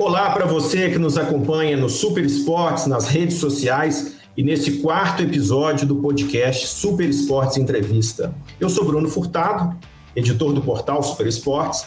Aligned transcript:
Olá 0.00 0.30
para 0.30 0.46
você 0.46 0.88
que 0.88 0.96
nos 0.96 1.18
acompanha 1.18 1.76
no 1.76 1.86
Super 1.86 2.24
Esportes, 2.24 2.86
nas 2.86 3.06
redes 3.06 3.36
sociais 3.36 4.14
e 4.34 4.42
nesse 4.42 4.78
quarto 4.78 5.22
episódio 5.22 5.86
do 5.86 5.96
podcast 5.96 6.68
Super 6.68 7.06
Esportes 7.06 7.58
Entrevista. 7.58 8.34
Eu 8.58 8.70
sou 8.70 8.86
Bruno 8.86 9.10
Furtado, 9.10 9.76
editor 10.16 10.54
do 10.54 10.62
portal 10.62 11.02
Super 11.02 11.26
Esportes, 11.26 11.84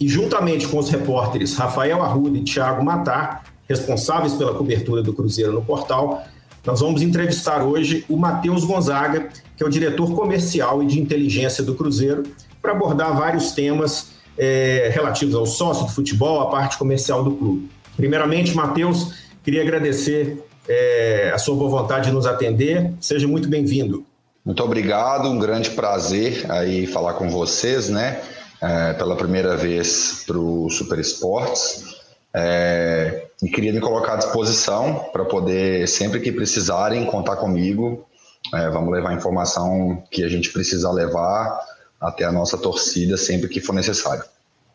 e 0.00 0.08
juntamente 0.08 0.66
com 0.66 0.76
os 0.76 0.88
repórteres 0.90 1.54
Rafael 1.54 2.02
Arruda 2.02 2.36
e 2.36 2.42
Thiago 2.42 2.84
Matar, 2.84 3.44
responsáveis 3.68 4.34
pela 4.34 4.54
cobertura 4.54 5.00
do 5.00 5.12
Cruzeiro 5.12 5.52
no 5.52 5.62
portal, 5.62 6.24
nós 6.66 6.80
vamos 6.80 7.00
entrevistar 7.00 7.62
hoje 7.62 8.04
o 8.08 8.16
Matheus 8.16 8.64
Gonzaga, 8.64 9.28
que 9.56 9.62
é 9.62 9.66
o 9.66 9.70
diretor 9.70 10.12
comercial 10.16 10.82
e 10.82 10.86
de 10.86 11.00
inteligência 11.00 11.62
do 11.62 11.76
Cruzeiro, 11.76 12.24
para 12.60 12.72
abordar 12.72 13.16
vários 13.16 13.52
temas 13.52 14.11
é, 14.36 14.90
relativos 14.92 15.34
ao 15.34 15.46
sócio 15.46 15.86
do 15.86 15.92
futebol, 15.92 16.40
à 16.40 16.50
parte 16.50 16.78
comercial 16.78 17.22
do 17.22 17.32
clube. 17.32 17.70
Primeiramente, 17.96 18.54
Matheus, 18.54 19.14
queria 19.42 19.62
agradecer 19.62 20.42
é, 20.68 21.30
a 21.34 21.38
sua 21.38 21.54
boa 21.54 21.82
vontade 21.82 22.06
de 22.06 22.12
nos 22.12 22.26
atender. 22.26 22.92
Seja 23.00 23.26
muito 23.28 23.48
bem-vindo. 23.48 24.04
Muito 24.44 24.62
obrigado, 24.62 25.28
um 25.28 25.38
grande 25.38 25.70
prazer 25.70 26.50
aí 26.50 26.86
falar 26.86 27.14
com 27.14 27.28
vocês, 27.28 27.88
né? 27.88 28.20
É, 28.60 28.92
pela 28.92 29.16
primeira 29.16 29.56
vez 29.56 30.24
para 30.26 30.38
o 30.38 30.68
Super 30.70 30.98
Esportes. 30.98 32.00
É, 32.34 33.26
e 33.42 33.48
queria 33.48 33.72
me 33.72 33.80
colocar 33.80 34.14
à 34.14 34.16
disposição 34.16 35.06
para 35.12 35.24
poder, 35.24 35.86
sempre 35.86 36.20
que 36.20 36.32
precisarem, 36.32 37.04
contar 37.04 37.36
comigo. 37.36 38.06
É, 38.54 38.70
vamos 38.70 38.92
levar 38.92 39.10
a 39.10 39.14
informação 39.14 40.02
que 40.10 40.24
a 40.24 40.28
gente 40.28 40.50
precisa 40.52 40.90
levar 40.90 41.60
até 42.02 42.24
a 42.24 42.32
nossa 42.32 42.58
torcida 42.58 43.16
sempre 43.16 43.48
que 43.48 43.60
for 43.60 43.72
necessário. 43.72 44.24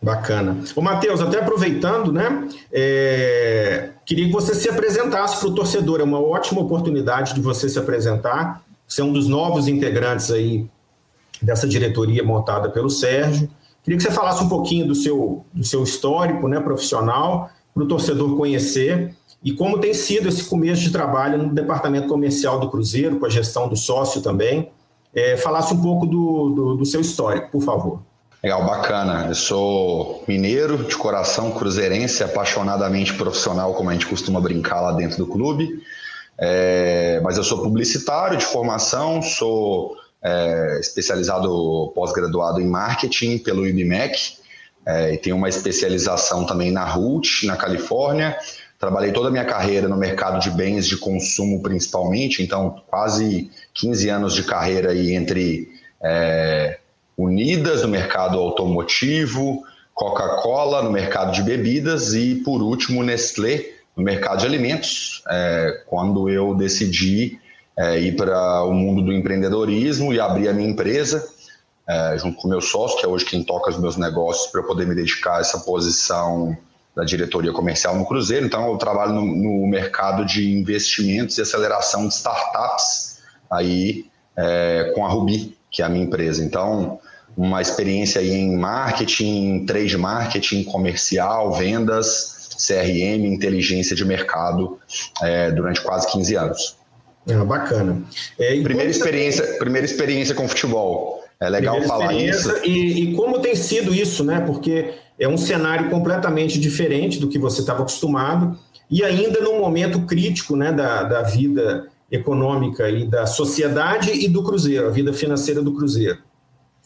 Bacana. 0.02 0.58
Ô, 0.76 0.82
Matheus, 0.82 1.20
até 1.20 1.40
aproveitando, 1.40 2.13
né? 2.13 2.48
É... 2.71 3.90
Queria 4.05 4.26
que 4.26 4.32
você 4.32 4.55
se 4.55 4.70
apresentasse 4.70 5.40
para 5.40 5.49
o 5.49 5.55
torcedor. 5.55 5.99
É 5.99 6.04
uma 6.04 6.21
ótima 6.21 6.62
oportunidade 6.62 7.34
de 7.34 7.41
você 7.41 7.68
se 7.68 7.77
apresentar. 7.77 8.63
Você 8.88 9.01
é 9.01 9.04
um 9.04 9.12
dos 9.12 9.27
novos 9.27 9.68
integrantes 9.68 10.32
aí 10.32 10.66
dessa 11.41 11.68
diretoria 11.68 12.24
montada 12.24 12.70
pelo 12.70 12.90
Sérgio. 12.90 13.49
Queria 13.84 13.98
que 13.98 14.04
você 14.04 14.12
falasse 14.12 14.44
um 14.44 14.49
pouquinho 14.49 14.88
do 14.88 14.96
seu, 14.96 15.46
do 15.54 15.63
seu 15.63 15.84
histórico 15.84 16.48
né, 16.48 16.60
profissional, 16.60 17.49
para 17.73 17.84
o 17.84 17.88
torcedor 17.88 18.35
conhecer 18.38 19.16
e 19.44 19.54
como 19.54 19.79
tem 19.79 19.94
sido 19.94 20.27
esse 20.27 20.44
começo 20.44 20.82
de 20.82 20.91
trabalho 20.91 21.38
no 21.38 21.54
departamento 21.54 22.07
comercial 22.07 22.60
do 22.60 22.70
Cruzeiro, 22.70 23.20
com 23.20 23.26
a 23.26 23.29
gestão 23.29 23.68
do 23.68 23.76
sócio 23.76 24.21
também 24.21 24.71
é, 25.18 25.35
falasse 25.35 25.73
um 25.73 25.82
pouco 25.82 26.05
do, 26.05 26.49
do, 26.49 26.76
do 26.77 26.85
seu 26.85 27.01
histórico, 27.01 27.49
por 27.49 27.62
favor. 27.63 28.01
Legal, 28.43 28.63
bacana. 28.63 29.26
Eu 29.27 29.34
sou 29.34 30.23
mineiro 30.27 30.77
de 30.84 30.96
coração, 30.96 31.51
cruzeirense, 31.51 32.23
apaixonadamente 32.23 33.15
profissional, 33.15 33.73
como 33.73 33.90
a 33.90 33.93
gente 33.93 34.05
costuma 34.05 34.40
brincar 34.40 34.79
lá 34.79 34.91
dentro 34.91 35.18
do 35.18 35.26
clube. 35.26 35.82
É, 36.40 37.20
mas 37.23 37.35
eu 37.35 37.43
sou 37.43 37.63
publicitário 37.63 38.38
de 38.38 38.45
formação, 38.45 39.23
sou 39.23 39.95
é, 40.21 40.77
especializado 40.79 41.91
pós-graduado 41.95 42.62
em 42.62 42.68
marketing 42.68 43.40
pelo 43.40 43.65
IBMEC 43.65 44.38
é, 44.85 45.15
e 45.15 45.18
tenho 45.18 45.35
uma 45.35 45.49
especialização 45.49 46.45
também 46.45 46.71
na 46.71 46.85
RUT, 46.85 47.48
na 47.48 47.57
Califórnia. 47.57 48.38
Trabalhei 48.79 49.12
toda 49.12 49.29
a 49.29 49.32
minha 49.32 49.45
carreira 49.45 49.88
no 49.88 49.98
mercado 49.98 50.40
de 50.40 50.51
bens 50.51 50.85
de 50.85 50.98
consumo, 50.98 51.63
principalmente, 51.63 52.43
então 52.43 52.84
quase 52.85 53.49
15 53.77 54.09
anos 54.09 54.33
de 54.33 54.43
carreira 54.43 54.91
aí 54.91 55.13
entre 55.13 55.70
é, 56.03 56.79
Unidas 57.17 57.81
no 57.81 57.87
mercado 57.87 58.37
automotivo, 58.37 59.63
Coca-Cola 59.93 60.83
no 60.83 60.91
mercado 60.91 61.31
de 61.31 61.41
bebidas 61.41 62.13
e, 62.13 62.35
por 62.35 62.61
último, 62.61 63.01
Nestlé 63.01 63.65
no 63.95 64.03
mercado 64.03 64.41
de 64.41 64.45
alimentos, 64.45 65.23
é, 65.27 65.83
quando 65.87 66.29
eu 66.29 66.53
decidi 66.53 67.39
é, 67.75 67.99
ir 67.99 68.16
para 68.16 68.63
o 68.63 68.71
mundo 68.71 69.01
do 69.01 69.11
empreendedorismo 69.11 70.13
e 70.13 70.19
abrir 70.19 70.47
a 70.47 70.53
minha 70.53 70.69
empresa, 70.69 71.27
é, 71.89 72.16
junto 72.19 72.37
com 72.37 72.47
o 72.47 72.51
meu 72.51 72.61
sócio, 72.61 72.99
que 72.99 73.05
é 73.05 73.09
hoje 73.09 73.25
quem 73.25 73.43
toca 73.43 73.71
os 73.71 73.79
meus 73.79 73.97
negócios, 73.97 74.51
para 74.51 74.61
eu 74.61 74.67
poder 74.67 74.85
me 74.85 74.93
dedicar 74.93 75.37
a 75.37 75.39
essa 75.39 75.57
posição 75.59 76.55
da 76.95 77.03
diretoria 77.03 77.51
comercial 77.51 77.95
no 77.95 78.05
Cruzeiro, 78.05 78.45
então 78.45 78.71
eu 78.71 78.77
trabalho 78.77 79.13
no, 79.13 79.25
no 79.25 79.67
mercado 79.67 80.23
de 80.23 80.51
investimentos 80.51 81.35
e 81.39 81.41
aceleração 81.41 82.07
de 82.07 82.13
startups 82.13 83.16
aí 83.50 84.06
é, 84.38 84.91
com 84.96 85.06
a 85.06 85.09
Rubi, 85.09 85.58
que 85.72 85.81
é 85.81 85.85
a 85.85 85.90
minha 85.90 86.06
empresa. 86.06 86.44
Então, 86.44 87.00
uma 87.35 87.62
experiência 87.62 88.22
aí 88.22 88.31
em 88.31 88.56
marketing, 88.56 89.66
trade 89.66 89.97
marketing, 89.97 90.63
comercial, 90.63 91.53
vendas, 91.53 92.50
CRM, 92.58 93.25
inteligência 93.25 93.96
de 93.96 94.03
mercado 94.03 94.80
é, 95.22 95.52
durante 95.52 95.81
quase 95.81 96.12
15 96.12 96.35
anos. 96.35 96.78
Ah, 97.30 97.44
bacana. 97.44 98.02
É, 98.40 98.59
primeira, 98.62 98.90
experiência, 98.90 99.44
primeira 99.59 99.85
experiência 99.85 100.34
com 100.34 100.47
futebol. 100.47 101.24
É 101.40 101.50
legal 101.50 101.79
falar 101.84 102.14
isso. 102.14 102.52
E, 102.66 103.12
e, 103.12 103.16
como 103.16 103.40
tem 103.40 103.56
sido 103.56 103.94
isso, 103.94 104.24
né? 104.24 104.40
Porque 104.40 104.96
é 105.19 105.28
um 105.28 105.38
cenário 105.38 105.90
completamente 105.90 106.59
diferente 106.59 107.19
do 107.19 107.28
que 107.28 107.38
você 107.38 107.62
estava 107.62 107.81
acostumado 107.81 108.58
e 108.90 109.03
ainda 109.03 109.41
num 109.41 109.59
momento 109.59 110.02
crítico 110.02 110.56
né, 110.56 110.72
da, 110.72 111.03
da 111.03 111.22
vida 111.24 111.88
econômica 112.12 112.90
e 112.90 113.06
da 113.06 113.25
sociedade 113.25 114.12
e 114.12 114.28
do 114.28 114.44
Cruzeiro, 114.44 114.88
a 114.88 114.91
vida 114.91 115.13
financeira 115.13 115.62
do 115.62 115.73
Cruzeiro. 115.73 116.19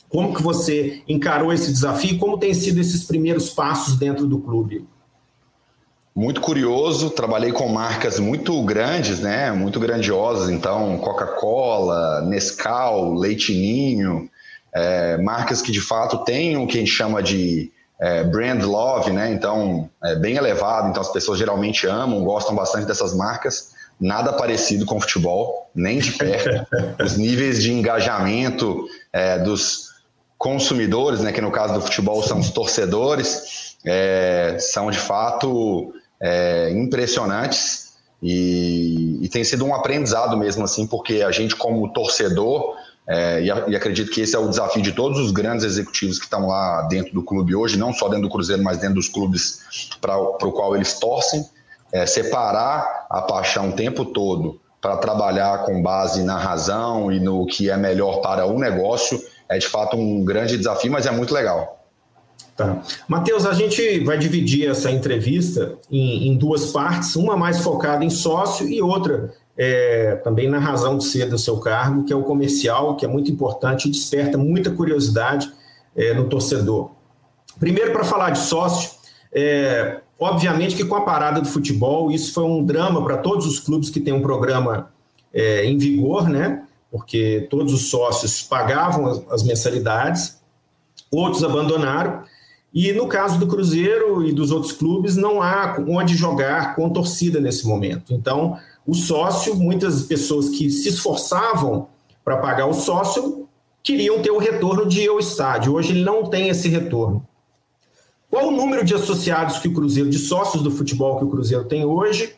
Como 0.09 0.33
que 0.33 0.41
você 0.41 1.01
encarou 1.07 1.53
esse 1.53 1.71
desafio? 1.71 2.17
Como 2.17 2.37
têm 2.37 2.53
sido 2.53 2.79
esses 2.79 3.05
primeiros 3.05 3.49
passos 3.49 3.97
dentro 3.97 4.27
do 4.27 4.39
clube? 4.39 4.85
Muito 6.13 6.41
curioso, 6.41 7.09
trabalhei 7.09 7.53
com 7.53 7.69
marcas 7.69 8.19
muito 8.19 8.61
grandes, 8.63 9.21
né? 9.21 9.51
Muito 9.51 9.79
grandiosas, 9.79 10.49
então 10.49 10.97
Coca-Cola, 10.97 12.21
Nescau, 12.21 13.13
Leitinho, 13.13 14.29
é, 14.73 15.17
marcas 15.17 15.61
que 15.61 15.71
de 15.71 15.79
fato 15.79 16.25
têm 16.25 16.57
o 16.57 16.67
que 16.67 16.77
a 16.77 16.79
gente 16.81 16.91
chama 16.91 17.23
de 17.23 17.71
é, 18.01 18.23
brand 18.23 18.63
love, 18.63 19.11
né? 19.11 19.31
Então, 19.31 19.89
é 20.03 20.15
bem 20.15 20.35
elevado. 20.35 20.89
Então, 20.89 21.01
as 21.01 21.11
pessoas 21.11 21.37
geralmente 21.37 21.85
amam, 21.85 22.23
gostam 22.23 22.55
bastante 22.55 22.87
dessas 22.87 23.15
marcas. 23.15 23.73
Nada 24.01 24.33
parecido 24.33 24.83
com 24.83 24.99
futebol, 24.99 25.69
nem 25.75 25.99
de 25.99 26.13
perto. 26.13 26.65
Os 27.01 27.17
níveis 27.17 27.61
de 27.61 27.71
engajamento 27.71 28.87
é, 29.13 29.37
dos 29.37 29.91
consumidores, 30.39 31.21
né? 31.21 31.31
Que 31.31 31.39
no 31.39 31.51
caso 31.51 31.75
do 31.75 31.81
futebol 31.81 32.23
são 32.23 32.39
os 32.39 32.49
torcedores, 32.49 33.77
é, 33.85 34.57
são 34.59 34.89
de 34.89 34.97
fato 34.97 35.93
é, 36.19 36.71
impressionantes. 36.71 37.91
E, 38.23 39.19
e 39.21 39.29
tem 39.29 39.43
sido 39.43 39.65
um 39.65 39.73
aprendizado 39.73 40.35
mesmo, 40.35 40.63
assim, 40.63 40.87
porque 40.87 41.21
a 41.21 41.31
gente, 41.31 41.55
como 41.55 41.91
torcedor, 41.93 42.75
é, 43.07 43.41
e, 43.41 43.45
e, 43.45 43.75
acredito 43.75 44.11
que 44.11 44.21
esse 44.21 44.35
é 44.35 44.39
o 44.39 44.47
desafio 44.47 44.81
de 44.81 44.91
todos 44.91 45.19
os 45.19 45.31
grandes 45.31 45.65
executivos 45.65 46.17
que 46.17 46.25
estão 46.25 46.47
lá 46.47 46.83
dentro 46.83 47.13
do 47.13 47.23
clube 47.23 47.55
hoje, 47.55 47.77
não 47.77 47.93
só 47.93 48.07
dentro 48.07 48.23
do 48.23 48.29
Cruzeiro, 48.29 48.63
mas 48.63 48.77
dentro 48.77 48.95
dos 48.95 49.09
clubes 49.09 49.59
para 49.99 50.17
o 50.17 50.51
qual 50.51 50.75
eles 50.75 50.99
torcem, 50.99 51.45
é, 51.91 52.05
separar 52.05 53.07
a 53.09 53.21
paixão 53.21 53.69
o 53.69 53.73
tempo 53.73 54.05
todo 54.05 54.59
para 54.81 54.97
trabalhar 54.97 55.65
com 55.65 55.81
base 55.81 56.23
na 56.23 56.37
razão 56.37 57.11
e 57.11 57.19
no 57.19 57.45
que 57.45 57.69
é 57.69 57.77
melhor 57.77 58.21
para 58.21 58.45
o 58.45 58.57
negócio 58.57 59.21
é 59.47 59.57
de 59.57 59.67
fato 59.67 59.97
um 59.97 60.23
grande 60.23 60.57
desafio, 60.57 60.91
mas 60.91 61.05
é 61.05 61.11
muito 61.11 61.33
legal. 61.33 61.85
Tá. 62.55 62.81
Matheus, 63.07 63.45
a 63.45 63.53
gente 63.53 63.99
vai 64.03 64.17
dividir 64.17 64.69
essa 64.69 64.89
entrevista 64.89 65.75
em, 65.89 66.27
em 66.27 66.37
duas 66.37 66.71
partes, 66.71 67.15
uma 67.15 67.35
mais 67.35 67.59
focada 67.59 68.03
em 68.03 68.09
sócio 68.09 68.67
e 68.67 68.81
outra 68.81 69.33
é, 69.57 70.15
também 70.23 70.49
na 70.49 70.59
razão 70.59 70.97
de 70.97 71.03
ser 71.05 71.29
do 71.29 71.37
seu 71.37 71.57
cargo, 71.57 72.03
que 72.05 72.13
é 72.13 72.15
o 72.15 72.23
comercial, 72.23 72.95
que 72.95 73.05
é 73.05 73.07
muito 73.07 73.31
importante 73.31 73.87
e 73.87 73.91
desperta 73.91 74.37
muita 74.37 74.71
curiosidade 74.71 75.51
é, 75.95 76.13
no 76.13 76.29
torcedor. 76.29 76.91
Primeiro, 77.59 77.91
para 77.91 78.03
falar 78.03 78.31
de 78.31 78.39
sócio, 78.39 78.91
é, 79.33 79.99
obviamente 80.21 80.75
que 80.75 80.85
com 80.85 80.95
a 80.95 81.01
parada 81.01 81.41
do 81.41 81.47
futebol, 81.47 82.11
isso 82.11 82.31
foi 82.31 82.43
um 82.43 82.63
drama 82.63 83.03
para 83.03 83.17
todos 83.17 83.47
os 83.47 83.59
clubes 83.59 83.89
que 83.89 83.99
têm 83.99 84.13
um 84.13 84.21
programa 84.21 84.91
é, 85.33 85.65
em 85.65 85.77
vigor, 85.77 86.29
né? 86.29 86.63
Porque 86.91 87.47
todos 87.49 87.73
os 87.73 87.89
sócios 87.89 88.43
pagavam 88.43 89.07
as, 89.07 89.31
as 89.31 89.43
mensalidades, 89.43 90.39
outros 91.11 91.43
abandonaram. 91.43 92.23
E 92.71 92.93
no 92.93 93.07
caso 93.07 93.39
do 93.39 93.47
Cruzeiro 93.47 94.25
e 94.25 94.31
dos 94.31 94.51
outros 94.51 94.71
clubes, 94.71 95.15
não 95.17 95.41
há 95.41 95.75
onde 95.87 96.15
jogar 96.15 96.75
com 96.75 96.89
torcida 96.89 97.39
nesse 97.39 97.67
momento. 97.67 98.13
Então, 98.13 98.57
o 98.85 98.93
sócio, 98.93 99.55
muitas 99.55 100.03
pessoas 100.03 100.49
que 100.49 100.69
se 100.69 100.89
esforçavam 100.89 101.87
para 102.23 102.37
pagar 102.37 102.67
o 102.67 102.73
sócio 102.73 103.47
queriam 103.83 104.21
ter 104.21 104.31
o 104.31 104.37
retorno 104.37 104.87
de 104.87 105.01
ir 105.01 105.09
ao 105.09 105.19
estádio. 105.19 105.73
Hoje 105.73 105.91
ele 105.91 106.03
não 106.03 106.25
tem 106.25 106.49
esse 106.49 106.69
retorno. 106.69 107.25
Qual 108.31 108.47
o 108.47 108.51
número 108.51 108.85
de 108.85 108.95
associados 108.95 109.59
que 109.59 109.67
o 109.67 109.73
Cruzeiro, 109.73 110.09
de 110.09 110.17
sócios 110.17 110.63
do 110.63 110.71
futebol 110.71 111.17
que 111.17 111.25
o 111.25 111.29
Cruzeiro 111.29 111.65
tem 111.65 111.83
hoje? 111.83 112.33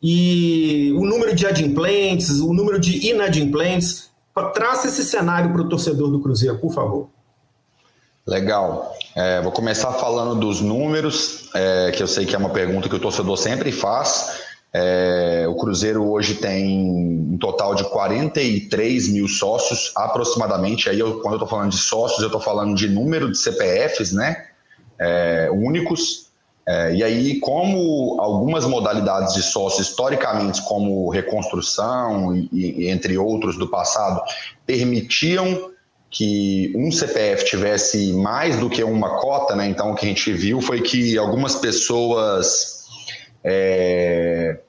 E 0.00 0.92
o 0.96 1.04
número 1.04 1.34
de 1.34 1.44
adimplentes, 1.44 2.38
o 2.38 2.54
número 2.54 2.78
de 2.78 3.08
inadimplentes? 3.08 4.08
Traça 4.54 4.86
esse 4.86 5.04
cenário 5.04 5.52
para 5.52 5.62
o 5.62 5.68
torcedor 5.68 6.10
do 6.10 6.20
Cruzeiro, 6.20 6.58
por 6.58 6.72
favor. 6.72 7.08
Legal. 8.24 8.94
É, 9.16 9.42
vou 9.42 9.50
começar 9.50 9.92
falando 9.94 10.38
dos 10.38 10.60
números, 10.60 11.50
é, 11.54 11.90
que 11.90 12.00
eu 12.00 12.06
sei 12.06 12.24
que 12.24 12.36
é 12.36 12.38
uma 12.38 12.50
pergunta 12.50 12.88
que 12.88 12.94
o 12.94 13.00
torcedor 13.00 13.36
sempre 13.36 13.72
faz. 13.72 14.40
É, 14.72 15.44
o 15.48 15.56
Cruzeiro 15.56 16.08
hoje 16.08 16.36
tem 16.36 16.88
um 17.32 17.36
total 17.36 17.74
de 17.74 17.82
43 17.84 19.08
mil 19.08 19.26
sócios, 19.26 19.92
aproximadamente. 19.96 20.88
Aí, 20.88 21.00
eu, 21.00 21.20
quando 21.20 21.34
eu 21.34 21.38
estou 21.38 21.48
falando 21.48 21.70
de 21.70 21.78
sócios, 21.78 22.20
eu 22.20 22.28
estou 22.28 22.40
falando 22.40 22.76
de 22.76 22.88
número 22.88 23.30
de 23.30 23.38
CPFs, 23.38 24.12
né? 24.12 24.51
É, 25.02 25.50
únicos. 25.50 26.30
É, 26.64 26.94
e 26.94 27.02
aí, 27.02 27.40
como 27.40 28.20
algumas 28.20 28.64
modalidades 28.64 29.34
de 29.34 29.42
sócio, 29.42 29.82
historicamente, 29.82 30.62
como 30.62 31.10
reconstrução 31.10 32.36
e, 32.36 32.48
e 32.52 32.88
entre 32.88 33.18
outros 33.18 33.58
do 33.58 33.68
passado, 33.68 34.22
permitiam 34.64 35.72
que 36.08 36.72
um 36.76 36.92
CPF 36.92 37.46
tivesse 37.46 38.12
mais 38.12 38.56
do 38.58 38.68
que 38.68 38.84
uma 38.84 39.18
cota, 39.18 39.56
né? 39.56 39.66
Então, 39.66 39.90
o 39.90 39.94
que 39.94 40.04
a 40.04 40.08
gente 40.08 40.32
viu 40.32 40.60
foi 40.60 40.82
que 40.82 41.16
algumas 41.16 41.56
pessoas 41.56 42.84
é, 43.42 44.60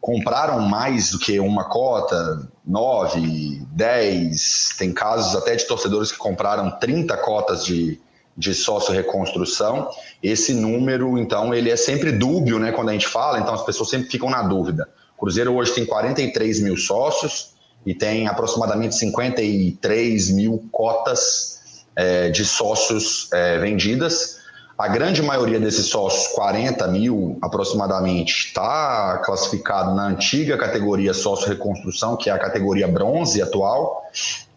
compraram 0.00 0.60
mais 0.60 1.10
do 1.10 1.18
que 1.18 1.40
uma 1.40 1.64
cota, 1.64 2.48
nove, 2.66 3.66
dez, 3.70 4.74
tem 4.78 4.92
casos 4.92 5.34
até 5.34 5.56
de 5.56 5.66
torcedores 5.66 6.12
que 6.12 6.18
compraram 6.18 6.70
30 6.78 7.16
cotas 7.16 7.64
de, 7.64 7.98
de 8.36 8.54
sócio 8.54 8.92
reconstrução. 8.92 9.90
Esse 10.22 10.54
número, 10.54 11.18
então, 11.18 11.54
ele 11.54 11.70
é 11.70 11.76
sempre 11.76 12.12
dúbio, 12.12 12.58
né? 12.58 12.72
Quando 12.72 12.88
a 12.88 12.92
gente 12.92 13.06
fala, 13.06 13.38
então 13.38 13.54
as 13.54 13.64
pessoas 13.64 13.90
sempre 13.90 14.08
ficam 14.08 14.30
na 14.30 14.42
dúvida. 14.42 14.88
O 15.16 15.20
Cruzeiro 15.20 15.54
hoje 15.54 15.72
tem 15.72 15.84
43 15.84 16.60
mil 16.60 16.76
sócios 16.76 17.52
e 17.84 17.94
tem 17.94 18.26
aproximadamente 18.26 18.94
53 18.96 20.30
mil 20.30 20.68
cotas 20.70 21.84
é, 21.94 22.30
de 22.30 22.44
sócios 22.44 23.28
é, 23.32 23.58
vendidas. 23.58 24.41
A 24.82 24.88
grande 24.88 25.22
maioria 25.22 25.60
desses 25.60 25.86
sócios, 25.86 26.32
40 26.32 26.88
mil 26.88 27.38
aproximadamente, 27.40 28.46
está 28.46 29.18
classificado 29.24 29.94
na 29.94 30.08
antiga 30.08 30.58
categoria 30.58 31.14
sócio-reconstrução, 31.14 32.16
que 32.16 32.28
é 32.28 32.32
a 32.32 32.38
categoria 32.38 32.88
bronze 32.88 33.40
atual, 33.40 34.02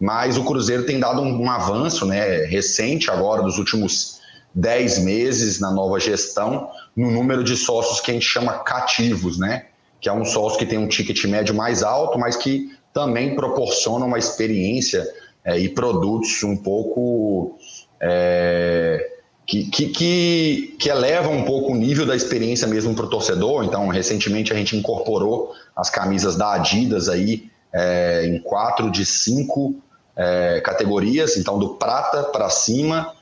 mas 0.00 0.36
o 0.36 0.42
Cruzeiro 0.42 0.84
tem 0.84 0.98
dado 0.98 1.22
um, 1.22 1.42
um 1.42 1.48
avanço 1.48 2.04
né, 2.04 2.44
recente 2.46 3.08
agora, 3.08 3.40
dos 3.40 3.56
últimos 3.56 4.18
10 4.52 4.98
meses 5.04 5.60
na 5.60 5.70
nova 5.70 6.00
gestão, 6.00 6.70
no 6.96 7.08
número 7.08 7.44
de 7.44 7.56
sócios 7.56 8.00
que 8.00 8.10
a 8.10 8.14
gente 8.14 8.26
chama 8.26 8.52
cativos, 8.64 9.38
né? 9.38 9.66
Que 10.00 10.08
é 10.08 10.12
um 10.12 10.24
sócio 10.24 10.58
que 10.58 10.66
tem 10.66 10.76
um 10.76 10.88
ticket 10.88 11.24
médio 11.26 11.54
mais 11.54 11.84
alto, 11.84 12.18
mas 12.18 12.34
que 12.34 12.76
também 12.92 13.36
proporciona 13.36 14.04
uma 14.04 14.18
experiência 14.18 15.06
é, 15.44 15.56
e 15.56 15.68
produtos 15.68 16.42
um 16.42 16.56
pouco. 16.56 17.56
É, 18.00 19.12
que, 19.46 19.64
que, 19.70 19.88
que, 19.88 20.76
que 20.78 20.88
eleva 20.88 21.28
um 21.28 21.44
pouco 21.44 21.72
o 21.72 21.76
nível 21.76 22.04
da 22.04 22.16
experiência 22.16 22.66
mesmo 22.66 22.94
para 22.94 23.06
o 23.06 23.08
torcedor. 23.08 23.64
Então, 23.64 23.86
recentemente 23.88 24.52
a 24.52 24.56
gente 24.56 24.76
incorporou 24.76 25.52
as 25.74 25.88
camisas 25.88 26.36
da 26.36 26.54
Adidas 26.54 27.08
aí 27.08 27.48
é, 27.72 28.26
em 28.26 28.40
quatro 28.40 28.90
de 28.90 29.06
cinco 29.06 29.76
é, 30.16 30.60
categorias. 30.64 31.36
Então, 31.36 31.58
do 31.58 31.74
prata 31.74 32.24
para 32.24 32.50
cima, 32.50 33.12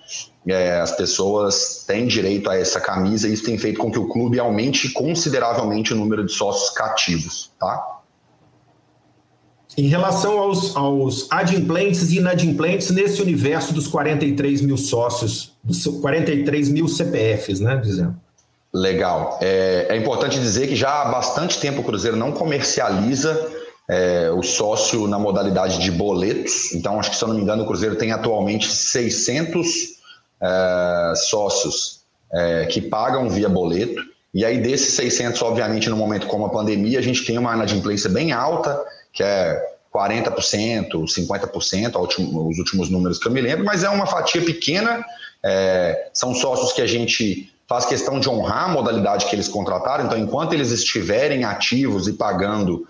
é, 0.47 0.81
as 0.81 0.93
pessoas 0.93 1.85
têm 1.87 2.07
direito 2.07 2.49
a 2.49 2.57
essa 2.57 2.81
camisa 2.81 3.29
e 3.29 3.35
isso 3.35 3.45
tem 3.45 3.59
feito 3.59 3.79
com 3.79 3.91
que 3.91 3.99
o 3.99 4.09
clube 4.09 4.39
aumente 4.39 4.89
consideravelmente 4.91 5.93
o 5.93 5.97
número 5.97 6.25
de 6.25 6.33
sócios 6.33 6.71
cativos, 6.71 7.51
tá? 7.61 8.01
Em 9.77 9.89
relação 9.89 10.39
aos, 10.39 10.77
aos 10.77 11.27
adimplentes 11.31 12.11
e 12.13 12.19
inadimplentes 12.19 12.91
nesse 12.91 13.21
universo 13.21 13.75
dos 13.75 13.89
43 13.89 14.61
mil 14.61 14.77
sócios, 14.77 15.53
dos 15.65 15.85
43 16.01 16.69
mil 16.69 16.87
CPFs, 16.87 17.59
né, 17.61 17.77
dizendo? 17.77 18.15
Legal. 18.73 19.39
É, 19.41 19.87
é, 19.91 19.97
importante 19.97 20.39
dizer 20.39 20.69
que 20.69 20.77
já 20.77 21.03
há 21.03 21.05
bastante 21.07 21.59
tempo 21.59 21.81
o 21.81 21.85
Cruzeiro 21.85 22.17
não 22.17 22.33
comercializa 22.33 23.49
é, 23.89 24.31
o 24.31 24.43
sócio 24.43 25.07
na 25.07 25.19
modalidade 25.19 25.79
de 25.79 25.91
boletos. 25.91 26.73
Então, 26.73 26.99
acho 26.99 27.11
que, 27.11 27.17
se 27.17 27.23
eu 27.23 27.29
não 27.29 27.37
me 27.37 27.43
engano, 27.43 27.65
o 27.65 27.67
Cruzeiro 27.67 27.97
tem 27.97 28.13
atualmente 28.13 28.73
600 28.73 29.67
é, 30.41 31.13
sócios 31.17 32.01
é, 32.33 32.67
que 32.67 32.81
pagam 32.81 33.29
via 33.29 33.49
boleto. 33.49 34.03
E 34.33 34.45
aí, 34.45 34.61
desses 34.61 34.95
600, 34.95 35.41
obviamente, 35.43 35.89
no 35.89 35.97
momento 35.97 36.27
como 36.27 36.47
a 36.47 36.51
pandemia, 36.51 36.99
a 36.99 37.03
gente 37.03 37.25
tem 37.25 37.39
uma 37.39 37.55
inadimplência 37.55 38.11
bem 38.11 38.33
alta 38.33 38.77
que 39.15 39.23
é 39.23 39.75
40%, 39.95 40.91
50%, 40.91 42.49
os 42.51 42.59
últimos 42.59 42.91
números 42.91 43.19
que 43.19 43.29
eu 43.29 43.33
me 43.33 43.41
lembro, 43.41 43.65
mas 43.65 43.85
é 43.85 43.89
uma 43.89 44.07
fatia 44.07 44.45
pequena. 44.45 45.05
É, 45.43 46.11
são 46.13 46.35
sócios 46.35 46.73
que 46.73 46.83
a 46.83 46.87
gente 46.87 47.51
faz 47.69 47.87
questão 47.87 48.19
de 48.19 48.29
honrar 48.29 48.65
a 48.65 48.69
modalidade 48.69 49.27
que 49.27 49.37
eles 49.37 49.49
contrataram, 49.49 50.05
então, 50.05 50.19
enquanto 50.19 50.53
eles 50.53 50.71
estiverem 50.71 51.45
ativos 51.45 52.09
e 52.09 52.15
pagando 52.15 52.87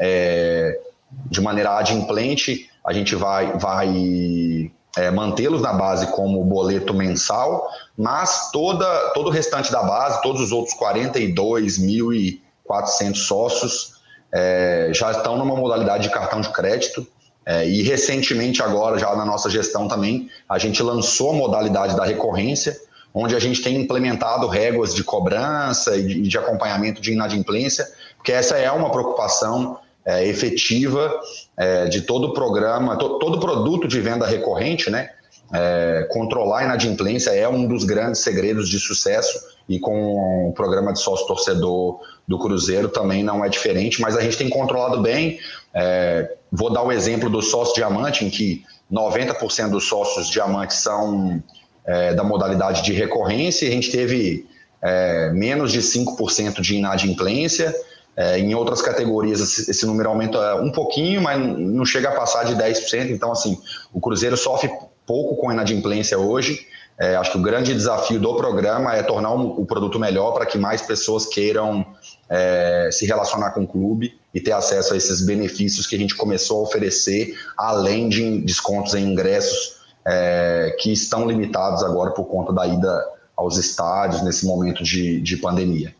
é, 0.00 0.80
de 1.26 1.40
maneira 1.40 1.76
adimplente, 1.76 2.68
a 2.84 2.92
gente 2.92 3.14
vai, 3.14 3.52
vai 3.58 4.72
é, 4.96 5.10
mantê-los 5.10 5.60
na 5.60 5.74
base 5.74 6.06
como 6.08 6.42
boleto 6.44 6.94
mensal, 6.94 7.68
mas 7.96 8.50
toda, 8.50 9.10
todo 9.10 9.28
o 9.28 9.30
restante 9.30 9.70
da 9.70 9.82
base, 9.82 10.22
todos 10.22 10.40
os 10.40 10.50
outros 10.52 10.74
42.400 10.78 13.14
sócios, 13.14 13.95
é, 14.32 14.90
já 14.92 15.10
estão 15.10 15.36
numa 15.36 15.56
modalidade 15.56 16.04
de 16.04 16.10
cartão 16.10 16.40
de 16.40 16.48
crédito. 16.50 17.06
É, 17.44 17.66
e 17.68 17.82
recentemente, 17.82 18.60
agora, 18.62 18.98
já 18.98 19.14
na 19.14 19.24
nossa 19.24 19.48
gestão 19.48 19.86
também, 19.86 20.28
a 20.48 20.58
gente 20.58 20.82
lançou 20.82 21.30
a 21.30 21.34
modalidade 21.34 21.96
da 21.96 22.04
recorrência, 22.04 22.76
onde 23.14 23.36
a 23.36 23.38
gente 23.38 23.62
tem 23.62 23.76
implementado 23.76 24.46
réguas 24.48 24.94
de 24.94 25.04
cobrança 25.04 25.96
e 25.96 26.02
de, 26.02 26.22
de 26.22 26.38
acompanhamento 26.38 27.00
de 27.00 27.12
inadimplência, 27.12 27.86
porque 28.16 28.32
essa 28.32 28.58
é 28.58 28.70
uma 28.70 28.90
preocupação 28.90 29.78
é, 30.04 30.26
efetiva 30.26 31.12
é, 31.56 31.86
de 31.86 32.02
todo 32.02 32.28
o 32.28 32.34
programa, 32.34 32.96
to, 32.96 33.18
todo 33.18 33.40
produto 33.40 33.88
de 33.88 34.00
venda 34.00 34.26
recorrente, 34.26 34.90
né? 34.90 35.10
É, 35.52 36.08
controlar 36.10 36.60
a 36.60 36.64
inadimplência 36.64 37.30
é 37.30 37.48
um 37.48 37.66
dos 37.66 37.84
grandes 37.84 38.20
segredos 38.20 38.68
de 38.68 38.80
sucesso 38.80 39.38
e 39.68 39.78
com 39.78 40.48
o 40.48 40.52
programa 40.52 40.92
de 40.92 41.00
sócio 41.00 41.26
torcedor 41.26 42.00
do 42.26 42.38
Cruzeiro 42.38 42.88
também 42.88 43.22
não 43.22 43.44
é 43.44 43.48
diferente, 43.48 44.00
mas 44.00 44.16
a 44.16 44.20
gente 44.20 44.36
tem 44.36 44.48
controlado 44.48 45.00
bem. 45.00 45.38
É, 45.72 46.34
vou 46.50 46.72
dar 46.72 46.82
o 46.82 46.90
exemplo 46.90 47.30
do 47.30 47.42
sócio 47.42 47.74
diamante, 47.74 48.24
em 48.24 48.30
que 48.30 48.64
90% 48.92 49.70
dos 49.70 49.84
sócios 49.84 50.28
diamantes 50.28 50.78
são 50.78 51.42
é, 51.84 52.14
da 52.14 52.24
modalidade 52.24 52.82
de 52.82 52.92
recorrência, 52.92 53.66
e 53.66 53.68
a 53.68 53.72
gente 53.72 53.90
teve 53.90 54.46
é, 54.82 55.30
menos 55.32 55.72
de 55.72 55.80
5% 55.80 56.60
de 56.60 56.76
inadimplência. 56.76 57.74
É, 58.16 58.38
em 58.38 58.54
outras 58.54 58.80
categorias, 58.80 59.68
esse, 59.68 59.84
número 59.84 60.08
aumenta 60.08 60.56
um 60.56 60.72
pouquinho, 60.72 61.20
mas 61.20 61.38
não 61.38 61.84
chega 61.84 62.08
a 62.08 62.12
passar 62.12 62.44
de 62.44 62.54
10%. 62.54 63.10
Então, 63.10 63.30
assim, 63.30 63.58
o 63.92 64.00
Cruzeiro 64.00 64.36
sofre 64.36 64.70
pouco 65.06 65.36
com 65.36 65.52
inadimplência 65.52 66.18
hoje. 66.18 66.66
É, 66.98 67.14
acho 67.14 67.32
que 67.32 67.38
o 67.38 67.42
grande 67.42 67.74
desafio 67.74 68.18
do 68.18 68.34
programa 68.36 68.94
é 68.94 69.02
tornar 69.02 69.32
o, 69.34 69.60
o 69.60 69.66
produto 69.66 69.98
melhor 69.98 70.32
para 70.32 70.46
que 70.46 70.56
mais 70.56 70.80
pessoas 70.80 71.26
queiram 71.26 71.84
é, 72.28 72.88
se 72.90 73.06
relacionar 73.06 73.50
com 73.50 73.64
o 73.64 73.66
clube 73.66 74.18
e 74.34 74.40
ter 74.40 74.52
acesso 74.52 74.94
a 74.94 74.96
esses 74.96 75.24
benefícios 75.24 75.86
que 75.86 75.94
a 75.94 75.98
gente 75.98 76.14
começou 76.14 76.60
a 76.60 76.62
oferecer, 76.62 77.34
além 77.56 78.08
de 78.08 78.40
descontos 78.40 78.94
em 78.94 79.12
ingressos 79.12 79.76
é, 80.06 80.74
que 80.78 80.92
estão 80.92 81.26
limitados 81.26 81.82
agora 81.82 82.12
por 82.12 82.24
conta 82.24 82.52
da 82.52 82.66
ida 82.66 83.04
aos 83.36 83.58
estádios 83.58 84.22
nesse 84.22 84.46
momento 84.46 84.82
de, 84.82 85.20
de 85.20 85.36
pandemia. 85.36 85.94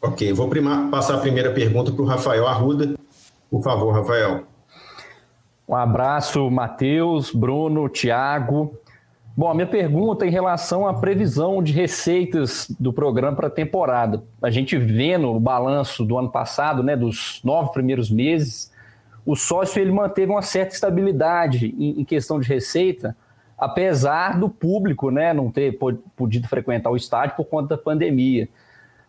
Ok, 0.00 0.32
vou 0.32 0.48
primar, 0.48 0.88
passar 0.88 1.16
a 1.16 1.18
primeira 1.18 1.52
pergunta 1.52 1.90
para 1.90 2.02
o 2.02 2.06
Rafael 2.06 2.46
Arruda. 2.46 2.94
Por 3.50 3.62
favor, 3.62 3.92
Rafael. 3.92 4.44
Um 5.68 5.74
abraço, 5.74 6.48
Matheus, 6.48 7.32
Bruno, 7.32 7.88
Tiago. 7.88 8.78
Bom, 9.36 9.50
a 9.50 9.54
minha 9.54 9.66
pergunta 9.66 10.24
é 10.24 10.28
em 10.28 10.30
relação 10.30 10.86
à 10.86 10.94
previsão 10.94 11.62
de 11.62 11.72
receitas 11.72 12.70
do 12.78 12.92
programa 12.92 13.36
para 13.36 13.48
a 13.48 13.50
temporada. 13.50 14.22
A 14.40 14.48
gente 14.48 14.78
vendo 14.78 15.28
o 15.28 15.40
balanço 15.40 16.04
do 16.04 16.16
ano 16.16 16.30
passado, 16.30 16.82
né, 16.82 16.96
dos 16.96 17.40
nove 17.44 17.72
primeiros 17.72 18.10
meses, 18.10 18.72
o 19.26 19.34
sócio 19.34 19.80
ele 19.80 19.90
manteve 19.90 20.30
uma 20.30 20.40
certa 20.40 20.72
estabilidade 20.72 21.74
em, 21.76 22.00
em 22.00 22.04
questão 22.04 22.38
de 22.38 22.48
receita, 22.48 23.16
apesar 23.58 24.38
do 24.38 24.48
público 24.48 25.10
né, 25.10 25.34
não 25.34 25.50
ter 25.50 25.78
podido 26.16 26.46
frequentar 26.48 26.90
o 26.90 26.96
estádio 26.96 27.36
por 27.36 27.44
conta 27.44 27.76
da 27.76 27.82
pandemia. 27.82 28.48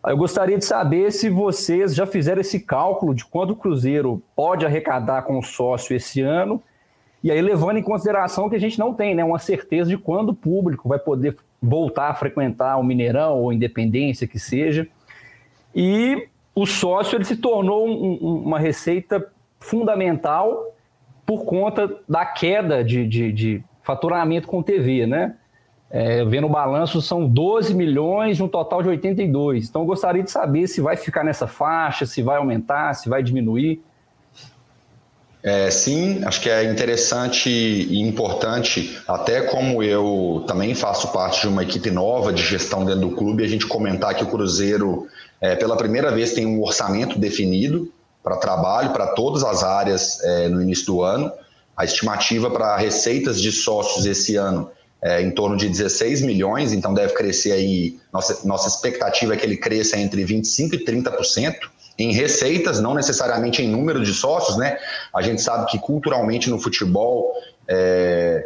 Eu 0.05 0.17
gostaria 0.17 0.57
de 0.57 0.65
saber 0.65 1.11
se 1.11 1.29
vocês 1.29 1.93
já 1.93 2.05
fizeram 2.05 2.41
esse 2.41 2.59
cálculo 2.59 3.13
de 3.13 3.25
quanto 3.25 3.51
o 3.51 3.55
Cruzeiro 3.55 4.21
pode 4.35 4.65
arrecadar 4.65 5.23
com 5.23 5.37
o 5.37 5.43
sócio 5.43 5.95
esse 5.95 6.21
ano 6.21 6.61
e 7.23 7.31
aí, 7.31 7.41
levando 7.41 7.77
em 7.77 7.83
consideração 7.83 8.49
que 8.49 8.55
a 8.55 8.59
gente 8.59 8.77
não 8.77 8.93
tem 8.93 9.15
né, 9.15 9.23
uma 9.23 9.39
certeza 9.39 9.89
de 9.89 9.97
quando 9.97 10.29
o 10.29 10.35
público 10.35 10.87
vai 10.87 10.99
poder 10.99 11.35
voltar 11.61 12.09
a 12.09 12.13
frequentar 12.13 12.77
o 12.77 12.83
Mineirão 12.83 13.37
ou 13.37 13.51
Independência, 13.51 14.27
que 14.27 14.39
seja. 14.39 14.87
E 15.75 16.27
o 16.53 16.65
sócio 16.65 17.17
ele 17.17 17.25
se 17.25 17.35
tornou 17.35 17.87
um, 17.87 18.43
uma 18.43 18.59
receita 18.59 19.29
fundamental 19.59 20.73
por 21.25 21.43
conta 21.43 21.99
da 22.07 22.25
queda 22.25 22.83
de, 22.83 23.05
de, 23.05 23.31
de, 23.31 23.63
faturamento 23.81 24.47
com 24.47 24.61
TV, 24.61 25.05
né? 25.07 25.35
É, 25.89 26.25
vendo 26.25 26.47
o 26.47 26.49
balanço, 26.49 27.01
são 27.01 27.27
12 27.27 27.73
milhões, 27.73 28.41
um 28.41 28.47
total 28.47 28.83
de 28.83 28.89
82. 28.89 29.69
Então, 29.69 29.83
eu 29.83 29.85
gostaria 29.85 30.21
de 30.21 30.29
saber 30.29 30.67
se 30.67 30.81
vai 30.81 30.97
ficar 30.97 31.23
nessa 31.23 31.47
faixa, 31.47 32.05
se 32.05 32.21
vai 32.21 32.37
aumentar, 32.37 32.93
se 32.93 33.07
vai 33.07 33.23
diminuir. 33.23 33.81
É, 35.41 35.71
sim, 35.71 36.25
acho 36.25 36.41
que 36.41 36.49
é 36.49 36.69
interessante 36.69 37.49
e 37.49 38.01
importante, 38.01 38.99
até 39.07 39.43
como 39.43 39.81
eu 39.81 40.43
também 40.45 40.75
faço 40.75 41.07
parte 41.13 41.41
de 41.41 41.47
uma 41.47 41.63
equipe 41.63 41.89
nova 41.89 42.33
de 42.33 42.43
gestão 42.43 42.83
dentro 42.83 43.01
do 43.01 43.15
clube, 43.15 43.45
a 43.45 43.47
gente 43.47 43.65
comentar 43.65 44.13
que 44.13 44.23
o 44.23 44.27
Cruzeiro, 44.27 45.07
é, 45.39 45.55
pela 45.55 45.77
primeira 45.77 46.11
vez, 46.11 46.33
tem 46.33 46.45
um 46.45 46.61
orçamento 46.61 47.17
definido 47.17 47.89
para 48.21 48.35
trabalho, 48.35 48.89
para 48.89 49.07
todas 49.07 49.41
as 49.41 49.63
áreas 49.63 50.21
é, 50.21 50.49
no 50.49 50.61
início 50.61 50.87
do 50.87 51.01
ano. 51.01 51.31
A 51.77 51.85
estimativa 51.85 52.49
para 52.49 52.75
receitas 52.75 53.39
de 53.41 53.51
sócios 53.51 54.05
esse 54.05 54.35
ano 54.35 54.69
é 55.07 55.21
em 55.21 55.31
torno 55.31 55.55
de 55.55 55.69
16 55.69 56.21
milhões, 56.21 56.73
então 56.73 56.93
deve 56.93 57.13
crescer 57.13 57.53
aí. 57.53 57.97
Nossa, 58.11 58.45
nossa 58.45 58.67
expectativa 58.67 59.33
é 59.33 59.37
que 59.37 59.45
ele 59.45 59.55
cresça 59.55 59.97
entre 59.97 60.25
25% 60.25 60.73
e 60.73 60.83
30% 60.83 61.55
em 61.97 62.11
receitas, 62.11 62.79
não 62.79 62.93
necessariamente 62.93 63.61
em 63.61 63.69
número 63.69 64.03
de 64.03 64.13
sócios, 64.13 64.57
né? 64.57 64.77
A 65.15 65.21
gente 65.21 65.41
sabe 65.41 65.65
que 65.71 65.79
culturalmente 65.79 66.49
no 66.49 66.59
futebol 66.59 67.31
é, 67.67 68.45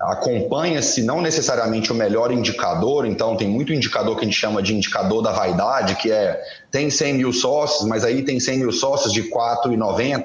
acompanha-se 0.00 1.02
não 1.02 1.20
necessariamente 1.20 1.92
o 1.92 1.94
melhor 1.94 2.32
indicador, 2.32 3.04
então 3.04 3.36
tem 3.36 3.46
muito 3.46 3.72
indicador 3.72 4.16
que 4.16 4.22
a 4.22 4.24
gente 4.24 4.38
chama 4.38 4.62
de 4.62 4.74
indicador 4.74 5.22
da 5.22 5.30
vaidade, 5.30 5.96
que 5.96 6.10
é 6.10 6.40
tem 6.70 6.90
100 6.90 7.14
mil 7.14 7.32
sócios, 7.32 7.86
mas 7.86 8.04
aí 8.04 8.22
tem 8.22 8.40
100 8.40 8.58
mil 8.58 8.72
sócios 8.72 9.12
de 9.12 9.24
4,90, 9.24 10.24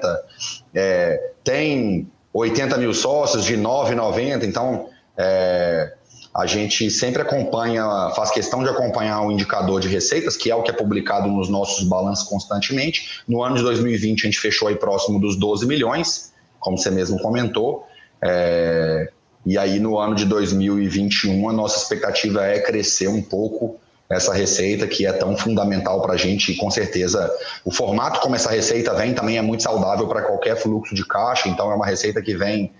é, 0.74 1.32
tem 1.44 2.10
80 2.32 2.78
mil 2.78 2.94
sócios 2.94 3.44
de 3.44 3.56
9,90, 3.56 4.44
então 4.44 4.88
é, 5.16 5.92
a 6.34 6.44
gente 6.44 6.90
sempre 6.90 7.22
acompanha, 7.22 7.82
faz 8.14 8.30
questão 8.30 8.62
de 8.62 8.68
acompanhar 8.68 9.22
o 9.22 9.32
indicador 9.32 9.80
de 9.80 9.88
receitas, 9.88 10.36
que 10.36 10.50
é 10.50 10.54
o 10.54 10.62
que 10.62 10.70
é 10.70 10.74
publicado 10.74 11.28
nos 11.28 11.48
nossos 11.48 11.88
balanços 11.88 12.28
constantemente. 12.28 13.22
No 13.26 13.42
ano 13.42 13.56
de 13.56 13.62
2020, 13.62 14.20
a 14.20 14.24
gente 14.26 14.38
fechou 14.38 14.68
aí 14.68 14.76
próximo 14.76 15.18
dos 15.18 15.36
12 15.36 15.66
milhões, 15.66 16.34
como 16.60 16.76
você 16.76 16.90
mesmo 16.90 17.18
comentou. 17.20 17.86
É, 18.22 19.10
e 19.46 19.56
aí, 19.56 19.78
no 19.78 19.98
ano 19.98 20.14
de 20.14 20.26
2021, 20.26 21.48
a 21.48 21.52
nossa 21.52 21.78
expectativa 21.78 22.44
é 22.44 22.58
crescer 22.58 23.08
um 23.08 23.22
pouco 23.22 23.80
essa 24.08 24.32
receita 24.32 24.86
que 24.86 25.04
é 25.04 25.12
tão 25.12 25.36
fundamental 25.36 26.00
para 26.00 26.14
a 26.14 26.16
gente 26.16 26.52
e 26.52 26.56
com 26.56 26.70
certeza 26.70 27.30
o 27.64 27.72
formato 27.72 28.20
como 28.20 28.36
essa 28.36 28.50
receita 28.50 28.94
vem 28.94 29.14
também 29.14 29.36
é 29.36 29.42
muito 29.42 29.62
saudável 29.62 30.06
para 30.06 30.22
qualquer 30.22 30.56
fluxo 30.56 30.94
de 30.94 31.04
caixa, 31.04 31.48
então 31.48 31.70
é 31.70 31.74
uma 31.74 31.86
receita 31.86 32.22
que 32.22 32.36
vem 32.36 32.72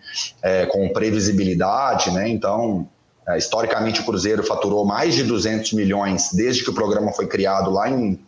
é, 0.43 0.67
com 0.67 0.89
previsibilidade, 0.91 2.11
né? 2.13 2.29
Então, 2.29 2.89
é, 3.29 3.37
historicamente 3.37 4.01
o 4.01 4.05
Cruzeiro 4.05 4.45
faturou 4.45 4.85
mais 4.85 5.15
de 5.15 5.25
200 5.25 5.73
milhões 5.73 6.31
desde 6.33 6.63
que 6.63 6.71
o 6.71 6.75
programa 6.75 7.13
foi 7.13 7.27
criado 7.27 7.71
lá 7.71 7.91
em 7.91 8.21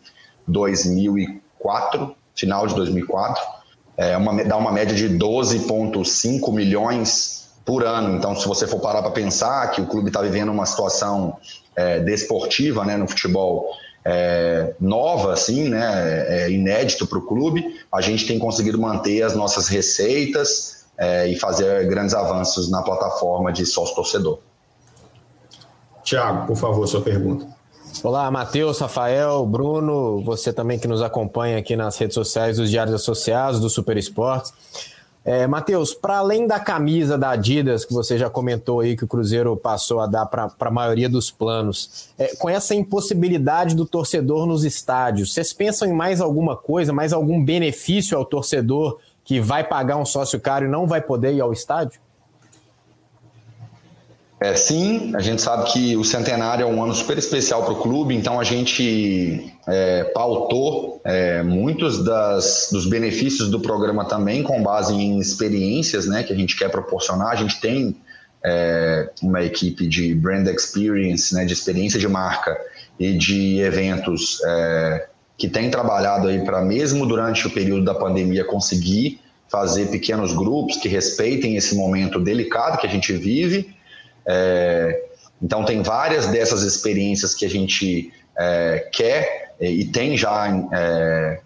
2004, 0.48 2.16
final 2.34 2.66
de 2.66 2.74
2004, 2.74 3.42
é 3.96 4.16
uma, 4.16 4.44
dá 4.44 4.56
uma 4.56 4.72
média 4.72 4.94
de 4.94 5.08
12,5 5.08 6.52
milhões 6.52 7.48
por 7.64 7.84
ano. 7.84 8.16
Então, 8.16 8.34
se 8.34 8.46
você 8.48 8.66
for 8.66 8.80
parar 8.80 9.02
para 9.02 9.10
pensar 9.10 9.70
que 9.72 9.80
o 9.80 9.86
clube 9.86 10.08
está 10.08 10.22
vivendo 10.22 10.50
uma 10.50 10.64
situação 10.64 11.36
é, 11.78 12.00
desportiva 12.00 12.84
né, 12.84 12.96
no 12.96 13.06
futebol 13.06 13.70
é, 14.04 14.74
nova, 14.80 15.32
assim, 15.32 15.68
né, 15.68 16.24
é 16.28 16.50
inédito 16.50 17.06
para 17.06 17.18
o 17.18 17.22
clube, 17.22 17.64
a 17.92 18.00
gente 18.00 18.26
tem 18.26 18.36
conseguido 18.36 18.80
manter 18.80 19.22
as 19.22 19.36
nossas 19.36 19.68
receitas 19.68 20.86
é, 20.98 21.28
e 21.28 21.36
fazer 21.36 21.86
grandes 21.86 22.14
avanços 22.14 22.68
na 22.68 22.82
plataforma 22.82 23.52
de 23.52 23.64
sócio-torcedor. 23.64 24.40
Tiago, 26.02 26.48
por 26.48 26.56
favor, 26.56 26.84
sua 26.88 27.00
pergunta. 27.00 27.46
Olá, 28.02 28.28
Matheus, 28.28 28.80
Rafael, 28.80 29.46
Bruno, 29.46 30.20
você 30.24 30.52
também 30.52 30.80
que 30.80 30.88
nos 30.88 31.00
acompanha 31.00 31.58
aqui 31.58 31.76
nas 31.76 31.96
redes 31.96 32.14
sociais 32.14 32.56
dos 32.56 32.70
Diários 32.70 32.94
Associados, 32.94 33.60
do 33.60 33.70
Super 33.70 33.96
Esportes. 33.96 34.52
É, 35.30 35.46
Matheus, 35.46 35.92
para 35.92 36.16
além 36.16 36.46
da 36.46 36.58
camisa 36.58 37.18
da 37.18 37.32
Adidas, 37.32 37.84
que 37.84 37.92
você 37.92 38.16
já 38.16 38.30
comentou 38.30 38.80
aí 38.80 38.96
que 38.96 39.04
o 39.04 39.06
Cruzeiro 39.06 39.54
passou 39.58 40.00
a 40.00 40.06
dar 40.06 40.24
para 40.24 40.50
a 40.58 40.70
maioria 40.70 41.06
dos 41.06 41.30
planos, 41.30 42.08
é, 42.16 42.34
com 42.36 42.48
essa 42.48 42.74
impossibilidade 42.74 43.76
do 43.76 43.84
torcedor 43.84 44.46
nos 44.46 44.64
estádios, 44.64 45.34
vocês 45.34 45.52
pensam 45.52 45.86
em 45.86 45.92
mais 45.92 46.22
alguma 46.22 46.56
coisa, 46.56 46.94
mais 46.94 47.12
algum 47.12 47.44
benefício 47.44 48.16
ao 48.16 48.24
torcedor 48.24 48.98
que 49.22 49.38
vai 49.38 49.62
pagar 49.62 49.98
um 49.98 50.06
sócio 50.06 50.40
caro 50.40 50.64
e 50.64 50.68
não 50.68 50.86
vai 50.86 51.02
poder 51.02 51.34
ir 51.34 51.42
ao 51.42 51.52
estádio? 51.52 52.00
É, 54.40 54.54
sim, 54.54 55.12
a 55.16 55.20
gente 55.20 55.42
sabe 55.42 55.72
que 55.72 55.96
o 55.96 56.04
centenário 56.04 56.62
é 56.62 56.66
um 56.66 56.80
ano 56.82 56.94
super 56.94 57.18
especial 57.18 57.64
para 57.64 57.72
o 57.72 57.82
clube, 57.82 58.14
então 58.14 58.38
a 58.38 58.44
gente 58.44 59.52
é, 59.66 60.04
pautou 60.14 61.00
é, 61.04 61.42
muitos 61.42 62.04
das, 62.04 62.68
dos 62.70 62.86
benefícios 62.86 63.50
do 63.50 63.58
programa 63.58 64.04
também 64.04 64.44
com 64.44 64.62
base 64.62 64.94
em 64.94 65.18
experiências 65.18 66.06
né, 66.06 66.22
que 66.22 66.32
a 66.32 66.36
gente 66.36 66.56
quer 66.56 66.70
proporcionar. 66.70 67.32
A 67.32 67.34
gente 67.34 67.60
tem 67.60 67.96
é, 68.44 69.10
uma 69.20 69.42
equipe 69.42 69.88
de 69.88 70.14
brand 70.14 70.46
experience, 70.46 71.34
né, 71.34 71.44
de 71.44 71.52
experiência 71.52 71.98
de 71.98 72.06
marca 72.06 72.56
e 72.96 73.14
de 73.14 73.58
eventos 73.58 74.40
é, 74.46 75.08
que 75.36 75.48
tem 75.48 75.68
trabalhado 75.68 76.28
aí 76.28 76.44
para, 76.44 76.62
mesmo 76.62 77.04
durante 77.06 77.44
o 77.44 77.50
período 77.50 77.84
da 77.84 77.94
pandemia, 77.94 78.44
conseguir 78.44 79.20
fazer 79.50 79.86
pequenos 79.86 80.32
grupos 80.32 80.76
que 80.76 80.88
respeitem 80.88 81.56
esse 81.56 81.74
momento 81.74 82.20
delicado 82.20 82.78
que 82.78 82.86
a 82.86 82.90
gente 82.90 83.12
vive 83.14 83.76
é, 84.28 85.04
então, 85.40 85.64
tem 85.64 85.82
várias 85.82 86.26
dessas 86.26 86.62
experiências 86.62 87.34
que 87.34 87.46
a 87.46 87.50
gente 87.50 88.12
é, 88.38 88.88
quer 88.92 89.54
e 89.60 89.84
tem 89.86 90.16
já. 90.16 90.48
É, 90.72 91.40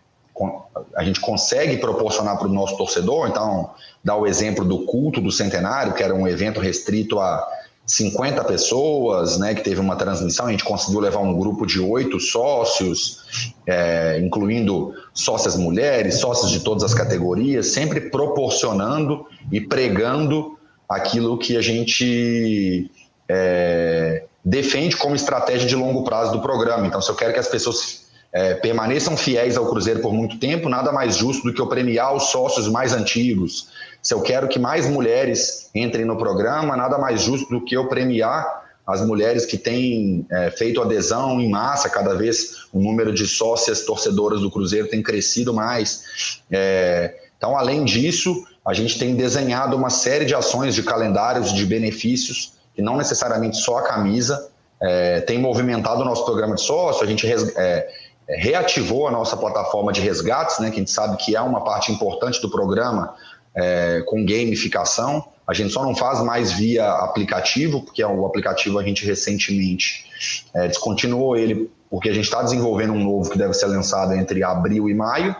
a 0.96 1.04
gente 1.04 1.20
consegue 1.20 1.76
proporcionar 1.76 2.38
para 2.38 2.48
o 2.48 2.52
nosso 2.52 2.76
torcedor. 2.76 3.28
Então, 3.28 3.70
dá 4.02 4.16
o 4.16 4.26
exemplo 4.26 4.64
do 4.64 4.86
culto 4.86 5.20
do 5.20 5.30
centenário, 5.30 5.92
que 5.92 6.02
era 6.02 6.14
um 6.14 6.26
evento 6.26 6.58
restrito 6.58 7.20
a 7.20 7.46
50 7.84 8.42
pessoas, 8.44 9.38
né, 9.38 9.54
que 9.54 9.62
teve 9.62 9.80
uma 9.80 9.96
transmissão, 9.96 10.46
a 10.46 10.50
gente 10.50 10.64
conseguiu 10.64 11.00
levar 11.00 11.18
um 11.18 11.36
grupo 11.36 11.66
de 11.66 11.80
oito 11.80 12.18
sócios, 12.20 13.52
é, 13.66 14.20
incluindo 14.20 14.94
sócias 15.12 15.56
mulheres, 15.56 16.20
sócios 16.20 16.50
de 16.50 16.60
todas 16.60 16.84
as 16.84 16.94
categorias, 16.94 17.68
sempre 17.68 18.00
proporcionando 18.00 19.26
e 19.50 19.60
pregando 19.60 20.56
aquilo 20.88 21.38
que 21.38 21.56
a 21.56 21.60
gente 21.60 22.90
é, 23.28 24.24
defende 24.44 24.96
como 24.96 25.14
estratégia 25.14 25.66
de 25.66 25.76
longo 25.76 26.04
prazo 26.04 26.32
do 26.32 26.40
programa. 26.40 26.86
Então, 26.86 27.00
se 27.00 27.10
eu 27.10 27.14
quero 27.14 27.32
que 27.32 27.38
as 27.38 27.48
pessoas 27.48 28.06
é, 28.32 28.54
permaneçam 28.54 29.16
fiéis 29.16 29.56
ao 29.56 29.66
Cruzeiro 29.66 30.00
por 30.00 30.12
muito 30.12 30.38
tempo, 30.38 30.68
nada 30.68 30.90
mais 30.90 31.16
justo 31.16 31.44
do 31.44 31.52
que 31.52 31.60
eu 31.60 31.66
premiar 31.66 32.14
os 32.14 32.24
sócios 32.24 32.68
mais 32.68 32.92
antigos. 32.92 33.68
Se 34.00 34.14
eu 34.14 34.20
quero 34.20 34.48
que 34.48 34.58
mais 34.58 34.88
mulheres 34.88 35.70
entrem 35.74 36.04
no 36.04 36.16
programa, 36.16 36.76
nada 36.76 36.98
mais 36.98 37.22
justo 37.22 37.48
do 37.50 37.64
que 37.64 37.76
eu 37.76 37.88
premiar 37.88 38.62
as 38.86 39.00
mulheres 39.06 39.46
que 39.46 39.56
têm 39.56 40.26
é, 40.30 40.50
feito 40.50 40.82
adesão 40.82 41.40
em 41.40 41.48
massa, 41.48 41.88
cada 41.88 42.14
vez 42.14 42.66
o 42.72 42.80
número 42.80 43.12
de 43.12 43.26
sócias 43.26 43.84
torcedoras 43.84 44.40
do 44.40 44.50
Cruzeiro 44.50 44.88
tem 44.88 45.02
crescido 45.02 45.54
mais. 45.54 46.40
É, 46.50 47.14
então, 47.36 47.56
além 47.56 47.84
disso, 47.84 48.44
a 48.64 48.72
gente 48.72 48.98
tem 48.98 49.16
desenhado 49.16 49.76
uma 49.76 49.90
série 49.90 50.24
de 50.24 50.34
ações 50.34 50.74
de 50.74 50.82
calendários 50.82 51.52
de 51.52 51.66
benefícios, 51.66 52.54
que 52.74 52.80
não 52.80 52.96
necessariamente 52.96 53.56
só 53.56 53.78
a 53.78 53.82
camisa, 53.82 54.50
é, 54.80 55.20
tem 55.20 55.38
movimentado 55.38 56.02
o 56.02 56.04
nosso 56.04 56.24
programa 56.24 56.54
de 56.54 56.60
sócio, 56.60 57.04
a 57.04 57.06
gente 57.06 57.26
é, 57.26 57.88
reativou 58.28 59.06
a 59.06 59.10
nossa 59.10 59.36
plataforma 59.36 59.92
de 59.92 60.00
resgates, 60.00 60.58
né, 60.58 60.70
que 60.70 60.76
a 60.76 60.78
gente 60.78 60.90
sabe 60.90 61.16
que 61.16 61.36
é 61.36 61.40
uma 61.40 61.62
parte 61.62 61.92
importante 61.92 62.40
do 62.40 62.50
programa, 62.50 63.14
é, 63.54 64.02
com 64.06 64.24
gamificação. 64.24 65.24
A 65.46 65.52
gente 65.52 65.72
só 65.72 65.84
não 65.84 65.94
faz 65.94 66.20
mais 66.20 66.52
via 66.52 66.88
aplicativo, 66.88 67.82
porque 67.82 68.02
o 68.02 68.24
aplicativo 68.24 68.78
a 68.78 68.82
gente 68.82 69.04
recentemente 69.04 70.06
é, 70.54 70.68
descontinuou 70.68 71.36
ele, 71.36 71.70
porque 71.90 72.08
a 72.08 72.14
gente 72.14 72.24
está 72.24 72.42
desenvolvendo 72.42 72.92
um 72.92 73.02
novo 73.02 73.28
que 73.28 73.36
deve 73.36 73.52
ser 73.54 73.66
lançado 73.66 74.14
entre 74.14 74.42
abril 74.42 74.88
e 74.88 74.94
maio, 74.94 75.34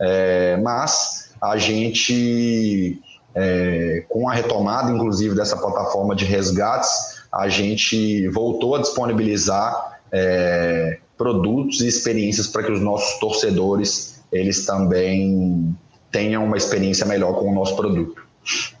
é, 0.00 0.56
mas 0.56 1.27
a 1.40 1.56
gente, 1.56 3.00
é, 3.34 4.04
com 4.08 4.28
a 4.28 4.32
retomada, 4.32 4.90
inclusive, 4.90 5.34
dessa 5.34 5.56
plataforma 5.56 6.14
de 6.14 6.24
resgates, 6.24 7.18
a 7.32 7.48
gente 7.48 8.28
voltou 8.28 8.74
a 8.74 8.80
disponibilizar 8.80 10.00
é, 10.12 10.98
produtos 11.16 11.80
e 11.80 11.88
experiências 11.88 12.46
para 12.46 12.62
que 12.62 12.72
os 12.72 12.80
nossos 12.80 13.18
torcedores 13.18 14.22
eles 14.32 14.64
também 14.64 15.76
tenham 16.10 16.44
uma 16.44 16.56
experiência 16.56 17.06
melhor 17.06 17.34
com 17.34 17.50
o 17.50 17.54
nosso 17.54 17.76
produto 17.76 18.22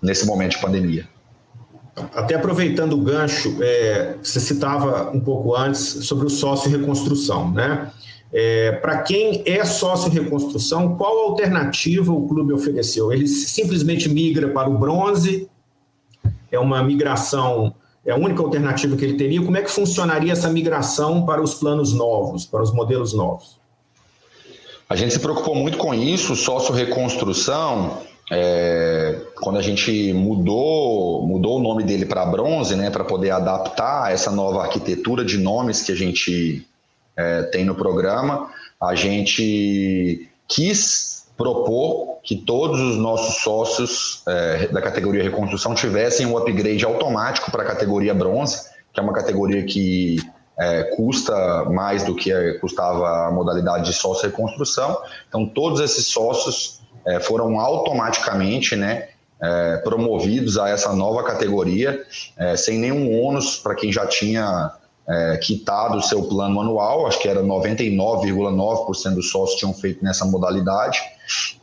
nesse 0.02 0.26
momento 0.26 0.52
de 0.52 0.58
pandemia. 0.58 1.08
Até 2.14 2.36
aproveitando 2.36 2.92
o 2.92 2.98
gancho, 2.98 3.56
é, 3.60 4.16
você 4.22 4.38
citava 4.38 5.10
um 5.10 5.20
pouco 5.20 5.54
antes 5.56 6.06
sobre 6.06 6.26
o 6.26 6.30
sócio 6.30 6.70
reconstrução, 6.70 7.50
né? 7.50 7.90
É, 8.32 8.72
Para 8.72 9.02
quem 9.02 9.42
é 9.46 9.64
sócio 9.64 10.10
reconstrução, 10.10 10.96
qual 10.96 11.30
alternativa 11.30 12.12
o 12.12 12.28
clube 12.28 12.52
ofereceu? 12.52 13.12
Ele 13.12 13.26
simplesmente 13.26 14.08
migra 14.08 14.48
para 14.48 14.68
o 14.68 14.76
bronze, 14.76 15.48
é 16.50 16.58
uma 16.58 16.82
migração 16.82 17.74
é 18.08 18.12
a 18.12 18.16
única 18.16 18.42
alternativa 18.42 18.96
que 18.96 19.04
ele 19.04 19.18
teria. 19.18 19.42
Como 19.42 19.54
é 19.54 19.60
que 19.60 19.70
funcionaria 19.70 20.32
essa 20.32 20.48
migração 20.48 21.26
para 21.26 21.42
os 21.42 21.52
planos 21.52 21.92
novos, 21.92 22.46
para 22.46 22.62
os 22.62 22.72
modelos 22.72 23.12
novos? 23.12 23.58
A 24.88 24.96
gente 24.96 25.12
se 25.12 25.20
preocupou 25.20 25.54
muito 25.54 25.76
com 25.76 25.92
isso, 25.92 26.34
sócio 26.34 26.72
reconstrução. 26.72 27.98
É, 28.30 29.20
quando 29.42 29.58
a 29.58 29.62
gente 29.62 30.14
mudou, 30.14 31.26
mudou 31.26 31.58
o 31.58 31.62
nome 31.62 31.82
dele 31.84 32.06
para 32.06 32.24
bronze, 32.24 32.74
né, 32.74 32.90
para 32.90 33.04
poder 33.04 33.30
adaptar 33.30 34.10
essa 34.10 34.30
nova 34.30 34.62
arquitetura 34.62 35.22
de 35.22 35.36
nomes 35.36 35.82
que 35.82 35.92
a 35.92 35.94
gente 35.94 36.66
é, 37.18 37.42
tem 37.42 37.64
no 37.64 37.74
programa, 37.74 38.48
a 38.80 38.94
gente 38.94 40.30
quis 40.46 41.26
propor 41.36 42.18
que 42.22 42.36
todos 42.36 42.80
os 42.80 42.96
nossos 42.96 43.42
sócios 43.42 44.22
é, 44.26 44.68
da 44.68 44.80
categoria 44.80 45.22
reconstrução 45.22 45.74
tivessem 45.74 46.26
um 46.26 46.36
upgrade 46.38 46.84
automático 46.84 47.50
para 47.50 47.64
a 47.64 47.66
categoria 47.66 48.14
bronze, 48.14 48.68
que 48.92 49.00
é 49.00 49.02
uma 49.02 49.12
categoria 49.12 49.64
que 49.64 50.16
é, 50.58 50.84
custa 50.96 51.64
mais 51.66 52.04
do 52.04 52.14
que 52.14 52.32
custava 52.60 53.28
a 53.28 53.30
modalidade 53.30 53.84
de 53.86 53.92
sócio 53.92 54.28
reconstrução. 54.28 55.00
Então, 55.28 55.46
todos 55.46 55.80
esses 55.80 56.06
sócios 56.06 56.80
é, 57.06 57.20
foram 57.20 57.58
automaticamente 57.58 58.74
né, 58.76 59.08
é, 59.40 59.76
promovidos 59.78 60.58
a 60.58 60.68
essa 60.68 60.92
nova 60.92 61.22
categoria, 61.22 62.04
é, 62.36 62.56
sem 62.56 62.78
nenhum 62.78 63.20
ônus 63.22 63.56
para 63.56 63.74
quem 63.74 63.92
já 63.92 64.06
tinha 64.06 64.72
é, 65.08 65.36
quitado 65.38 65.98
o 65.98 66.02
seu 66.02 66.22
plano 66.24 66.60
anual, 66.60 67.06
acho 67.06 67.18
que 67.18 67.28
era 67.28 67.42
99,9% 67.42 69.14
dos 69.14 69.30
sócios 69.30 69.58
tinham 69.58 69.72
feito 69.72 70.04
nessa 70.04 70.24
modalidade. 70.26 71.00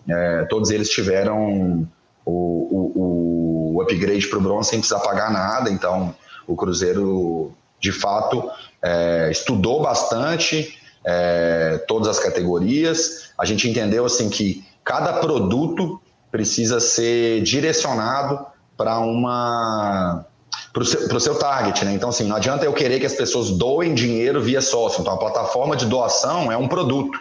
É, 0.09 0.45
todos 0.49 0.71
eles 0.71 0.89
tiveram 0.89 1.87
o, 2.25 2.31
o, 2.31 3.75
o 3.75 3.81
upgrade 3.81 4.27
para 4.27 4.39
o 4.39 4.41
bronze 4.41 4.69
sem 4.69 4.79
precisar 4.79 4.99
pagar 5.01 5.31
nada, 5.31 5.69
então 5.69 6.15
o 6.47 6.55
Cruzeiro, 6.55 7.53
de 7.79 7.91
fato, 7.91 8.49
é, 8.81 9.29
estudou 9.31 9.81
bastante 9.81 10.77
é, 11.05 11.83
todas 11.87 12.07
as 12.07 12.19
categorias. 12.19 13.31
A 13.37 13.45
gente 13.45 13.69
entendeu 13.69 14.05
assim 14.05 14.29
que 14.29 14.65
cada 14.83 15.13
produto 15.13 16.01
precisa 16.31 16.79
ser 16.79 17.41
direcionado 17.43 18.45
para 18.75 18.99
uma 18.99 20.25
para 20.75 20.83
o 20.83 20.85
seu, 20.85 21.19
seu, 21.21 21.35
target, 21.39 21.85
né? 21.85 21.93
Então, 21.93 22.09
assim, 22.09 22.25
não 22.25 22.35
adianta 22.35 22.65
eu 22.65 22.73
querer 22.73 22.99
que 22.99 23.05
as 23.05 23.13
pessoas 23.13 23.49
doem 23.49 23.93
dinheiro 23.93 24.41
via 24.41 24.59
sócio. 24.61 24.99
Então, 24.99 25.13
a 25.13 25.17
plataforma 25.17 25.73
de 25.73 25.85
doação 25.85 26.51
é 26.51 26.57
um 26.57 26.67
produto. 26.67 27.17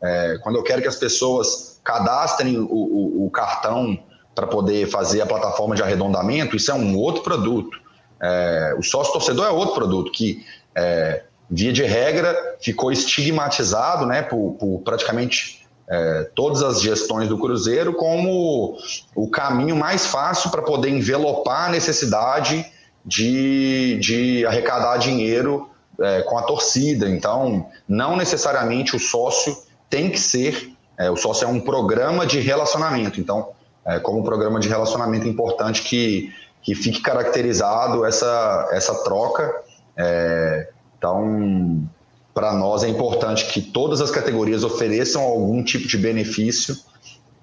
É, 0.00 0.38
quando 0.44 0.54
eu 0.54 0.62
quero 0.62 0.80
que 0.80 0.86
as 0.86 0.94
pessoas 0.94 1.80
cadastrem 1.82 2.56
o, 2.56 2.68
o, 2.70 3.26
o 3.26 3.30
cartão 3.30 3.98
para 4.32 4.46
poder 4.46 4.88
fazer 4.88 5.20
a 5.20 5.26
plataforma 5.26 5.74
de 5.74 5.82
arredondamento, 5.82 6.54
isso 6.54 6.70
é 6.70 6.74
um 6.74 6.96
outro 6.96 7.24
produto. 7.24 7.76
É, 8.22 8.76
o 8.78 8.82
sócio 8.84 9.12
torcedor 9.12 9.44
é 9.44 9.50
outro 9.50 9.74
produto 9.74 10.12
que, 10.12 10.46
é, 10.76 11.24
via 11.50 11.72
de 11.72 11.82
regra, 11.82 12.56
ficou 12.60 12.92
estigmatizado 12.92 14.06
né, 14.06 14.22
por, 14.22 14.52
por 14.52 14.82
praticamente 14.84 15.66
é, 15.88 16.30
todas 16.36 16.62
as 16.62 16.80
gestões 16.80 17.28
do 17.28 17.38
Cruzeiro 17.38 17.92
como 17.94 18.78
o 19.16 19.28
caminho 19.28 19.74
mais 19.74 20.06
fácil 20.06 20.48
para 20.50 20.62
poder 20.62 20.90
envelopar 20.90 21.68
a 21.68 21.72
necessidade 21.72 22.72
de, 23.04 23.98
de 24.00 24.46
arrecadar 24.46 24.96
dinheiro 24.98 25.68
é, 26.00 26.22
com 26.22 26.38
a 26.38 26.42
torcida. 26.42 27.08
Então, 27.08 27.66
não 27.88 28.16
necessariamente 28.16 28.96
o 28.96 28.98
sócio 28.98 29.56
tem 29.90 30.10
que 30.10 30.18
ser, 30.18 30.72
é, 30.98 31.10
o 31.10 31.16
sócio 31.16 31.44
é 31.44 31.48
um 31.48 31.60
programa 31.60 32.26
de 32.26 32.40
relacionamento. 32.40 33.20
Então, 33.20 33.48
é, 33.86 33.98
como 33.98 34.20
um 34.20 34.22
programa 34.22 34.58
de 34.58 34.68
relacionamento 34.68 35.28
importante 35.28 35.82
que, 35.82 36.32
que 36.62 36.74
fique 36.74 37.00
caracterizado 37.00 38.04
essa, 38.04 38.68
essa 38.72 38.94
troca. 39.04 39.54
É, 39.96 40.70
então, 40.96 41.86
para 42.32 42.52
nós 42.54 42.82
é 42.82 42.88
importante 42.88 43.46
que 43.46 43.60
todas 43.60 44.00
as 44.00 44.10
categorias 44.10 44.64
ofereçam 44.64 45.22
algum 45.22 45.62
tipo 45.62 45.86
de 45.86 45.98
benefício 45.98 46.76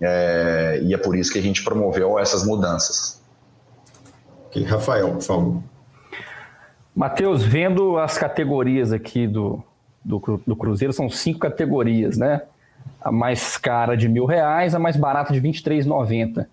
é, 0.01 0.81
e 0.83 0.93
é 0.93 0.97
por 0.97 1.15
isso 1.15 1.31
que 1.31 1.37
a 1.37 1.41
gente 1.41 1.63
promoveu 1.63 2.17
essas 2.17 2.43
mudanças. 2.43 3.20
Rafael, 4.59 5.11
por 5.13 5.21
favor. 5.21 5.63
Matheus, 6.95 7.43
vendo 7.43 7.97
as 7.97 8.17
categorias 8.17 8.91
aqui 8.91 9.25
do, 9.25 9.63
do, 10.03 10.41
do, 10.45 10.55
Cruzeiro, 10.55 10.93
são 10.93 11.09
cinco 11.09 11.39
categorias, 11.39 12.17
né? 12.17 12.41
A 12.99 13.11
mais 13.11 13.57
cara 13.57 13.95
de 13.95 14.09
mil 14.09 14.25
reais, 14.25 14.75
a 14.75 14.79
mais 14.79 14.97
barata 14.97 15.31
de 15.31 15.39
R$ 15.39 15.49
23,90. 15.49 16.45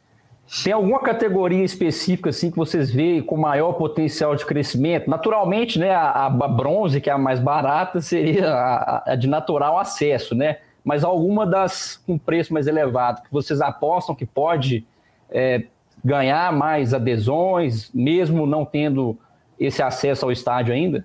Tem 0.65 0.73
alguma 0.73 1.01
categoria 1.01 1.63
específica 1.63 2.31
assim 2.31 2.51
que 2.51 2.57
vocês 2.57 2.91
veem 2.91 3.21
com 3.21 3.37
maior 3.37 3.75
potencial 3.75 4.35
de 4.35 4.47
crescimento? 4.47 5.11
Naturalmente, 5.11 5.79
né, 5.79 5.91
a, 5.91 6.27
a 6.27 6.31
bronze, 6.31 7.03
que 7.03 7.11
é 7.11 7.13
a 7.13 7.19
mais 7.19 7.39
barata, 7.39 8.01
seria 8.01 8.51
a, 8.51 9.13
a, 9.13 9.15
de 9.15 9.29
natural 9.29 9.79
acesso, 9.79 10.35
né? 10.35 10.59
Mas 10.83 11.05
alguma 11.05 11.47
das 11.47 12.03
com 12.07 12.17
preço 12.17 12.55
mais 12.55 12.67
elevado 12.67 13.23
que 13.23 13.31
vocês 13.31 13.61
apostam 13.61 14.15
que 14.15 14.25
pode 14.25 14.87
é, 15.31 15.65
ganhar 16.05 16.53
mais 16.53 16.95
adesões, 16.95 17.91
mesmo 17.93 18.47
não 18.47 18.65
tendo 18.65 19.19
esse 19.59 19.83
acesso 19.83 20.25
ao 20.25 20.33
estádio 20.33 20.73
ainda? 20.73 21.05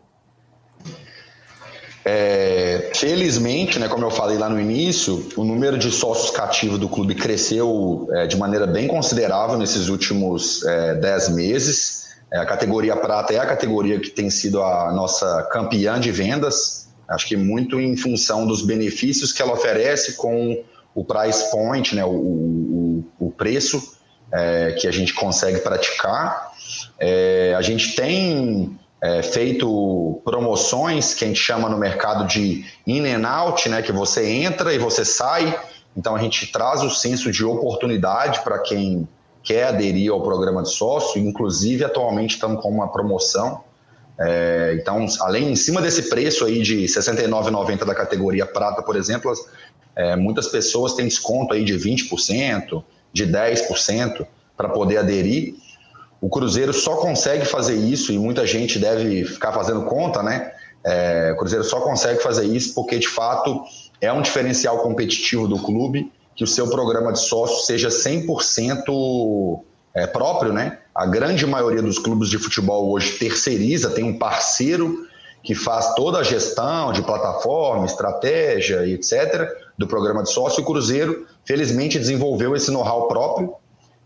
É, 2.05 2.91
felizmente, 2.93 3.79
né, 3.79 3.87
como 3.87 4.03
eu 4.03 4.11
falei 4.11 4.37
lá 4.37 4.49
no 4.49 4.59
início, 4.59 5.25
o 5.37 5.43
número 5.43 5.77
de 5.77 5.89
sócios 5.89 6.31
cativos 6.31 6.77
do 6.77 6.89
clube 6.89 7.15
cresceu 7.15 8.09
é, 8.11 8.27
de 8.27 8.35
maneira 8.35 8.67
bem 8.67 8.87
considerável 8.87 9.57
nesses 9.57 9.87
últimos 9.87 10.65
é, 10.65 10.95
dez 10.95 11.29
meses. 11.29 12.17
É, 12.31 12.39
a 12.39 12.45
categoria 12.45 12.95
prata 12.97 13.33
é 13.33 13.37
a 13.37 13.45
categoria 13.45 13.99
que 13.99 14.09
tem 14.09 14.29
sido 14.29 14.61
a 14.61 14.91
nossa 14.91 15.43
campeã 15.43 15.97
de 15.97 16.11
vendas, 16.11 16.89
acho 17.07 17.25
que 17.25 17.37
muito 17.37 17.79
em 17.79 17.95
função 17.95 18.45
dos 18.45 18.65
benefícios 18.65 19.31
que 19.31 19.41
ela 19.41 19.53
oferece 19.53 20.17
com 20.17 20.61
o 20.93 21.05
price 21.05 21.49
point, 21.51 21.95
né, 21.95 22.03
o, 22.03 22.09
o, 22.09 23.05
o 23.17 23.31
preço 23.31 23.81
é, 24.33 24.71
que 24.71 24.87
a 24.87 24.91
gente 24.91 25.13
consegue 25.13 25.59
praticar. 25.59 26.51
É, 26.99 27.53
a 27.55 27.61
gente 27.61 27.95
tem 27.95 28.77
é, 29.01 29.21
feito 29.21 30.21
promoções 30.25 31.13
que 31.13 31.23
a 31.23 31.27
gente 31.27 31.39
chama 31.39 31.69
no 31.69 31.77
mercado 31.77 32.25
de 32.25 32.65
in 32.87 33.05
and 33.05 33.27
out, 33.27 33.69
né, 33.69 33.81
que 33.81 33.91
você 33.91 34.27
entra 34.27 34.73
e 34.73 34.79
você 34.79 35.05
sai. 35.05 35.57
Então 35.95 36.15
a 36.15 36.19
gente 36.19 36.51
traz 36.51 36.81
o 36.81 36.89
senso 36.89 37.31
de 37.31 37.45
oportunidade 37.45 38.41
para 38.41 38.57
quem 38.59 39.07
quer 39.43 39.67
aderir 39.67 40.11
ao 40.11 40.21
programa 40.23 40.63
de 40.63 40.69
sócio. 40.69 41.21
Inclusive 41.21 41.83
atualmente 41.83 42.35
estamos 42.35 42.61
com 42.61 42.69
uma 42.69 42.91
promoção. 42.91 43.63
É, 44.19 44.77
então, 44.79 45.05
além 45.21 45.51
em 45.51 45.55
cima 45.55 45.81
desse 45.81 46.09
preço 46.09 46.45
aí 46.45 46.61
de 46.61 46.81
R$ 46.81 46.85
69,90 46.85 47.83
da 47.85 47.93
categoria 47.93 48.45
prata, 48.45 48.81
por 48.81 48.95
exemplo, 48.95 49.31
é, 49.95 50.15
muitas 50.15 50.47
pessoas 50.47 50.93
têm 50.93 51.07
desconto 51.07 51.53
aí 51.53 51.63
de 51.63 51.73
20%, 51.73 52.83
de 53.13 53.27
10% 53.27 54.25
para 54.57 54.69
poder 54.69 54.97
aderir. 54.97 55.55
O 56.19 56.29
Cruzeiro 56.29 56.73
só 56.73 56.95
consegue 56.97 57.45
fazer 57.45 57.75
isso, 57.75 58.11
e 58.11 58.17
muita 58.17 58.45
gente 58.45 58.79
deve 58.79 59.25
ficar 59.25 59.51
fazendo 59.51 59.83
conta, 59.83 60.23
né? 60.23 60.51
É, 60.83 61.31
o 61.33 61.37
Cruzeiro 61.37 61.63
só 61.63 61.81
consegue 61.81 62.21
fazer 62.21 62.45
isso 62.45 62.73
porque, 62.73 62.97
de 62.97 63.07
fato, 63.07 63.61
é 64.01 64.11
um 64.11 64.21
diferencial 64.21 64.79
competitivo 64.79 65.47
do 65.47 65.59
clube 65.59 66.11
que 66.35 66.43
o 66.43 66.47
seu 66.47 66.69
programa 66.69 67.13
de 67.13 67.19
sócio 67.19 67.65
seja 67.65 67.89
100% 67.89 69.61
é, 69.93 70.07
próprio, 70.07 70.51
né? 70.51 70.79
A 70.93 71.05
grande 71.05 71.45
maioria 71.45 71.81
dos 71.81 71.99
clubes 71.99 72.29
de 72.29 72.37
futebol 72.37 72.91
hoje 72.91 73.13
terceiriza, 73.13 73.89
tem 73.89 74.03
um 74.03 74.17
parceiro 74.17 75.07
que 75.43 75.53
faz 75.53 75.93
toda 75.93 76.19
a 76.19 76.23
gestão 76.23 76.91
de 76.91 77.01
plataforma, 77.01 77.85
estratégia 77.85 78.85
e 78.85 78.93
etc. 78.93 79.51
do 79.77 79.87
programa 79.87 80.23
de 80.23 80.31
sócio. 80.31 80.61
O 80.61 80.65
Cruzeiro, 80.65 81.25
felizmente, 81.45 81.99
desenvolveu 81.99 82.55
esse 82.55 82.71
know-how 82.71 83.07
próprio. 83.07 83.55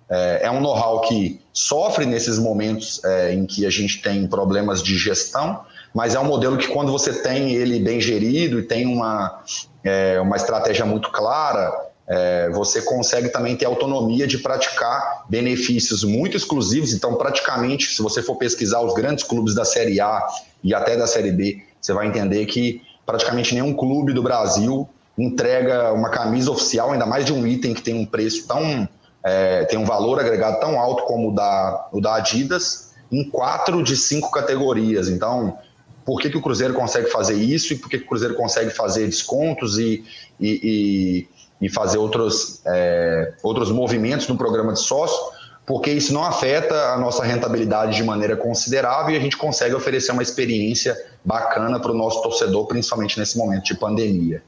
É, 0.09 0.41
é 0.43 0.51
um 0.51 0.61
know-how 0.61 1.01
que 1.01 1.39
sofre 1.53 2.05
nesses 2.05 2.37
momentos 2.39 3.03
é, 3.03 3.33
em 3.33 3.45
que 3.45 3.65
a 3.65 3.69
gente 3.69 4.01
tem 4.01 4.27
problemas 4.27 4.81
de 4.81 4.97
gestão, 4.97 5.61
mas 5.93 6.15
é 6.15 6.19
um 6.19 6.25
modelo 6.25 6.57
que, 6.57 6.67
quando 6.67 6.91
você 6.91 7.11
tem 7.21 7.53
ele 7.53 7.79
bem 7.79 7.99
gerido 7.99 8.59
e 8.59 8.63
tem 8.63 8.85
uma, 8.85 9.43
é, 9.83 10.19
uma 10.21 10.35
estratégia 10.35 10.85
muito 10.85 11.11
clara, 11.11 11.73
é, 12.07 12.49
você 12.51 12.81
consegue 12.81 13.29
também 13.29 13.57
ter 13.57 13.65
autonomia 13.65 14.25
de 14.25 14.37
praticar 14.37 15.25
benefícios 15.29 16.05
muito 16.05 16.37
exclusivos. 16.37 16.93
Então, 16.93 17.15
praticamente, 17.15 17.93
se 17.93 18.01
você 18.01 18.23
for 18.23 18.37
pesquisar 18.37 18.79
os 18.79 18.93
grandes 18.93 19.25
clubes 19.25 19.53
da 19.53 19.65
Série 19.65 19.99
A 19.99 20.25
e 20.63 20.73
até 20.73 20.95
da 20.95 21.05
Série 21.05 21.31
B, 21.31 21.61
você 21.81 21.91
vai 21.91 22.07
entender 22.07 22.45
que 22.45 22.81
praticamente 23.05 23.53
nenhum 23.53 23.73
clube 23.73 24.13
do 24.13 24.23
Brasil 24.23 24.87
entrega 25.17 25.91
uma 25.93 26.09
camisa 26.09 26.51
oficial, 26.51 26.91
ainda 26.91 27.05
mais 27.05 27.25
de 27.25 27.33
um 27.33 27.45
item 27.47 27.73
que 27.73 27.81
tem 27.81 27.95
um 27.95 28.05
preço 28.05 28.47
tão. 28.47 28.87
É, 29.23 29.65
tem 29.65 29.77
um 29.77 29.83
valor 29.83 30.19
agregado 30.19 30.59
tão 30.59 30.79
alto 30.79 31.03
como 31.03 31.31
o 31.31 31.35
da, 31.35 31.89
o 31.91 31.99
da 31.99 32.15
Adidas, 32.15 32.93
em 33.11 33.29
quatro 33.29 33.83
de 33.83 33.97
cinco 33.97 34.31
categorias. 34.31 35.09
Então, 35.09 35.57
por 36.05 36.21
que, 36.21 36.29
que 36.29 36.37
o 36.37 36.41
Cruzeiro 36.41 36.73
consegue 36.73 37.09
fazer 37.09 37.33
isso 37.33 37.73
e 37.73 37.75
por 37.75 37.89
que, 37.89 37.97
que 37.97 38.05
o 38.05 38.07
Cruzeiro 38.07 38.35
consegue 38.35 38.69
fazer 38.69 39.05
descontos 39.05 39.77
e, 39.77 40.05
e, 40.39 41.27
e, 41.61 41.65
e 41.65 41.69
fazer 41.69 41.97
outros, 41.97 42.61
é, 42.65 43.33
outros 43.43 43.69
movimentos 43.71 44.27
no 44.27 44.37
programa 44.37 44.71
de 44.71 44.79
sócio? 44.79 45.35
porque 45.67 45.91
isso 45.91 46.13
não 46.13 46.23
afeta 46.23 46.93
a 46.93 46.97
nossa 46.97 47.25
rentabilidade 47.25 47.97
de 47.97 48.01
maneira 48.01 48.37
considerável 48.37 49.13
e 49.13 49.17
a 49.17 49.19
gente 49.19 49.35
consegue 49.35 49.75
oferecer 49.75 50.13
uma 50.13 50.23
experiência 50.23 50.97
bacana 51.25 51.77
para 51.77 51.91
o 51.91 51.93
nosso 51.93 52.21
torcedor, 52.23 52.65
principalmente 52.67 53.19
nesse 53.19 53.37
momento 53.37 53.65
de 53.65 53.75
pandemia. 53.75 54.41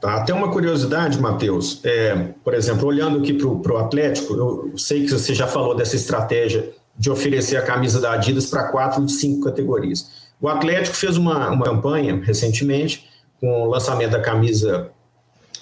Tá, 0.00 0.14
até 0.14 0.32
uma 0.32 0.50
curiosidade, 0.50 1.20
Matheus. 1.20 1.80
É, 1.84 2.14
por 2.44 2.54
exemplo, 2.54 2.86
olhando 2.86 3.18
aqui 3.18 3.32
para 3.34 3.72
o 3.72 3.78
Atlético, 3.78 4.34
eu 4.34 4.78
sei 4.78 5.04
que 5.04 5.10
você 5.10 5.34
já 5.34 5.46
falou 5.46 5.74
dessa 5.74 5.96
estratégia 5.96 6.70
de 6.96 7.10
oferecer 7.10 7.56
a 7.56 7.62
camisa 7.62 8.00
da 8.00 8.12
Adidas 8.12 8.46
para 8.46 8.68
quatro 8.68 9.04
de 9.04 9.12
cinco 9.12 9.44
categorias. 9.44 10.28
O 10.40 10.48
Atlético 10.48 10.96
fez 10.96 11.16
uma, 11.16 11.50
uma 11.50 11.64
campanha 11.64 12.20
recentemente 12.22 13.08
com 13.40 13.64
o 13.64 13.66
lançamento 13.66 14.12
da 14.12 14.20
camisa 14.20 14.90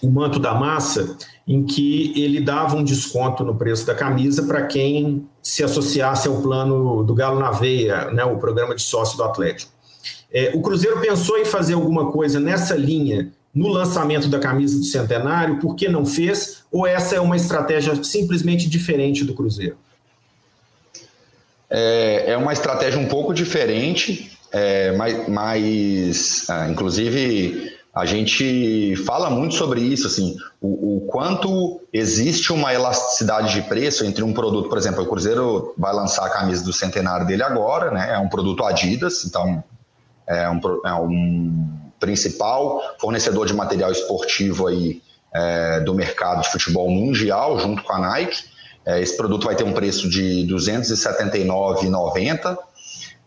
O 0.02 0.10
Manto 0.10 0.38
da 0.38 0.54
Massa, 0.54 1.16
em 1.48 1.64
que 1.64 2.12
ele 2.20 2.40
dava 2.40 2.76
um 2.76 2.84
desconto 2.84 3.42
no 3.42 3.54
preço 3.54 3.86
da 3.86 3.94
camisa 3.94 4.42
para 4.42 4.66
quem 4.66 5.26
se 5.42 5.62
associasse 5.64 6.28
ao 6.28 6.42
plano 6.42 7.02
do 7.02 7.14
Galo 7.14 7.38
na 7.38 7.50
Veia, 7.52 8.10
né, 8.10 8.24
o 8.24 8.36
programa 8.36 8.74
de 8.74 8.82
sócio 8.82 9.16
do 9.16 9.24
Atlético. 9.24 9.72
É, 10.30 10.52
o 10.54 10.60
Cruzeiro 10.60 11.00
pensou 11.00 11.38
em 11.38 11.44
fazer 11.44 11.74
alguma 11.74 12.10
coisa 12.10 12.38
nessa 12.38 12.74
linha 12.74 13.32
no 13.56 13.68
lançamento 13.68 14.28
da 14.28 14.38
camisa 14.38 14.78
do 14.78 14.84
Centenário, 14.84 15.58
por 15.58 15.74
que 15.74 15.88
não 15.88 16.04
fez? 16.04 16.58
Ou 16.70 16.86
essa 16.86 17.16
é 17.16 17.20
uma 17.20 17.36
estratégia 17.36 18.04
simplesmente 18.04 18.68
diferente 18.68 19.24
do 19.24 19.32
Cruzeiro? 19.32 19.78
É, 21.70 22.32
é 22.32 22.36
uma 22.36 22.52
estratégia 22.52 23.00
um 23.00 23.08
pouco 23.08 23.32
diferente, 23.32 24.38
é, 24.52 24.92
mas, 24.92 25.26
mas 25.26 26.44
ah, 26.50 26.68
inclusive 26.68 27.74
a 27.94 28.04
gente 28.04 28.94
fala 29.06 29.30
muito 29.30 29.54
sobre 29.54 29.80
isso, 29.80 30.06
assim, 30.06 30.36
o, 30.60 30.98
o, 30.98 31.00
quanto 31.06 31.80
existe 31.90 32.52
uma 32.52 32.74
elasticidade 32.74 33.54
de 33.54 33.62
preço 33.62 34.04
entre 34.04 34.22
um 34.22 34.34
produto, 34.34 34.68
por 34.68 34.76
exemplo, 34.76 35.02
o 35.02 35.06
Cruzeiro 35.06 35.72
vai 35.78 35.94
lançar 35.94 36.26
a 36.26 36.30
camisa 36.30 36.62
do 36.62 36.74
centenário 36.74 37.26
dele 37.26 37.42
agora, 37.42 37.90
né? 37.90 38.12
É 38.12 38.18
um 38.18 38.28
produto 38.28 38.66
Adidas, 38.66 39.24
então 39.24 39.64
é 40.26 40.46
um, 40.50 40.60
é 40.84 40.92
um 40.92 41.85
principal 42.06 42.80
fornecedor 43.00 43.46
de 43.46 43.52
material 43.52 43.90
esportivo 43.90 44.68
aí 44.68 45.02
é, 45.34 45.80
do 45.80 45.92
mercado 45.92 46.42
de 46.42 46.50
futebol 46.50 46.88
mundial, 46.88 47.58
junto 47.58 47.82
com 47.82 47.92
a 47.92 47.98
Nike. 47.98 48.44
É, 48.86 49.00
esse 49.00 49.16
produto 49.16 49.44
vai 49.44 49.56
ter 49.56 49.64
um 49.64 49.72
preço 49.72 50.08
de 50.08 50.42
R$ 50.42 50.54
279,90. 50.54 52.56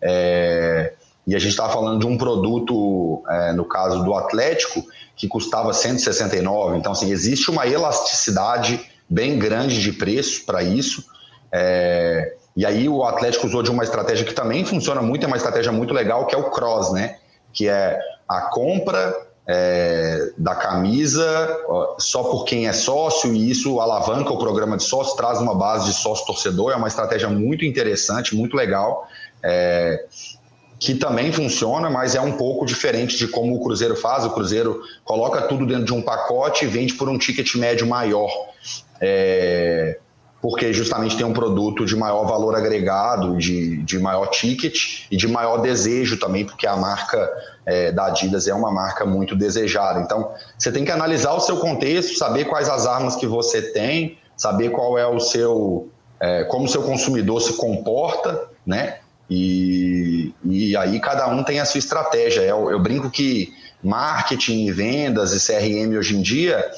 É, 0.02 0.94
e 1.28 1.36
a 1.36 1.40
gente 1.40 1.52
estava 1.52 1.74
falando 1.74 2.00
de 2.00 2.08
um 2.08 2.18
produto, 2.18 3.22
é, 3.30 3.52
no 3.52 3.66
caso 3.66 4.02
do 4.04 4.16
Atlético, 4.16 4.86
que 5.16 5.28
custava 5.28 5.74
169. 5.74 6.78
Então, 6.78 6.94
assim, 6.94 7.12
existe 7.12 7.52
uma 7.52 7.68
elasticidade 7.68 8.80
bem 9.10 9.38
grande 9.38 9.82
de 9.82 9.92
preço 9.92 10.46
para 10.46 10.64
isso. 10.64 11.04
É, 11.52 12.36
e 12.56 12.66
aí 12.66 12.88
o 12.88 13.04
Atlético 13.04 13.46
usou 13.46 13.62
de 13.62 13.70
uma 13.70 13.84
estratégia 13.84 14.26
que 14.26 14.34
também 14.34 14.66
funciona 14.66 15.02
muito, 15.02 15.26
é 15.26 15.28
uma 15.28 15.38
estratégia 15.38 15.72
muito 15.72 15.94
legal, 15.94 16.26
que 16.26 16.34
é 16.34 16.38
o 16.38 16.50
cross, 16.50 16.92
né? 16.94 17.18
Que 17.54 17.68
é 17.68 18.00
a 18.30 18.42
compra 18.42 19.28
é, 19.48 20.32
da 20.38 20.54
camisa 20.54 21.58
só 21.98 22.24
por 22.24 22.46
quem 22.46 22.68
é 22.68 22.74
sócio, 22.74 23.34
e 23.34 23.50
isso 23.50 23.80
alavanca 23.80 24.32
o 24.32 24.38
programa 24.38 24.78
de 24.78 24.84
sócio, 24.84 25.16
traz 25.16 25.40
uma 25.40 25.56
base 25.56 25.88
de 25.88 25.94
sócio 25.94 26.26
torcedor, 26.28 26.72
é 26.72 26.76
uma 26.76 26.88
estratégia 26.88 27.28
muito 27.28 27.66
interessante, 27.66 28.36
muito 28.36 28.56
legal. 28.56 29.08
É, 29.42 30.06
que 30.80 30.96
também 30.96 31.32
funciona, 31.34 31.90
mas 31.90 32.16
é 32.16 32.22
um 32.22 32.38
pouco 32.38 32.66
diferente 32.66 33.18
de 33.18 33.28
como 33.28 33.54
o 33.56 33.62
Cruzeiro 33.62 33.98
faz. 33.98 34.24
O 34.24 34.30
Cruzeiro 34.30 34.82
coloca 35.04 35.42
tudo 35.42 35.66
dentro 35.66 35.84
de 35.84 35.94
um 35.94 36.02
pacote 36.02 36.64
e 36.64 36.68
vende 36.70 36.94
por 36.94 37.10
um 37.10 37.18
ticket 37.18 37.56
médio 37.56 37.86
maior. 37.86 38.32
É, 39.02 40.00
porque 40.42 40.72
justamente 40.72 41.18
tem 41.18 41.26
um 41.26 41.34
produto 41.34 41.86
de 41.86 41.96
maior 41.98 42.26
valor 42.26 42.56
agregado, 42.56 43.38
de, 43.38 43.84
de 43.84 44.00
maior 44.00 44.28
ticket 44.28 45.06
e 45.12 45.18
de 45.18 45.28
maior 45.28 45.58
desejo 45.58 46.18
também, 46.18 46.46
porque 46.46 46.66
a 46.66 46.78
marca 46.78 47.30
é, 47.70 47.92
da 47.92 48.08
Adidas 48.08 48.48
é 48.48 48.54
uma 48.54 48.72
marca 48.72 49.06
muito 49.06 49.36
desejada. 49.36 50.00
Então, 50.00 50.32
você 50.58 50.72
tem 50.72 50.84
que 50.84 50.92
analisar 50.92 51.34
o 51.34 51.40
seu 51.40 51.58
contexto, 51.58 52.18
saber 52.18 52.46
quais 52.46 52.68
as 52.68 52.88
armas 52.88 53.16
que 53.16 53.28
você 53.28 53.62
tem, 53.62 54.18
saber 54.36 54.72
qual 54.72 54.98
é 54.98 55.06
o 55.06 55.20
seu. 55.20 55.88
É, 56.20 56.44
como 56.46 56.66
o 56.66 56.68
seu 56.68 56.82
consumidor 56.82 57.40
se 57.42 57.54
comporta, 57.54 58.50
né? 58.66 58.98
E, 59.30 60.34
e 60.44 60.76
aí 60.76 61.00
cada 61.00 61.28
um 61.28 61.44
tem 61.44 61.60
a 61.60 61.66
sua 61.66 61.78
estratégia. 61.78 62.42
Eu, 62.42 62.72
eu 62.72 62.80
brinco 62.80 63.10
que 63.10 63.54
marketing, 63.82 64.72
vendas 64.72 65.32
e 65.32 65.40
CRM 65.40 65.96
hoje 65.96 66.18
em 66.18 66.22
dia 66.22 66.70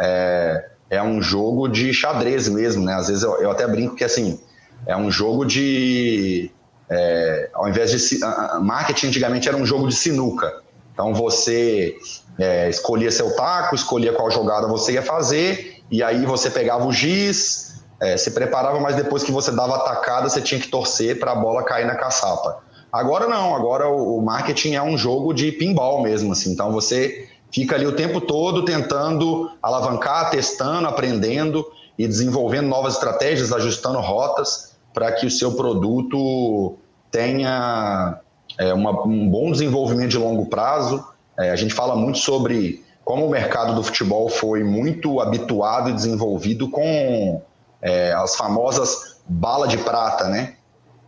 é, 0.00 0.64
é 0.90 1.02
um 1.02 1.20
jogo 1.20 1.68
de 1.68 1.92
xadrez 1.92 2.48
mesmo, 2.48 2.84
né? 2.84 2.94
Às 2.94 3.08
vezes 3.08 3.22
eu, 3.22 3.40
eu 3.42 3.50
até 3.50 3.66
brinco 3.68 3.94
que 3.94 4.02
assim 4.02 4.40
é 4.86 4.96
um 4.96 5.10
jogo 5.10 5.44
de 5.44 6.50
é, 6.90 7.50
ao 7.52 7.68
invés 7.68 7.90
de 7.90 8.18
marketing 8.60 9.08
antigamente 9.08 9.48
era 9.48 9.56
um 9.56 9.66
jogo 9.66 9.88
de 9.88 9.94
sinuca. 9.94 10.62
Então 10.92 11.14
você 11.14 11.96
é, 12.38 12.68
escolhia 12.68 13.10
seu 13.10 13.34
taco, 13.36 13.74
escolhia 13.74 14.12
qual 14.12 14.30
jogada 14.30 14.66
você 14.66 14.92
ia 14.92 15.02
fazer 15.02 15.82
e 15.90 16.02
aí 16.02 16.24
você 16.24 16.50
pegava 16.50 16.86
o 16.86 16.92
giz, 16.92 17.82
é, 18.00 18.16
se 18.16 18.30
preparava, 18.30 18.80
mas 18.80 18.96
depois 18.96 19.22
que 19.22 19.32
você 19.32 19.50
dava 19.50 19.76
a 19.76 19.80
tacada 19.80 20.28
você 20.28 20.40
tinha 20.40 20.60
que 20.60 20.68
torcer 20.68 21.18
para 21.18 21.32
a 21.32 21.34
bola 21.34 21.62
cair 21.62 21.86
na 21.86 21.94
caçapa. 21.94 22.62
Agora 22.90 23.28
não, 23.28 23.54
agora 23.54 23.88
o, 23.88 24.18
o 24.18 24.22
marketing 24.22 24.74
é 24.74 24.82
um 24.82 24.96
jogo 24.96 25.34
de 25.34 25.52
pinball 25.52 26.02
mesmo, 26.02 26.32
assim. 26.32 26.52
Então 26.52 26.72
você 26.72 27.28
fica 27.52 27.76
ali 27.76 27.86
o 27.86 27.94
tempo 27.94 28.20
todo 28.20 28.64
tentando 28.64 29.50
alavancar, 29.62 30.30
testando, 30.30 30.88
aprendendo 30.88 31.66
e 31.98 32.06
desenvolvendo 32.06 32.66
novas 32.66 32.94
estratégias, 32.94 33.52
ajustando 33.52 34.00
rotas 34.00 34.67
para 34.98 35.12
que 35.12 35.26
o 35.26 35.30
seu 35.30 35.52
produto 35.52 36.76
tenha 37.08 38.18
é, 38.58 38.74
uma, 38.74 39.06
um 39.06 39.30
bom 39.30 39.52
desenvolvimento 39.52 40.10
de 40.10 40.18
longo 40.18 40.46
prazo. 40.46 41.06
É, 41.38 41.50
a 41.50 41.56
gente 41.56 41.72
fala 41.72 41.94
muito 41.94 42.18
sobre 42.18 42.84
como 43.04 43.24
o 43.24 43.30
mercado 43.30 43.76
do 43.76 43.82
futebol 43.84 44.28
foi 44.28 44.64
muito 44.64 45.20
habituado 45.20 45.90
e 45.90 45.92
desenvolvido 45.92 46.68
com 46.68 47.40
é, 47.80 48.12
as 48.12 48.34
famosas 48.34 49.20
bala 49.28 49.68
de 49.68 49.78
prata, 49.78 50.26
né? 50.26 50.56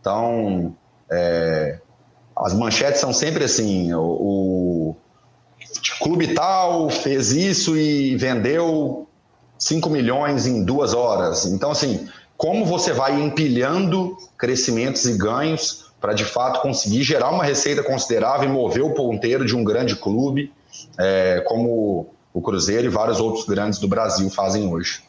Então, 0.01 0.73
é, 1.11 1.81
as 2.37 2.55
manchetes 2.55 3.01
são 3.01 3.13
sempre 3.13 3.43
assim: 3.43 3.93
o, 3.93 4.01
o 4.01 4.97
clube 5.99 6.33
tal 6.33 6.89
fez 6.91 7.33
isso 7.33 7.77
e 7.77 8.17
vendeu 8.17 9.09
5 9.59 9.91
milhões 9.91 10.47
em 10.47 10.63
duas 10.65 10.95
horas. 10.95 11.45
Então, 11.45 11.73
assim, 11.73 12.09
como 12.41 12.65
você 12.65 12.95
vai 12.95 13.21
empilhando 13.21 14.17
crescimentos 14.39 15.05
e 15.05 15.13
ganhos 15.13 15.93
para 16.01 16.15
de 16.15 16.25
fato 16.25 16.63
conseguir 16.63 17.03
gerar 17.03 17.29
uma 17.29 17.45
receita 17.45 17.83
considerável 17.83 18.49
e 18.49 18.53
mover 18.53 18.83
o 18.83 18.95
ponteiro 18.95 19.45
de 19.45 19.55
um 19.55 19.63
grande 19.63 19.95
clube, 19.95 20.51
é, 20.99 21.45
como 21.47 22.15
o 22.33 22.41
Cruzeiro 22.41 22.87
e 22.87 22.89
vários 22.89 23.21
outros 23.21 23.45
grandes 23.45 23.79
do 23.79 23.87
Brasil 23.87 24.31
fazem 24.31 24.67
hoje. 24.73 25.03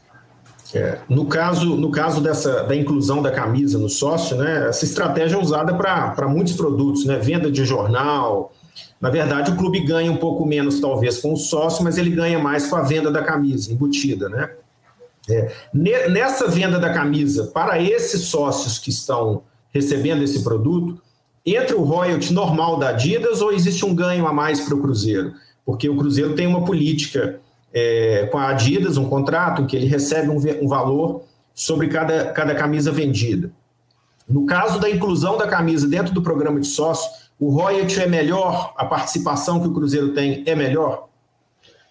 É, 0.76 0.98
no 1.08 1.26
caso, 1.26 1.78
no 1.78 1.89
caso 1.89 2.20
dessa, 2.20 2.63
da 2.63 2.76
inclusão 2.76 3.22
da 3.22 3.32
camisa 3.32 3.80
no 3.80 3.88
sócio, 3.88 4.36
né, 4.36 4.67
essa 4.67 4.84
estratégia 4.84 5.38
é 5.38 5.39
usada 5.39 5.74
para 5.74 6.28
muitos 6.28 6.52
produtos, 6.52 7.06
né, 7.06 7.17
venda 7.17 7.50
de 7.50 7.63
jornal. 7.63 8.52
Na 9.00 9.10
verdade, 9.10 9.52
o 9.52 9.56
clube 9.56 9.80
ganha 9.80 10.12
um 10.12 10.17
pouco 10.17 10.46
menos, 10.46 10.82
talvez, 10.82 11.20
com 11.20 11.32
o 11.32 11.38
sócio, 11.38 11.82
mas 11.82 11.98
ele 11.98 12.10
ganha 12.10 12.39
mais 12.39 12.67
com 12.67 12.76
a 12.76 12.82
venda 12.82 13.10
da 13.10 13.24
camisa 13.24 13.72
embutida. 13.72 14.28
Né? 14.28 14.50
É, 15.29 15.51
nessa 15.73 16.47
venda 16.47 16.79
da 16.79 16.91
camisa, 16.91 17.47
para 17.47 17.81
esses 17.81 18.23
sócios 18.23 18.79
que 18.79 18.89
estão 18.89 19.43
recebendo 19.71 20.23
esse 20.23 20.43
produto, 20.43 21.01
entra 21.45 21.77
o 21.77 21.84
royalty 21.84 22.34
normal 22.34 22.77
da 22.77 22.89
Adidas 22.89 23.41
ou 23.41 23.51
existe 23.51 23.86
um 23.86 23.95
ganho 23.95 24.27
a 24.27 24.34
mais 24.34 24.62
para 24.62 24.75
o 24.75 24.81
Cruzeiro? 24.81 25.34
Porque 25.65 25.88
o 25.88 25.95
Cruzeiro 25.95 26.34
tem 26.34 26.47
uma 26.47 26.65
política 26.65 27.39
é, 27.73 28.27
com 28.31 28.38
a 28.38 28.49
Adidas, 28.49 28.97
um 28.97 29.07
contrato 29.07 29.65
que 29.65 29.75
ele 29.75 29.86
recebe 29.86 30.29
um, 30.29 30.38
um 30.62 30.67
valor 30.67 31.23
sobre 31.53 31.88
cada, 31.88 32.31
cada 32.31 32.55
camisa 32.55 32.91
vendida. 32.91 33.51
No 34.27 34.45
caso 34.45 34.79
da 34.79 34.89
inclusão 34.89 35.38
da 35.38 35.47
camisa 35.47 35.88
dentro 35.88 36.13
do 36.13 36.21
programa 36.21 36.60
de 36.60 36.67
sócio, 36.67 37.10
o 37.39 37.49
royalty 37.49 37.99
é 37.99 38.07
melhor? 38.07 38.73
A 38.77 38.86
participação 38.86 39.60
que 39.60 39.67
o 39.67 39.73
Cruzeiro 39.73 40.13
tem 40.13 40.43
é 40.45 40.55
melhor? 40.55 41.07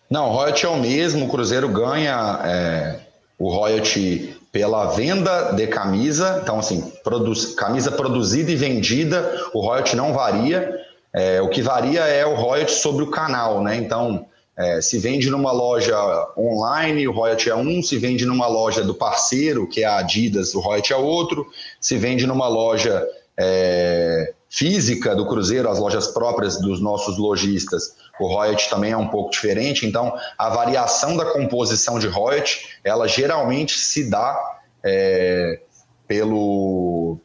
Não, 0.08 0.28
o 0.28 0.32
royalty 0.32 0.66
é 0.66 0.68
o 0.68 0.78
mesmo, 0.78 1.26
o 1.26 1.28
Cruzeiro 1.28 1.68
ganha 1.68 2.40
é, 2.44 3.00
o 3.40 3.48
royalty 3.48 4.36
pela 4.52 4.86
venda 4.86 5.52
de 5.52 5.66
camisa, 5.66 6.40
então 6.42 6.58
assim, 6.58 6.92
produz, 7.02 7.54
camisa 7.54 7.90
produzida 7.90 8.50
e 8.50 8.56
vendida, 8.56 9.48
o 9.54 9.60
royalty 9.60 9.96
não 9.96 10.12
varia, 10.12 10.78
é, 11.12 11.40
o 11.40 11.48
que 11.48 11.62
varia 11.62 12.02
é 12.02 12.26
o 12.26 12.34
royalty 12.34 12.72
sobre 12.72 13.02
o 13.02 13.10
canal, 13.10 13.62
né? 13.62 13.76
Então, 13.76 14.26
é, 14.56 14.82
se 14.82 14.98
vende 14.98 15.30
numa 15.30 15.52
loja 15.52 15.96
online, 16.36 17.08
o 17.08 17.12
royalty 17.12 17.48
é 17.48 17.56
um. 17.56 17.82
Se 17.82 17.96
vende 17.96 18.26
numa 18.26 18.46
loja 18.46 18.82
do 18.82 18.94
parceiro, 18.94 19.66
que 19.66 19.82
é 19.82 19.86
a 19.86 19.96
Adidas, 19.96 20.54
o 20.54 20.60
royalty 20.60 20.92
é 20.92 20.96
outro. 20.96 21.46
Se 21.80 21.96
vende 21.96 22.26
numa 22.26 22.46
loja 22.46 23.06
é, 23.38 24.34
física 24.50 25.16
do 25.16 25.26
Cruzeiro, 25.26 25.70
as 25.70 25.78
lojas 25.78 26.08
próprias 26.08 26.60
dos 26.60 26.80
nossos 26.80 27.16
lojistas, 27.16 27.94
o 28.20 28.26
royalty 28.26 28.68
também 28.68 28.92
é 28.92 28.96
um 28.96 29.08
pouco 29.08 29.30
diferente. 29.30 29.86
Então, 29.86 30.14
a 30.38 30.48
variação 30.48 31.16
da 31.16 31.26
composição 31.26 31.98
de 31.98 32.06
royalty, 32.06 32.78
ela 32.84 33.08
geralmente 33.08 33.78
se 33.78 34.08
dá 34.10 34.38
é, 34.84 35.60
pelo, 36.06 37.18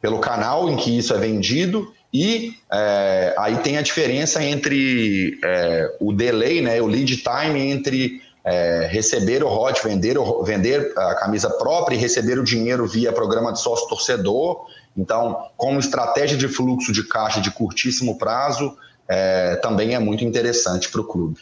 pelo 0.00 0.18
canal 0.18 0.70
em 0.70 0.76
que 0.76 0.96
isso 0.96 1.14
é 1.14 1.18
vendido 1.18 1.92
e 2.12 2.54
é, 2.72 3.34
aí 3.38 3.58
tem 3.58 3.76
a 3.76 3.82
diferença 3.82 4.42
entre 4.42 5.38
é, 5.44 5.96
o 6.00 6.12
delay, 6.12 6.62
né, 6.62 6.80
o 6.80 6.86
lead 6.86 7.16
time 7.18 7.70
entre 7.70 8.22
é, 8.44 8.88
receber 8.90 9.44
o 9.44 9.48
hot, 9.48 9.82
vender, 9.84 10.16
o, 10.16 10.42
vender 10.42 10.92
a 10.96 11.14
camisa 11.16 11.50
própria 11.50 11.96
e 11.96 11.98
receber 11.98 12.38
o 12.38 12.44
dinheiro 12.44 12.86
via 12.86 13.12
programa 13.12 13.52
de 13.52 13.60
sócio 13.60 13.86
torcedor. 13.88 14.66
Então, 14.96 15.44
como 15.56 15.78
estratégia 15.78 16.36
de 16.36 16.48
fluxo 16.48 16.92
de 16.92 17.06
caixa 17.06 17.40
de 17.40 17.50
curtíssimo 17.50 18.16
prazo, 18.16 18.74
é, 19.08 19.56
também 19.56 19.94
é 19.94 19.98
muito 19.98 20.24
interessante 20.24 20.90
para 20.90 21.00
o 21.00 21.04
clube. 21.04 21.40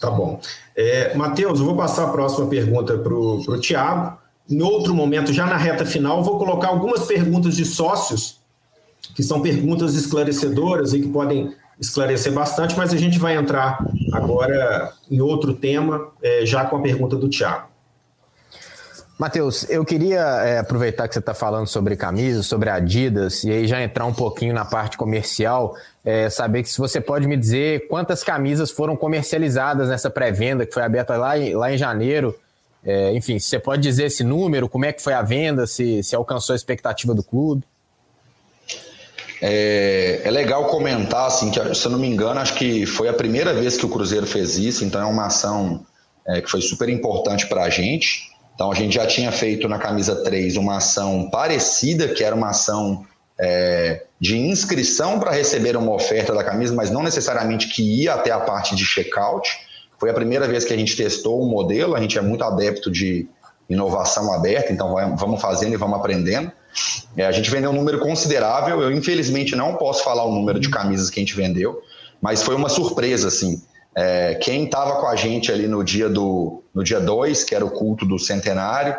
Tá 0.00 0.10
bom. 0.10 0.40
É, 0.76 1.14
Matheus, 1.14 1.60
eu 1.60 1.66
vou 1.66 1.76
passar 1.76 2.04
a 2.04 2.10
próxima 2.10 2.46
pergunta 2.46 2.96
para 2.96 3.12
o 3.12 3.58
Tiago. 3.58 4.18
Em 4.48 4.62
outro 4.62 4.94
momento, 4.94 5.32
já 5.32 5.46
na 5.46 5.56
reta 5.56 5.84
final, 5.84 6.24
vou 6.24 6.38
colocar 6.38 6.68
algumas 6.68 7.06
perguntas 7.06 7.54
de 7.56 7.64
sócios, 7.64 8.40
que 9.14 9.22
são 9.22 9.40
perguntas 9.40 9.94
esclarecedoras 9.94 10.92
e 10.92 11.00
que 11.00 11.08
podem 11.08 11.54
esclarecer 11.78 12.32
bastante, 12.32 12.76
mas 12.76 12.92
a 12.92 12.96
gente 12.96 13.18
vai 13.18 13.36
entrar 13.36 13.78
agora 14.12 14.92
em 15.10 15.20
outro 15.20 15.54
tema, 15.54 16.08
é, 16.22 16.44
já 16.44 16.64
com 16.64 16.76
a 16.76 16.80
pergunta 16.80 17.16
do 17.16 17.28
Tiago. 17.28 17.69
Matheus, 19.20 19.68
eu 19.68 19.84
queria 19.84 20.18
é, 20.18 20.58
aproveitar 20.60 21.06
que 21.06 21.12
você 21.12 21.18
está 21.18 21.34
falando 21.34 21.66
sobre 21.66 21.94
camisas, 21.94 22.46
sobre 22.46 22.70
Adidas, 22.70 23.44
e 23.44 23.50
aí 23.50 23.66
já 23.66 23.82
entrar 23.82 24.06
um 24.06 24.14
pouquinho 24.14 24.54
na 24.54 24.64
parte 24.64 24.96
comercial, 24.96 25.76
é, 26.02 26.30
saber 26.30 26.62
que 26.62 26.70
se 26.70 26.78
você 26.78 27.02
pode 27.02 27.28
me 27.28 27.36
dizer 27.36 27.86
quantas 27.86 28.24
camisas 28.24 28.70
foram 28.70 28.96
comercializadas 28.96 29.90
nessa 29.90 30.08
pré-venda 30.08 30.64
que 30.64 30.72
foi 30.72 30.82
aberta 30.82 31.18
lá, 31.18 31.38
em, 31.38 31.54
lá 31.54 31.70
em 31.70 31.76
janeiro. 31.76 32.34
É, 32.82 33.12
enfim, 33.12 33.38
se 33.38 33.48
você 33.48 33.58
pode 33.58 33.82
dizer 33.82 34.04
esse 34.04 34.24
número, 34.24 34.70
como 34.70 34.86
é 34.86 34.92
que 34.94 35.02
foi 35.02 35.12
a 35.12 35.20
venda, 35.20 35.66
se, 35.66 36.02
se 36.02 36.16
alcançou 36.16 36.54
a 36.54 36.56
expectativa 36.56 37.14
do 37.14 37.22
clube. 37.22 37.62
É, 39.42 40.22
é, 40.24 40.30
legal 40.30 40.64
comentar, 40.68 41.26
assim, 41.26 41.50
que 41.50 41.74
se 41.74 41.84
eu 41.84 41.92
não 41.92 41.98
me 41.98 42.08
engano, 42.08 42.40
acho 42.40 42.54
que 42.54 42.86
foi 42.86 43.06
a 43.06 43.12
primeira 43.12 43.52
vez 43.52 43.76
que 43.76 43.84
o 43.84 43.90
Cruzeiro 43.90 44.26
fez 44.26 44.56
isso, 44.56 44.82
então 44.82 44.98
é 44.98 45.04
uma 45.04 45.26
ação 45.26 45.84
é, 46.26 46.40
que 46.40 46.50
foi 46.50 46.62
super 46.62 46.88
importante 46.88 47.46
para 47.46 47.64
a 47.64 47.68
gente. 47.68 48.29
Então 48.60 48.70
a 48.70 48.74
gente 48.74 48.96
já 48.96 49.06
tinha 49.06 49.32
feito 49.32 49.66
na 49.66 49.78
camisa 49.78 50.14
3 50.16 50.58
uma 50.58 50.76
ação 50.76 51.30
parecida, 51.30 52.08
que 52.08 52.22
era 52.22 52.36
uma 52.36 52.50
ação 52.50 53.06
é, 53.40 54.02
de 54.20 54.36
inscrição 54.36 55.18
para 55.18 55.30
receber 55.30 55.78
uma 55.78 55.94
oferta 55.94 56.34
da 56.34 56.44
camisa, 56.44 56.74
mas 56.74 56.90
não 56.90 57.02
necessariamente 57.02 57.68
que 57.68 58.02
ia 58.02 58.12
até 58.12 58.30
a 58.30 58.38
parte 58.38 58.76
de 58.76 58.84
checkout. 58.84 59.50
Foi 59.98 60.10
a 60.10 60.12
primeira 60.12 60.46
vez 60.46 60.66
que 60.66 60.74
a 60.74 60.76
gente 60.76 60.94
testou 60.94 61.40
o 61.40 61.48
modelo, 61.48 61.94
a 61.94 62.00
gente 62.02 62.18
é 62.18 62.20
muito 62.20 62.44
adepto 62.44 62.90
de 62.90 63.26
inovação 63.66 64.30
aberta, 64.30 64.70
então 64.70 64.94
vamos 65.16 65.40
fazendo 65.40 65.72
e 65.72 65.78
vamos 65.78 65.98
aprendendo. 65.98 66.52
É, 67.16 67.24
a 67.24 67.32
gente 67.32 67.50
vendeu 67.50 67.70
um 67.70 67.74
número 67.74 67.98
considerável, 67.98 68.82
eu 68.82 68.92
infelizmente 68.92 69.56
não 69.56 69.76
posso 69.76 70.04
falar 70.04 70.26
o 70.26 70.34
número 70.34 70.60
de 70.60 70.68
camisas 70.68 71.08
que 71.08 71.18
a 71.18 71.22
gente 71.22 71.34
vendeu, 71.34 71.80
mas 72.20 72.42
foi 72.42 72.54
uma 72.54 72.68
surpresa, 72.68 73.28
assim. 73.28 73.62
É, 73.94 74.36
quem 74.36 74.64
estava 74.64 75.00
com 75.00 75.06
a 75.06 75.16
gente 75.16 75.50
ali 75.50 75.66
no 75.66 75.82
dia 75.82 76.08
do 76.08 76.62
no 76.72 76.84
dia 76.84 77.00
2, 77.00 77.42
que 77.42 77.52
era 77.52 77.64
o 77.64 77.70
culto 77.70 78.06
do 78.06 78.16
centenário, 78.16 78.96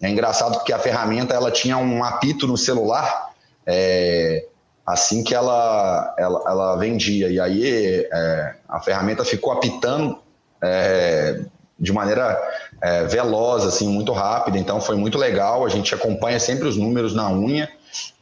é 0.00 0.08
engraçado 0.08 0.54
porque 0.54 0.72
a 0.72 0.78
ferramenta 0.78 1.34
ela 1.34 1.50
tinha 1.50 1.76
um 1.76 2.04
apito 2.04 2.46
no 2.46 2.56
celular 2.56 3.28
é, 3.70 4.46
assim 4.86 5.22
que 5.22 5.34
ela, 5.34 6.14
ela, 6.18 6.42
ela, 6.46 6.76
vendia. 6.76 7.28
E 7.28 7.38
aí 7.38 8.08
é, 8.10 8.54
a 8.66 8.80
ferramenta 8.80 9.22
ficou 9.22 9.52
apitando 9.52 10.18
é, 10.62 11.44
de 11.78 11.92
maneira 11.92 12.40
é, 12.80 13.04
veloz, 13.04 13.66
assim, 13.66 13.86
muito 13.86 14.12
rápida. 14.12 14.56
Então 14.56 14.80
foi 14.80 14.96
muito 14.96 15.18
legal. 15.18 15.66
A 15.66 15.68
gente 15.68 15.94
acompanha 15.94 16.40
sempre 16.40 16.66
os 16.66 16.78
números 16.78 17.14
na 17.14 17.30
unha. 17.30 17.68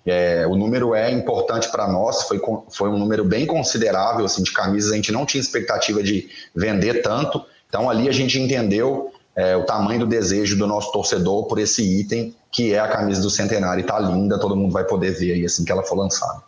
É, 0.07 0.47
o 0.47 0.55
número 0.55 0.95
é 0.95 1.11
importante 1.11 1.69
para 1.69 1.88
nós, 1.88 2.23
foi, 2.23 2.40
foi 2.71 2.88
um 2.88 2.97
número 2.97 3.25
bem 3.25 3.45
considerável 3.45 4.25
assim, 4.25 4.42
de 4.42 4.53
camisas, 4.53 4.92
a 4.92 4.95
gente 4.95 5.11
não 5.11 5.27
tinha 5.27 5.40
expectativa 5.40 6.01
de 6.01 6.29
vender 6.55 7.03
tanto, 7.03 7.45
então 7.69 7.90
ali 7.90 8.09
a 8.09 8.12
gente 8.12 8.40
entendeu 8.40 9.11
é, 9.35 9.57
o 9.57 9.64
tamanho 9.64 10.01
do 10.01 10.07
desejo 10.07 10.57
do 10.57 10.66
nosso 10.66 10.92
torcedor 10.92 11.47
por 11.47 11.59
esse 11.59 11.83
item, 12.01 12.35
que 12.53 12.73
é 12.73 12.79
a 12.79 12.87
camisa 12.87 13.21
do 13.21 13.29
Centenário, 13.29 13.83
e 13.83 13.85
tá 13.85 13.99
linda, 13.99 14.38
todo 14.38 14.55
mundo 14.55 14.73
vai 14.73 14.85
poder 14.85 15.11
ver 15.11 15.33
aí 15.33 15.45
assim 15.45 15.64
que 15.64 15.73
ela 15.73 15.83
for 15.83 15.97
lançada. 15.97 16.40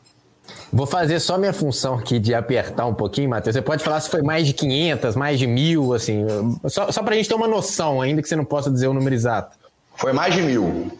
Vou 0.73 0.87
fazer 0.87 1.19
só 1.19 1.37
minha 1.37 1.53
função 1.53 1.95
aqui 1.95 2.19
de 2.19 2.35
apertar 2.35 2.87
um 2.87 2.95
pouquinho, 2.95 3.31
Matheus. 3.31 3.55
Você 3.55 3.63
pode 3.63 3.83
falar 3.83 4.01
se 4.01 4.11
foi 4.11 4.23
mais 4.23 4.47
de 4.47 4.53
500, 4.53 5.17
mais 5.17 5.39
de 5.39 5.47
mil, 5.47 5.95
assim, 5.95 6.25
só, 6.67 6.93
só 6.93 7.03
para 7.03 7.15
a 7.15 7.17
gente 7.17 7.29
ter 7.29 7.35
uma 7.35 7.49
noção, 7.49 8.01
ainda 8.01 8.23
que 8.23 8.29
você 8.29 8.37
não 8.37 8.45
possa 8.45 8.71
dizer 8.71 8.87
o 8.87 8.95
número 8.95 9.15
exato. 9.15 9.57
Foi 9.97 10.13
mais 10.13 10.35
de 10.35 10.43
mil. 10.43 10.91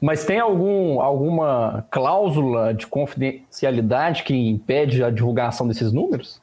Mas 0.00 0.24
tem 0.24 0.38
algum, 0.38 1.00
alguma 1.00 1.84
cláusula 1.90 2.72
de 2.72 2.86
confidencialidade 2.86 4.22
que 4.22 4.34
impede 4.34 5.04
a 5.04 5.10
divulgação 5.10 5.68
desses 5.68 5.92
números? 5.92 6.40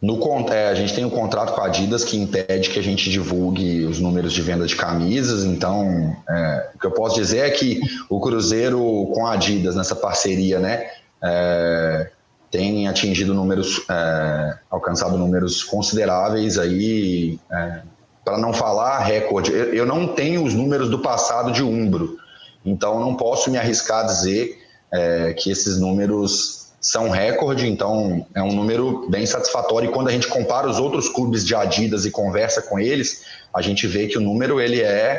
No, 0.00 0.18
é, 0.50 0.68
a 0.68 0.74
gente 0.74 0.94
tem 0.94 1.04
um 1.04 1.10
contrato 1.10 1.54
com 1.54 1.60
a 1.62 1.66
Adidas 1.66 2.04
que 2.04 2.18
impede 2.18 2.68
que 2.68 2.78
a 2.78 2.82
gente 2.82 3.08
divulgue 3.08 3.84
os 3.84 4.00
números 4.00 4.32
de 4.32 4.42
venda 4.42 4.66
de 4.66 4.76
camisas. 4.76 5.44
Então, 5.44 6.14
é, 6.28 6.70
o 6.74 6.78
que 6.78 6.86
eu 6.86 6.90
posso 6.90 7.14
dizer 7.14 7.38
é 7.38 7.50
que 7.50 7.80
o 8.10 8.20
Cruzeiro 8.20 9.10
com 9.14 9.26
a 9.26 9.32
Adidas 9.32 9.74
nessa 9.74 9.96
parceria, 9.96 10.58
né, 10.58 10.90
é, 11.22 12.10
tem 12.50 12.86
atingido 12.86 13.32
números, 13.32 13.84
é, 13.90 14.58
alcançado 14.70 15.16
números 15.16 15.62
consideráveis 15.62 16.58
aí. 16.58 17.38
É, 17.50 17.80
Para 18.22 18.36
não 18.36 18.52
falar 18.52 18.98
recorde, 19.00 19.52
eu, 19.52 19.72
eu 19.72 19.86
não 19.86 20.06
tenho 20.06 20.44
os 20.44 20.52
números 20.52 20.90
do 20.90 20.98
passado 20.98 21.50
de 21.50 21.62
Umbro. 21.62 22.18
Então, 22.64 22.98
não 22.98 23.14
posso 23.14 23.50
me 23.50 23.58
arriscar 23.58 24.00
a 24.00 24.02
dizer 24.04 24.58
é, 24.92 25.34
que 25.34 25.50
esses 25.50 25.78
números 25.78 26.64
são 26.80 27.08
recorde, 27.08 27.66
então 27.66 28.26
é 28.34 28.42
um 28.42 28.52
número 28.52 29.08
bem 29.08 29.24
satisfatório. 29.24 29.88
E 29.88 29.92
quando 29.92 30.08
a 30.08 30.12
gente 30.12 30.28
compara 30.28 30.68
os 30.68 30.78
outros 30.78 31.08
clubes 31.08 31.44
de 31.44 31.54
Adidas 31.54 32.04
e 32.04 32.10
conversa 32.10 32.60
com 32.60 32.78
eles, 32.78 33.22
a 33.54 33.62
gente 33.62 33.86
vê 33.86 34.06
que 34.06 34.18
o 34.18 34.20
número 34.20 34.60
ele 34.60 34.82
é 34.82 35.18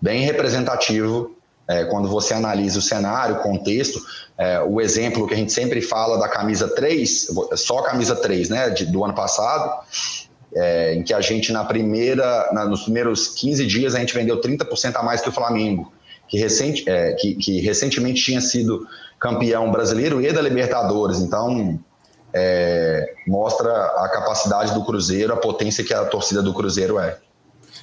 bem 0.00 0.22
representativo 0.22 1.36
é, 1.68 1.84
quando 1.84 2.08
você 2.08 2.32
analisa 2.32 2.78
o 2.78 2.82
cenário, 2.82 3.36
o 3.36 3.38
contexto. 3.40 4.00
É, 4.38 4.60
o 4.60 4.80
exemplo 4.80 5.26
que 5.26 5.34
a 5.34 5.36
gente 5.36 5.52
sempre 5.52 5.82
fala 5.82 6.16
da 6.16 6.28
camisa 6.28 6.68
3, 6.68 7.28
só 7.56 7.78
a 7.80 7.90
camisa 7.90 8.14
3, 8.14 8.48
né, 8.48 8.70
de, 8.70 8.86
do 8.86 9.04
ano 9.04 9.14
passado, 9.14 9.84
é, 10.54 10.94
em 10.94 11.02
que 11.02 11.12
a 11.12 11.20
gente 11.20 11.52
na 11.52 11.64
primeira, 11.64 12.50
na, 12.52 12.64
nos 12.64 12.82
primeiros 12.82 13.28
15 13.34 13.66
dias 13.66 13.94
a 13.96 13.98
gente 13.98 14.14
vendeu 14.14 14.40
30% 14.40 14.96
a 14.96 15.02
mais 15.02 15.20
que 15.20 15.28
o 15.28 15.32
Flamengo 15.32 15.92
que, 16.30 16.38
recente, 16.38 16.88
é, 16.88 17.12
que, 17.12 17.34
que, 17.34 17.60
recentemente 17.60 18.22
tinha 18.22 18.40
sido 18.40 18.86
campeão 19.18 19.70
brasileiro 19.70 20.22
e 20.22 20.32
da 20.32 20.40
Libertadores. 20.40 21.18
Então, 21.18 21.78
é, 22.32 23.14
mostra 23.26 23.70
a 23.72 24.08
capacidade 24.08 24.72
do 24.72 24.84
Cruzeiro, 24.84 25.32
a 25.32 25.36
potência 25.36 25.82
que 25.82 25.92
a 25.92 26.04
torcida 26.04 26.40
do 26.40 26.54
Cruzeiro 26.54 27.00
é. 27.00 27.18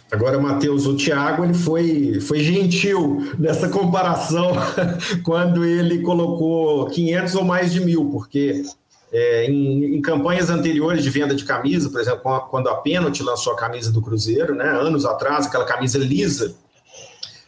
Agora, 0.10 0.40
Matheus, 0.40 0.86
o 0.86 0.96
Thiago 0.96 1.44
ele 1.44 1.54
foi, 1.54 2.22
foi 2.22 2.40
gentil 2.40 3.34
nessa 3.38 3.68
comparação 3.68 4.54
quando 5.24 5.66
ele 5.66 6.02
colocou 6.02 6.88
500 6.88 7.36
ou 7.36 7.44
mais 7.44 7.74
de 7.74 7.82
mil, 7.82 8.10
porque 8.10 8.64
é, 9.12 9.46
em, 9.46 9.98
em, 9.98 10.02
campanhas 10.02 10.50
anteriores 10.50 11.04
de 11.04 11.10
venda 11.10 11.36
de 11.36 11.44
camisa, 11.44 11.90
por 11.90 12.00
exemplo, 12.00 12.22
quando 12.50 12.70
a 12.70 12.76
Pênalti 12.76 13.22
lançou 13.22 13.52
a 13.52 13.58
camisa 13.58 13.92
do 13.92 14.02
Cruzeiro, 14.02 14.56
né, 14.56 14.70
anos 14.70 15.06
atrás, 15.06 15.46
aquela 15.46 15.66
camisa 15.66 15.98
lisa, 15.98 16.56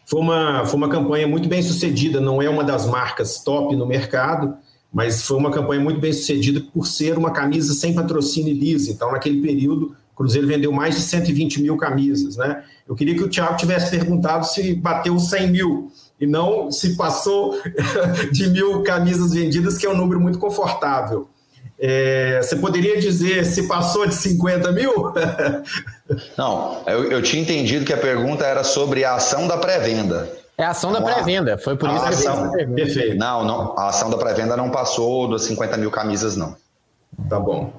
foi 0.09 0.21
uma, 0.21 0.65
foi 0.65 0.75
uma 0.75 0.89
campanha 0.89 1.27
muito 1.27 1.47
bem 1.47 1.61
sucedida, 1.61 2.19
não 2.19 2.41
é 2.41 2.49
uma 2.49 2.63
das 2.63 2.87
marcas 2.87 3.43
top 3.43 3.75
no 3.75 3.85
mercado, 3.85 4.57
mas 4.91 5.21
foi 5.21 5.37
uma 5.37 5.51
campanha 5.51 5.79
muito 5.79 5.99
bem 5.99 6.11
sucedida 6.11 6.59
por 6.73 6.87
ser 6.87 7.15
uma 7.15 7.29
camisa 7.29 7.75
sem 7.75 7.93
patrocínio 7.93 8.51
lisa. 8.51 8.91
Então, 8.91 9.11
naquele 9.11 9.39
período, 9.39 9.95
o 10.11 10.15
Cruzeiro 10.15 10.47
vendeu 10.47 10.71
mais 10.71 10.95
de 10.95 11.01
120 11.01 11.61
mil 11.61 11.77
camisas. 11.77 12.37
Né? 12.37 12.63
Eu 12.87 12.95
queria 12.95 13.13
que 13.13 13.23
o 13.23 13.29
Thiago 13.29 13.55
tivesse 13.55 13.91
perguntado 13.91 14.47
se 14.47 14.73
bateu 14.73 15.19
100 15.19 15.51
mil 15.51 15.91
e 16.19 16.25
não 16.25 16.71
se 16.71 16.95
passou 16.95 17.61
de 18.33 18.49
mil 18.49 18.81
camisas 18.81 19.31
vendidas, 19.31 19.77
que 19.77 19.85
é 19.85 19.91
um 19.91 19.95
número 19.95 20.19
muito 20.19 20.39
confortável. 20.39 21.29
É, 21.81 22.41
você 22.41 22.57
poderia 22.57 22.99
dizer 22.99 23.45
se 23.45 23.67
passou 23.67 24.05
de 24.05 24.13
50 24.13 24.71
mil? 24.73 25.13
Não, 26.37 26.81
eu, 26.85 27.11
eu, 27.11 27.21
tinha 27.21 27.41
entendido 27.41 27.85
que 27.85 27.93
a 27.93 27.97
pergunta 27.97 28.45
era 28.45 28.63
sobre 28.63 29.05
a 29.05 29.15
ação 29.15 29.47
da 29.47 29.57
pré-venda. 29.57 30.29
É 30.57 30.65
a 30.65 30.71
ação 30.71 30.91
da 30.91 31.01
pré-venda, 31.01 31.57
foi 31.57 31.77
por 31.77 31.89
isso 31.89 32.03
ação, 32.03 32.51
que 32.51 32.65
Perfeito. 32.65 33.17
Não, 33.17 33.45
não, 33.45 33.77
a 33.77 33.87
ação 33.87 34.09
da 34.09 34.17
pré-venda 34.17 34.57
não 34.57 34.69
passou 34.69 35.29
das 35.29 35.43
50 35.43 35.77
mil 35.77 35.89
camisas, 35.89 36.35
não. 36.35 36.57
Tá 37.29 37.39
bom. 37.39 37.71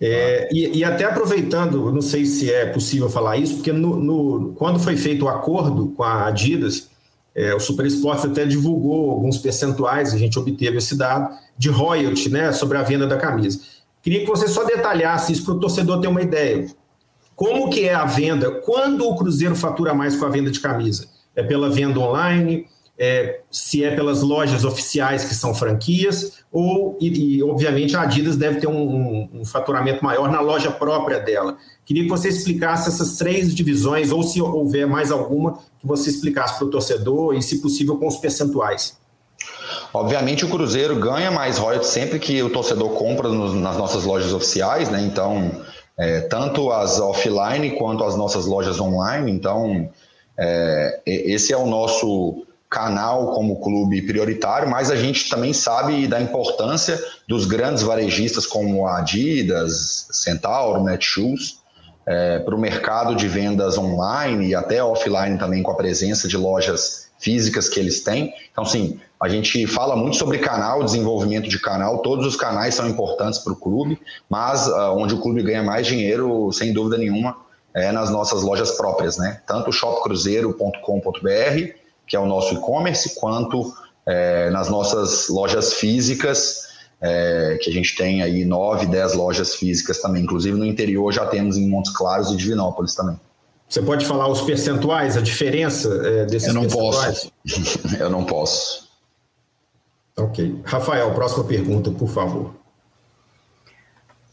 É, 0.00 0.48
e, 0.52 0.78
e, 0.78 0.84
até 0.84 1.04
aproveitando, 1.04 1.92
não 1.92 2.02
sei 2.02 2.26
se 2.26 2.52
é 2.52 2.66
possível 2.66 3.08
falar 3.08 3.36
isso, 3.36 3.56
porque 3.56 3.72
no, 3.72 3.96
no 3.96 4.52
quando 4.56 4.78
foi 4.78 4.96
feito 4.96 5.24
o 5.24 5.28
acordo 5.28 5.88
com 5.96 6.02
a 6.02 6.26
Adidas, 6.26 6.88
é, 7.34 7.54
o 7.54 7.60
Super 7.60 7.86
Esportes 7.86 8.24
até 8.24 8.44
divulgou 8.44 9.10
alguns 9.10 9.38
percentuais, 9.38 10.14
a 10.14 10.18
gente 10.18 10.38
obteve 10.38 10.78
esse 10.78 10.96
dado, 10.96 11.34
de 11.58 11.68
royalty 11.68 12.28
né, 12.28 12.52
sobre 12.52 12.78
a 12.78 12.82
venda 12.82 13.06
da 13.06 13.16
camisa. 13.16 13.60
Queria 14.02 14.20
que 14.20 14.26
você 14.26 14.48
só 14.48 14.64
detalhasse 14.64 15.32
isso 15.32 15.44
para 15.44 15.54
o 15.54 15.60
torcedor 15.60 16.00
ter 16.00 16.08
uma 16.08 16.22
ideia. 16.22 16.66
Como 17.34 17.68
que 17.70 17.88
é 17.88 17.94
a 17.94 18.04
venda? 18.04 18.50
Quando 18.60 19.06
o 19.06 19.16
Cruzeiro 19.16 19.56
fatura 19.56 19.92
mais 19.92 20.14
com 20.14 20.24
a 20.24 20.28
venda 20.28 20.50
de 20.50 20.60
camisa? 20.60 21.08
É 21.34 21.42
pela 21.42 21.68
venda 21.68 21.98
online? 21.98 22.66
é, 22.98 23.40
se 23.50 23.84
é 23.84 23.94
pelas 23.94 24.22
lojas 24.22 24.64
oficiais 24.64 25.24
que 25.24 25.34
são 25.34 25.54
franquias, 25.54 26.44
ou, 26.50 26.96
e, 27.00 27.36
e 27.36 27.42
obviamente, 27.42 27.96
a 27.96 28.02
Adidas 28.02 28.36
deve 28.36 28.60
ter 28.60 28.68
um, 28.68 28.72
um, 28.72 29.30
um, 29.34 29.44
faturamento 29.44 30.04
maior 30.04 30.30
na 30.30 30.40
loja 30.40 30.70
própria 30.70 31.18
dela. 31.18 31.56
Queria 31.84 32.04
que 32.04 32.08
você 32.08 32.28
explicasse 32.28 32.88
essas 32.88 33.16
três 33.16 33.54
divisões, 33.54 34.10
ou 34.10 34.22
se 34.22 34.40
houver 34.40 34.86
mais 34.86 35.10
alguma, 35.10 35.58
que 35.78 35.86
você 35.86 36.10
explicasse 36.10 36.56
para 36.56 36.66
o 36.66 36.70
torcedor 36.70 37.34
e, 37.34 37.42
se 37.42 37.60
possível, 37.60 37.96
com 37.96 38.06
os 38.06 38.16
percentuais. 38.16 38.96
Obviamente 39.92 40.44
o 40.44 40.48
Cruzeiro 40.48 40.98
ganha 40.98 41.30
mais 41.30 41.58
royalties 41.58 41.90
sempre 41.90 42.18
que 42.18 42.42
o 42.42 42.50
torcedor 42.50 42.90
compra 42.90 43.28
nos, 43.28 43.54
nas 43.54 43.76
nossas 43.76 44.04
lojas 44.04 44.32
oficiais, 44.32 44.88
né? 44.88 45.02
Então, 45.02 45.62
é, 45.96 46.22
tanto 46.22 46.72
as 46.72 46.98
offline 46.98 47.72
quanto 47.72 48.02
as 48.02 48.16
nossas 48.16 48.46
lojas 48.46 48.80
online. 48.80 49.30
Então, 49.30 49.88
é, 50.36 51.00
esse 51.06 51.52
é 51.52 51.56
o 51.56 51.66
nosso 51.66 52.44
canal 52.68 53.32
como 53.34 53.60
clube 53.60 54.02
prioritário, 54.02 54.68
mas 54.68 54.90
a 54.90 54.96
gente 54.96 55.28
também 55.28 55.52
sabe 55.52 56.08
da 56.08 56.20
importância 56.20 57.00
dos 57.28 57.46
grandes 57.46 57.84
varejistas 57.84 58.46
como 58.46 58.86
a 58.86 58.98
Adidas, 58.98 60.08
Centauro, 60.10 60.82
Netshoes, 60.82 61.58
é, 62.06 62.38
para 62.38 62.54
o 62.54 62.58
mercado 62.58 63.14
de 63.14 63.28
vendas 63.28 63.78
online 63.78 64.48
e 64.48 64.54
até 64.54 64.82
offline 64.82 65.38
também 65.38 65.62
com 65.62 65.70
a 65.70 65.74
presença 65.74 66.28
de 66.28 66.36
lojas 66.36 67.10
físicas 67.18 67.68
que 67.68 67.80
eles 67.80 68.02
têm. 68.02 68.34
Então, 68.52 68.64
sim, 68.64 69.00
a 69.20 69.28
gente 69.28 69.66
fala 69.66 69.96
muito 69.96 70.16
sobre 70.16 70.38
canal, 70.38 70.84
desenvolvimento 70.84 71.48
de 71.48 71.58
canal, 71.58 71.98
todos 71.98 72.26
os 72.26 72.36
canais 72.36 72.74
são 72.74 72.86
importantes 72.86 73.38
para 73.38 73.52
o 73.52 73.56
clube, 73.56 73.98
mas 74.28 74.68
uh, 74.68 74.94
onde 74.96 75.14
o 75.14 75.20
clube 75.20 75.42
ganha 75.42 75.62
mais 75.62 75.86
dinheiro, 75.86 76.52
sem 76.52 76.72
dúvida 76.72 76.98
nenhuma, 76.98 77.36
é 77.72 77.90
nas 77.90 78.10
nossas 78.10 78.42
lojas 78.42 78.72
próprias, 78.72 79.16
né? 79.16 79.40
Tanto 79.46 79.72
shopcruzeiro.com.br, 79.72 81.72
que 82.06 82.14
é 82.14 82.20
o 82.20 82.26
nosso 82.26 82.54
e-commerce, 82.54 83.18
quanto 83.18 83.72
é, 84.06 84.50
nas 84.50 84.68
nossas 84.68 85.28
lojas 85.28 85.72
físicas, 85.72 86.73
é, 87.04 87.58
que 87.60 87.68
a 87.68 87.72
gente 87.72 87.94
tem 87.94 88.22
aí 88.22 88.46
nove, 88.46 88.86
dez 88.86 89.12
lojas 89.12 89.54
físicas 89.54 90.00
também. 90.00 90.22
Inclusive 90.22 90.56
no 90.56 90.64
interior 90.64 91.12
já 91.12 91.26
temos 91.26 91.58
em 91.58 91.68
Montes 91.68 91.92
Claros 91.92 92.30
e 92.30 92.36
Divinópolis 92.36 92.94
também. 92.94 93.20
Você 93.68 93.82
pode 93.82 94.06
falar 94.06 94.28
os 94.28 94.40
percentuais, 94.40 95.16
a 95.16 95.20
diferença 95.20 95.88
é, 95.88 96.24
desses 96.24 96.48
Eu 96.48 96.54
não 96.54 96.62
percentuais? 96.62 97.30
posso. 97.44 97.96
Eu 98.00 98.10
não 98.10 98.24
posso. 98.24 98.88
Ok. 100.16 100.60
Rafael, 100.64 101.12
próxima 101.12 101.44
pergunta, 101.44 101.90
por 101.90 102.08
favor. 102.08 102.54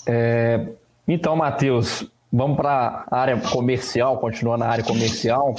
É, 0.07 0.67
então, 1.07 1.35
Matheus, 1.35 2.05
vamos 2.31 2.55
para 2.55 3.05
a 3.11 3.17
área 3.17 3.37
comercial, 3.37 4.17
continuando 4.19 4.63
na 4.63 4.69
área 4.69 4.83
comercial. 4.83 5.55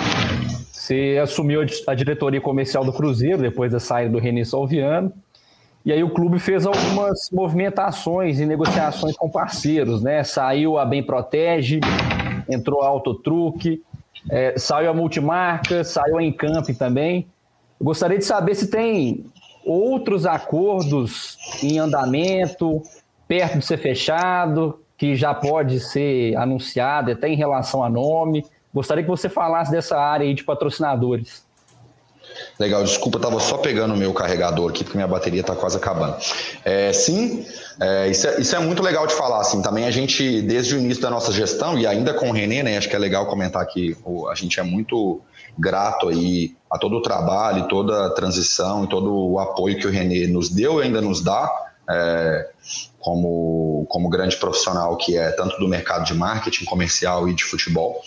Você 0.71 1.19
assumiu 1.23 1.61
a 1.87 1.95
diretoria 1.95 2.41
comercial 2.41 2.85
do 2.85 2.93
Cruzeiro 2.93 3.43
depois 3.43 3.73
da 3.73 3.81
saída 3.81 4.13
do 4.13 4.19
René 4.19 4.45
Salviano. 4.45 5.13
E 5.85 5.93
aí 5.93 6.03
o 6.03 6.11
clube 6.11 6.39
fez 6.39 6.65
algumas 6.65 7.29
movimentações 7.33 8.39
e 8.39 8.47
negociações 8.47 9.17
com 9.17 9.29
parceiros, 9.29 10.03
né? 10.03 10.23
Saiu 10.23 10.79
a 10.79 10.85
Bem 10.85 11.03
Protege, 11.03 11.81
entrou 12.49 12.83
a 12.83 12.87
Autotruque, 12.87 13.83
é, 14.31 14.57
saiu 14.57 14.91
a 14.91 14.95
Multimarca, 14.95 15.83
saiu 15.83 16.19
a 16.19 16.23
Encamp 16.23 16.69
também. 16.79 17.27
Eu 17.81 17.87
gostaria 17.87 18.17
de 18.17 18.25
saber 18.25 18.55
se 18.55 18.69
tem 18.69 19.25
outros 19.65 20.25
acordos 20.25 21.37
em 21.63 21.79
andamento, 21.79 22.81
perto 23.27 23.59
de 23.59 23.65
ser 23.65 23.79
fechado, 23.79 24.79
que 24.97 25.17
já 25.17 25.35
pode 25.35 25.81
ser 25.81 26.37
anunciado, 26.37 27.11
até 27.11 27.29
em 27.29 27.35
relação 27.35 27.83
a 27.83 27.91
nome. 27.91 28.45
Gostaria 28.73 29.03
que 29.03 29.11
você 29.11 29.29
falasse 29.29 29.71
dessa 29.71 29.99
área 29.99 30.25
aí 30.25 30.33
de 30.33 30.45
patrocinadores. 30.45 31.45
Legal, 32.59 32.83
desculpa, 32.85 33.19
estava 33.19 33.41
só 33.41 33.59
pegando 33.59 33.95
o 33.95 33.97
meu 33.97 34.13
carregador 34.13 34.71
aqui, 34.71 34.85
porque 34.85 34.97
minha 34.97 35.09
bateria 35.09 35.41
está 35.41 35.55
quase 35.55 35.77
acabando. 35.77 36.17
É, 36.65 36.93
sim, 36.93 37.45
é, 37.81 38.09
isso, 38.09 38.27
é, 38.27 38.41
isso, 38.41 38.55
é, 38.55 38.59
muito 38.59 38.83
legal 38.83 39.07
de 39.07 39.15
falar. 39.15 39.41
Assim, 39.41 39.63
também 39.63 39.85
a 39.85 39.91
gente, 39.91 40.43
desde 40.43 40.75
o 40.75 40.79
início 40.79 41.03
da 41.03 41.11
nossa 41.11 41.33
gestão, 41.33 41.79
e 41.79 41.87
ainda 41.87 42.15
com 42.15 42.31
o 42.31 42.33
Renê, 42.33 42.63
né, 42.63 42.77
acho 42.77 42.89
que 42.89 42.97
é 42.97 42.99
legal 42.99 43.27
comentar 43.27 43.67
que 43.67 43.97
a 44.31 44.35
gente 44.35 44.61
é 44.61 44.63
muito 44.63 45.21
grato 45.59 46.09
aí 46.09 46.55
a 46.71 46.79
todo 46.79 46.97
o 46.97 47.03
trabalho, 47.03 47.69
toda 47.69 48.07
a 48.07 48.11
transição 48.11 48.85
e 48.85 48.89
todo 48.89 49.13
o 49.13 49.39
apoio 49.39 49.79
que 49.79 49.87
o 49.87 49.91
Renê 49.91 50.27
nos 50.27 50.49
deu 50.49 50.81
e 50.81 50.85
ainda 50.85 51.01
nos 51.01 51.23
dá. 51.23 51.51
É, 51.91 52.49
como, 53.01 53.85
como 53.89 54.09
grande 54.09 54.37
profissional 54.37 54.97
que 54.97 55.19
é 55.19 55.33
tanto 55.33 55.59
do 55.59 55.67
mercado 55.67 56.05
de 56.05 56.15
marketing 56.15 56.65
comercial 56.65 57.29
e 57.29 57.35
de 57.35 57.43
futebol. 57.43 58.01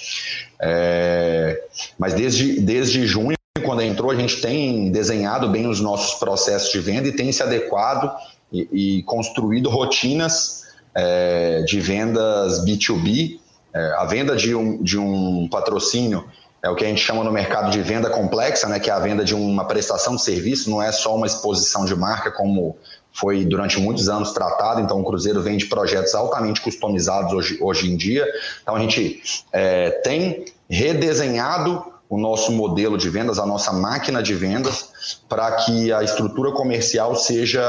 É, 0.59 1.61
mas 1.99 2.13
desde, 2.13 2.61
desde 2.61 3.05
junho 3.05 3.35
quando 3.63 3.81
entrou, 3.81 4.11
a 4.11 4.15
gente 4.15 4.41
tem 4.41 4.91
desenhado 4.91 5.49
bem 5.49 5.67
os 5.67 5.79
nossos 5.79 6.19
processos 6.19 6.71
de 6.71 6.79
venda 6.79 7.07
e 7.07 7.11
tem 7.11 7.31
se 7.31 7.41
adequado 7.41 8.11
e, 8.51 8.97
e 8.99 9.03
construído 9.03 9.69
rotinas 9.69 10.65
é, 10.93 11.61
de 11.61 11.79
vendas 11.79 12.65
B2B. 12.65 13.39
É, 13.73 13.93
a 13.97 14.05
venda 14.05 14.35
de 14.35 14.53
um, 14.53 14.81
de 14.83 14.97
um 14.97 15.47
patrocínio 15.49 16.25
é 16.61 16.69
o 16.69 16.75
que 16.75 16.83
a 16.83 16.87
gente 16.87 17.01
chama 17.01 17.23
no 17.23 17.31
mercado 17.31 17.71
de 17.71 17.81
venda 17.81 18.09
complexa, 18.09 18.67
né, 18.67 18.79
que 18.79 18.89
é 18.89 18.93
a 18.93 18.99
venda 18.99 19.23
de 19.23 19.35
uma 19.35 19.65
prestação 19.65 20.15
de 20.15 20.21
serviço, 20.21 20.69
não 20.69 20.81
é 20.81 20.91
só 20.91 21.15
uma 21.15 21.27
exposição 21.27 21.85
de 21.85 21.95
marca 21.95 22.31
como 22.31 22.75
foi 23.13 23.45
durante 23.45 23.79
muitos 23.79 24.09
anos 24.09 24.31
tratado, 24.31 24.81
então 24.81 24.99
o 24.99 25.05
Cruzeiro 25.05 25.41
vende 25.41 25.67
projetos 25.67 26.13
altamente 26.13 26.59
customizados 26.59 27.31
hoje, 27.31 27.57
hoje 27.61 27.89
em 27.89 27.95
dia. 27.95 28.27
Então 28.61 28.75
a 28.75 28.79
gente 28.79 29.21
é, 29.53 29.91
tem 29.91 30.45
redesenhado 30.69 31.94
o 32.09 32.17
nosso 32.17 32.51
modelo 32.51 32.97
de 32.97 33.09
vendas, 33.09 33.39
a 33.39 33.45
nossa 33.45 33.71
máquina 33.73 34.21
de 34.21 34.33
vendas, 34.33 35.21
para 35.27 35.51
que 35.53 35.91
a 35.91 36.03
estrutura 36.03 36.51
comercial 36.51 37.15
seja 37.15 37.61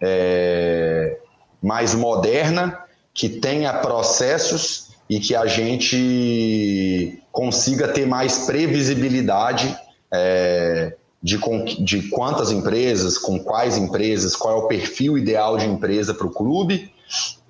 é, 0.00 1.18
mais 1.62 1.94
moderna, 1.94 2.78
que 3.12 3.28
tenha 3.28 3.72
processos 3.72 4.88
e 5.08 5.20
que 5.20 5.36
a 5.36 5.46
gente 5.46 7.22
consiga 7.30 7.88
ter 7.88 8.06
mais 8.06 8.46
previsibilidade 8.46 9.76
é, 10.12 10.94
de, 11.22 11.38
de 11.82 12.08
quantas 12.08 12.50
empresas, 12.50 13.18
com 13.18 13.38
quais 13.38 13.76
empresas, 13.76 14.34
qual 14.34 14.54
é 14.54 14.62
o 14.62 14.66
perfil 14.66 15.16
ideal 15.16 15.56
de 15.56 15.66
empresa 15.66 16.14
para 16.14 16.26
o 16.26 16.30
clube. 16.30 16.92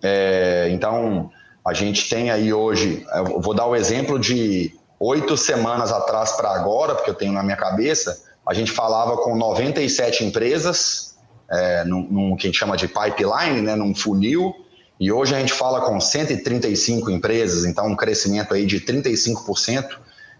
É, 0.02 0.68
então, 0.70 1.30
a 1.66 1.72
gente 1.72 2.08
tem 2.08 2.30
aí 2.30 2.52
hoje, 2.52 3.04
vou 3.40 3.54
dar 3.54 3.66
o 3.66 3.74
exemplo 3.74 4.18
de 4.18 4.74
oito 4.98 5.36
semanas 5.36 5.92
atrás 5.92 6.32
para 6.32 6.50
agora, 6.50 6.94
porque 6.94 7.10
eu 7.10 7.14
tenho 7.14 7.32
na 7.32 7.42
minha 7.42 7.56
cabeça, 7.56 8.22
a 8.46 8.52
gente 8.52 8.70
falava 8.70 9.16
com 9.18 9.36
97 9.36 10.24
empresas, 10.24 11.16
é, 11.50 11.84
num, 11.84 12.02
num, 12.02 12.36
que 12.36 12.46
a 12.46 12.48
gente 12.48 12.58
chama 12.58 12.76
de 12.76 12.88
pipeline, 12.88 13.60
né, 13.60 13.74
num 13.74 13.94
funil, 13.94 14.54
e 14.98 15.10
hoje 15.10 15.34
a 15.34 15.40
gente 15.40 15.52
fala 15.52 15.80
com 15.80 16.00
135 16.00 17.10
empresas, 17.10 17.64
então 17.64 17.86
um 17.88 17.96
crescimento 17.96 18.54
aí 18.54 18.64
de 18.64 18.80
35% 18.80 19.98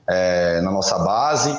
é, 0.08 0.60
na 0.60 0.70
nossa 0.70 0.98
base. 0.98 1.58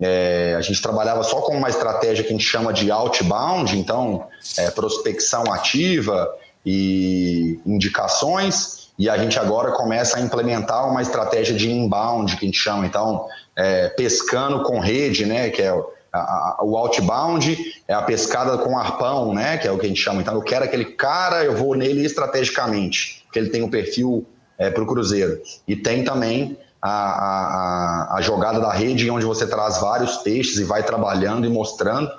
É, 0.00 0.56
a 0.58 0.60
gente 0.60 0.82
trabalhava 0.82 1.22
só 1.22 1.40
com 1.42 1.56
uma 1.56 1.68
estratégia 1.68 2.24
que 2.24 2.30
a 2.30 2.32
gente 2.32 2.44
chama 2.44 2.72
de 2.72 2.90
outbound, 2.90 3.78
então 3.78 4.26
é, 4.58 4.70
prospecção 4.70 5.44
ativa 5.52 6.28
e 6.66 7.60
indicações, 7.64 8.81
e 8.98 9.08
a 9.08 9.16
gente 9.16 9.38
agora 9.38 9.72
começa 9.72 10.18
a 10.18 10.20
implementar 10.20 10.88
uma 10.88 11.02
estratégia 11.02 11.56
de 11.56 11.70
inbound, 11.70 12.36
que 12.36 12.44
a 12.44 12.48
gente 12.48 12.58
chama, 12.58 12.86
então, 12.86 13.26
é, 13.56 13.88
pescando 13.88 14.62
com 14.62 14.78
rede, 14.78 15.24
né, 15.24 15.50
que 15.50 15.62
é 15.62 15.72
o, 15.72 15.86
a, 16.12 16.58
o 16.62 16.76
outbound, 16.76 17.56
é 17.88 17.94
a 17.94 18.02
pescada 18.02 18.58
com 18.58 18.78
arpão, 18.78 19.32
né, 19.32 19.56
que 19.56 19.66
é 19.66 19.72
o 19.72 19.78
que 19.78 19.86
a 19.86 19.88
gente 19.88 20.00
chama. 20.00 20.20
Então, 20.20 20.34
eu 20.34 20.42
quero 20.42 20.64
aquele 20.64 20.84
cara, 20.84 21.42
eu 21.42 21.56
vou 21.56 21.74
nele 21.74 22.04
estrategicamente, 22.04 23.22
porque 23.24 23.38
ele 23.38 23.48
tem 23.48 23.62
um 23.62 23.70
perfil 23.70 24.26
é, 24.58 24.70
para 24.70 24.82
o 24.82 24.86
Cruzeiro. 24.86 25.40
E 25.66 25.74
tem 25.74 26.04
também 26.04 26.58
a, 26.80 26.90
a, 26.90 28.16
a, 28.16 28.20
jogada 28.20 28.60
da 28.60 28.72
rede, 28.72 29.10
onde 29.10 29.24
você 29.24 29.46
traz 29.46 29.80
vários 29.80 30.18
peixes 30.18 30.58
e 30.58 30.64
vai 30.64 30.82
trabalhando 30.82 31.46
e 31.46 31.50
mostrando. 31.50 32.10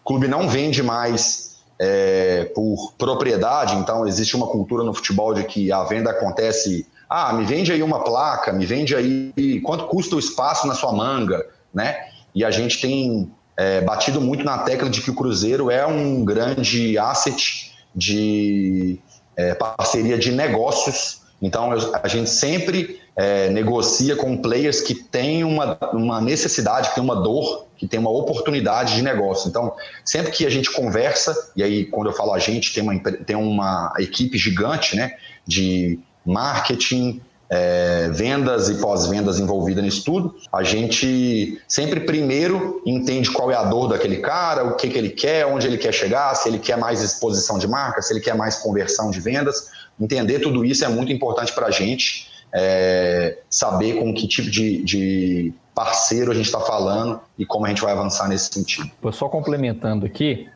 O 0.00 0.04
clube 0.04 0.28
não 0.28 0.48
vende 0.48 0.82
mais 0.82 1.51
é, 1.84 2.44
por 2.54 2.94
propriedade, 2.96 3.74
então 3.74 4.06
existe 4.06 4.36
uma 4.36 4.46
cultura 4.46 4.84
no 4.84 4.94
futebol 4.94 5.34
de 5.34 5.42
que 5.42 5.72
a 5.72 5.82
venda 5.82 6.10
acontece, 6.10 6.86
ah, 7.10 7.32
me 7.32 7.44
vende 7.44 7.72
aí 7.72 7.82
uma 7.82 8.04
placa, 8.04 8.52
me 8.52 8.64
vende 8.64 8.94
aí 8.94 9.60
quanto 9.64 9.86
custa 9.86 10.14
o 10.14 10.18
espaço 10.20 10.68
na 10.68 10.74
sua 10.74 10.92
manga, 10.92 11.44
né? 11.74 11.96
E 12.32 12.44
a 12.44 12.52
gente 12.52 12.80
tem 12.80 13.28
é, 13.56 13.80
batido 13.80 14.20
muito 14.20 14.44
na 14.44 14.58
tecla 14.58 14.88
de 14.88 15.02
que 15.02 15.10
o 15.10 15.14
Cruzeiro 15.14 15.72
é 15.72 15.84
um 15.84 16.24
grande 16.24 16.96
asset 16.96 17.72
de 17.92 19.00
é, 19.36 19.52
parceria 19.52 20.16
de 20.16 20.30
negócios 20.30 21.21
então, 21.42 21.72
a 21.72 22.06
gente 22.06 22.30
sempre 22.30 23.00
é, 23.16 23.50
negocia 23.50 24.14
com 24.14 24.36
players 24.36 24.80
que 24.80 24.94
têm 24.94 25.42
uma, 25.42 25.76
uma 25.92 26.20
necessidade, 26.20 26.90
que 26.90 26.94
têm 26.94 27.04
uma 27.04 27.16
dor, 27.16 27.66
que 27.76 27.86
têm 27.86 27.98
uma 27.98 28.10
oportunidade 28.10 28.94
de 28.94 29.02
negócio. 29.02 29.48
Então, 29.48 29.74
sempre 30.04 30.30
que 30.30 30.46
a 30.46 30.50
gente 30.50 30.70
conversa, 30.70 31.50
e 31.56 31.62
aí 31.62 31.84
quando 31.86 32.06
eu 32.06 32.12
falo 32.12 32.32
a 32.32 32.38
gente, 32.38 32.72
tem 32.72 32.82
uma, 32.82 32.98
tem 33.00 33.36
uma 33.36 33.92
equipe 33.98 34.38
gigante 34.38 34.94
né, 34.94 35.16
de 35.44 35.98
marketing, 36.24 37.20
é, 37.54 38.08
vendas 38.08 38.70
e 38.70 38.76
pós-vendas 38.76 39.38
envolvida 39.38 39.82
nisso 39.82 40.02
tudo. 40.04 40.34
A 40.50 40.62
gente 40.62 41.60
sempre 41.68 42.00
primeiro 42.00 42.80
entende 42.86 43.30
qual 43.30 43.50
é 43.50 43.54
a 43.54 43.64
dor 43.64 43.88
daquele 43.88 44.18
cara, 44.18 44.64
o 44.64 44.74
que, 44.74 44.88
que 44.88 44.96
ele 44.96 45.10
quer, 45.10 45.44
onde 45.44 45.66
ele 45.66 45.76
quer 45.76 45.92
chegar, 45.92 46.34
se 46.34 46.48
ele 46.48 46.58
quer 46.58 46.78
mais 46.78 47.02
exposição 47.02 47.58
de 47.58 47.68
marca, 47.68 48.00
se 48.00 48.10
ele 48.10 48.20
quer 48.20 48.34
mais 48.34 48.56
conversão 48.56 49.10
de 49.10 49.20
vendas. 49.20 49.70
Entender 50.02 50.40
tudo 50.40 50.64
isso 50.64 50.84
é 50.84 50.88
muito 50.88 51.12
importante 51.12 51.52
para 51.52 51.66
a 51.66 51.70
gente. 51.70 52.30
É, 52.54 53.38
saber 53.48 53.94
com 53.94 54.12
que 54.12 54.28
tipo 54.28 54.50
de, 54.50 54.82
de 54.82 55.54
parceiro 55.74 56.30
a 56.30 56.34
gente 56.34 56.46
está 56.46 56.60
falando 56.60 57.18
e 57.38 57.46
como 57.46 57.64
a 57.64 57.68
gente 57.70 57.80
vai 57.80 57.92
avançar 57.92 58.28
nesse 58.28 58.52
sentido. 58.52 58.90
Só 59.10 59.28
complementando 59.28 60.04
aqui, 60.04 60.48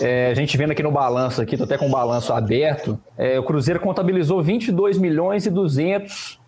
é, 0.00 0.30
a 0.30 0.34
gente 0.34 0.56
vendo 0.56 0.72
aqui 0.72 0.82
no 0.82 0.90
balanço 0.90 1.40
aqui, 1.40 1.56
tô 1.56 1.64
até 1.64 1.78
com 1.78 1.86
o 1.86 1.90
balanço 1.90 2.32
aberto, 2.32 2.98
é, 3.16 3.38
o 3.38 3.44
Cruzeiro 3.44 3.78
contabilizou 3.78 4.42
22 4.42 4.98
milhões 4.98 5.46
e 5.46 5.50
200 5.50 6.40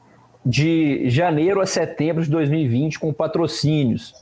de 0.44 1.08
janeiro 1.08 1.60
a 1.60 1.66
setembro 1.66 2.24
de 2.24 2.30
2020 2.30 2.98
com 2.98 3.12
patrocínios. 3.12 4.14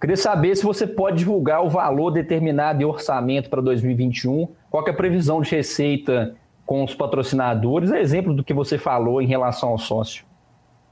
Queria 0.00 0.16
saber 0.16 0.56
se 0.56 0.64
você 0.64 0.86
pode 0.86 1.18
divulgar 1.18 1.64
o 1.64 1.70
valor 1.70 2.10
determinado 2.10 2.82
em 2.82 2.84
orçamento 2.84 3.48
para 3.48 3.60
2021, 3.60 4.48
qual 4.68 4.84
é 4.86 4.90
a 4.90 4.94
previsão 4.94 5.40
de 5.40 5.50
receita 5.50 6.34
com 6.64 6.84
os 6.84 6.94
patrocinadores, 6.94 7.90
é 7.90 8.00
exemplo 8.00 8.34
do 8.34 8.44
que 8.44 8.54
você 8.54 8.78
falou 8.78 9.20
em 9.20 9.26
relação 9.26 9.70
ao 9.70 9.78
sócio. 9.78 10.24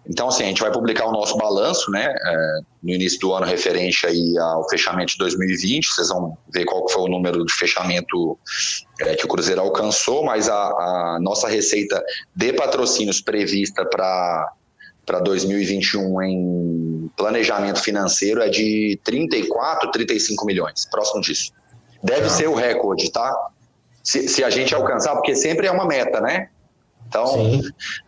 Então, 0.08 0.28
assim, 0.28 0.44
a 0.44 0.46
gente 0.46 0.62
vai 0.62 0.72
publicar 0.72 1.06
o 1.06 1.12
nosso 1.12 1.36
balanço, 1.36 1.90
né, 1.90 2.06
é, 2.06 2.60
no 2.82 2.90
início 2.90 3.20
do 3.20 3.34
ano 3.34 3.46
referente 3.46 4.06
aí 4.06 4.36
ao 4.38 4.68
fechamento 4.68 5.12
de 5.12 5.18
2020, 5.18 5.86
vocês 5.86 6.08
vão 6.08 6.36
ver 6.52 6.64
qual 6.64 6.88
foi 6.88 7.02
o 7.02 7.08
número 7.08 7.44
de 7.44 7.52
fechamento 7.52 8.38
é, 9.00 9.14
que 9.14 9.24
o 9.24 9.28
Cruzeiro 9.28 9.60
alcançou, 9.60 10.24
mas 10.24 10.48
a, 10.48 10.54
a 10.54 11.18
nossa 11.20 11.48
receita 11.48 12.02
de 12.34 12.52
patrocínios 12.52 13.20
prevista 13.20 13.84
para 13.84 14.52
para 15.10 15.18
2021 15.18 16.22
em 16.22 17.10
planejamento 17.16 17.80
financeiro 17.80 18.40
é 18.40 18.48
de 18.48 18.96
34, 19.02 19.90
35 19.90 20.46
milhões, 20.46 20.86
próximo 20.88 21.20
disso. 21.20 21.52
Deve 22.00 22.26
ah. 22.26 22.30
ser 22.30 22.48
o 22.48 22.54
recorde, 22.54 23.10
tá? 23.10 23.34
Se, 24.10 24.26
se 24.26 24.42
a 24.42 24.50
gente 24.50 24.74
alcançar, 24.74 25.12
porque 25.14 25.36
sempre 25.36 25.68
é 25.68 25.70
uma 25.70 25.86
meta, 25.86 26.20
né? 26.20 26.48
Então, 27.06 27.60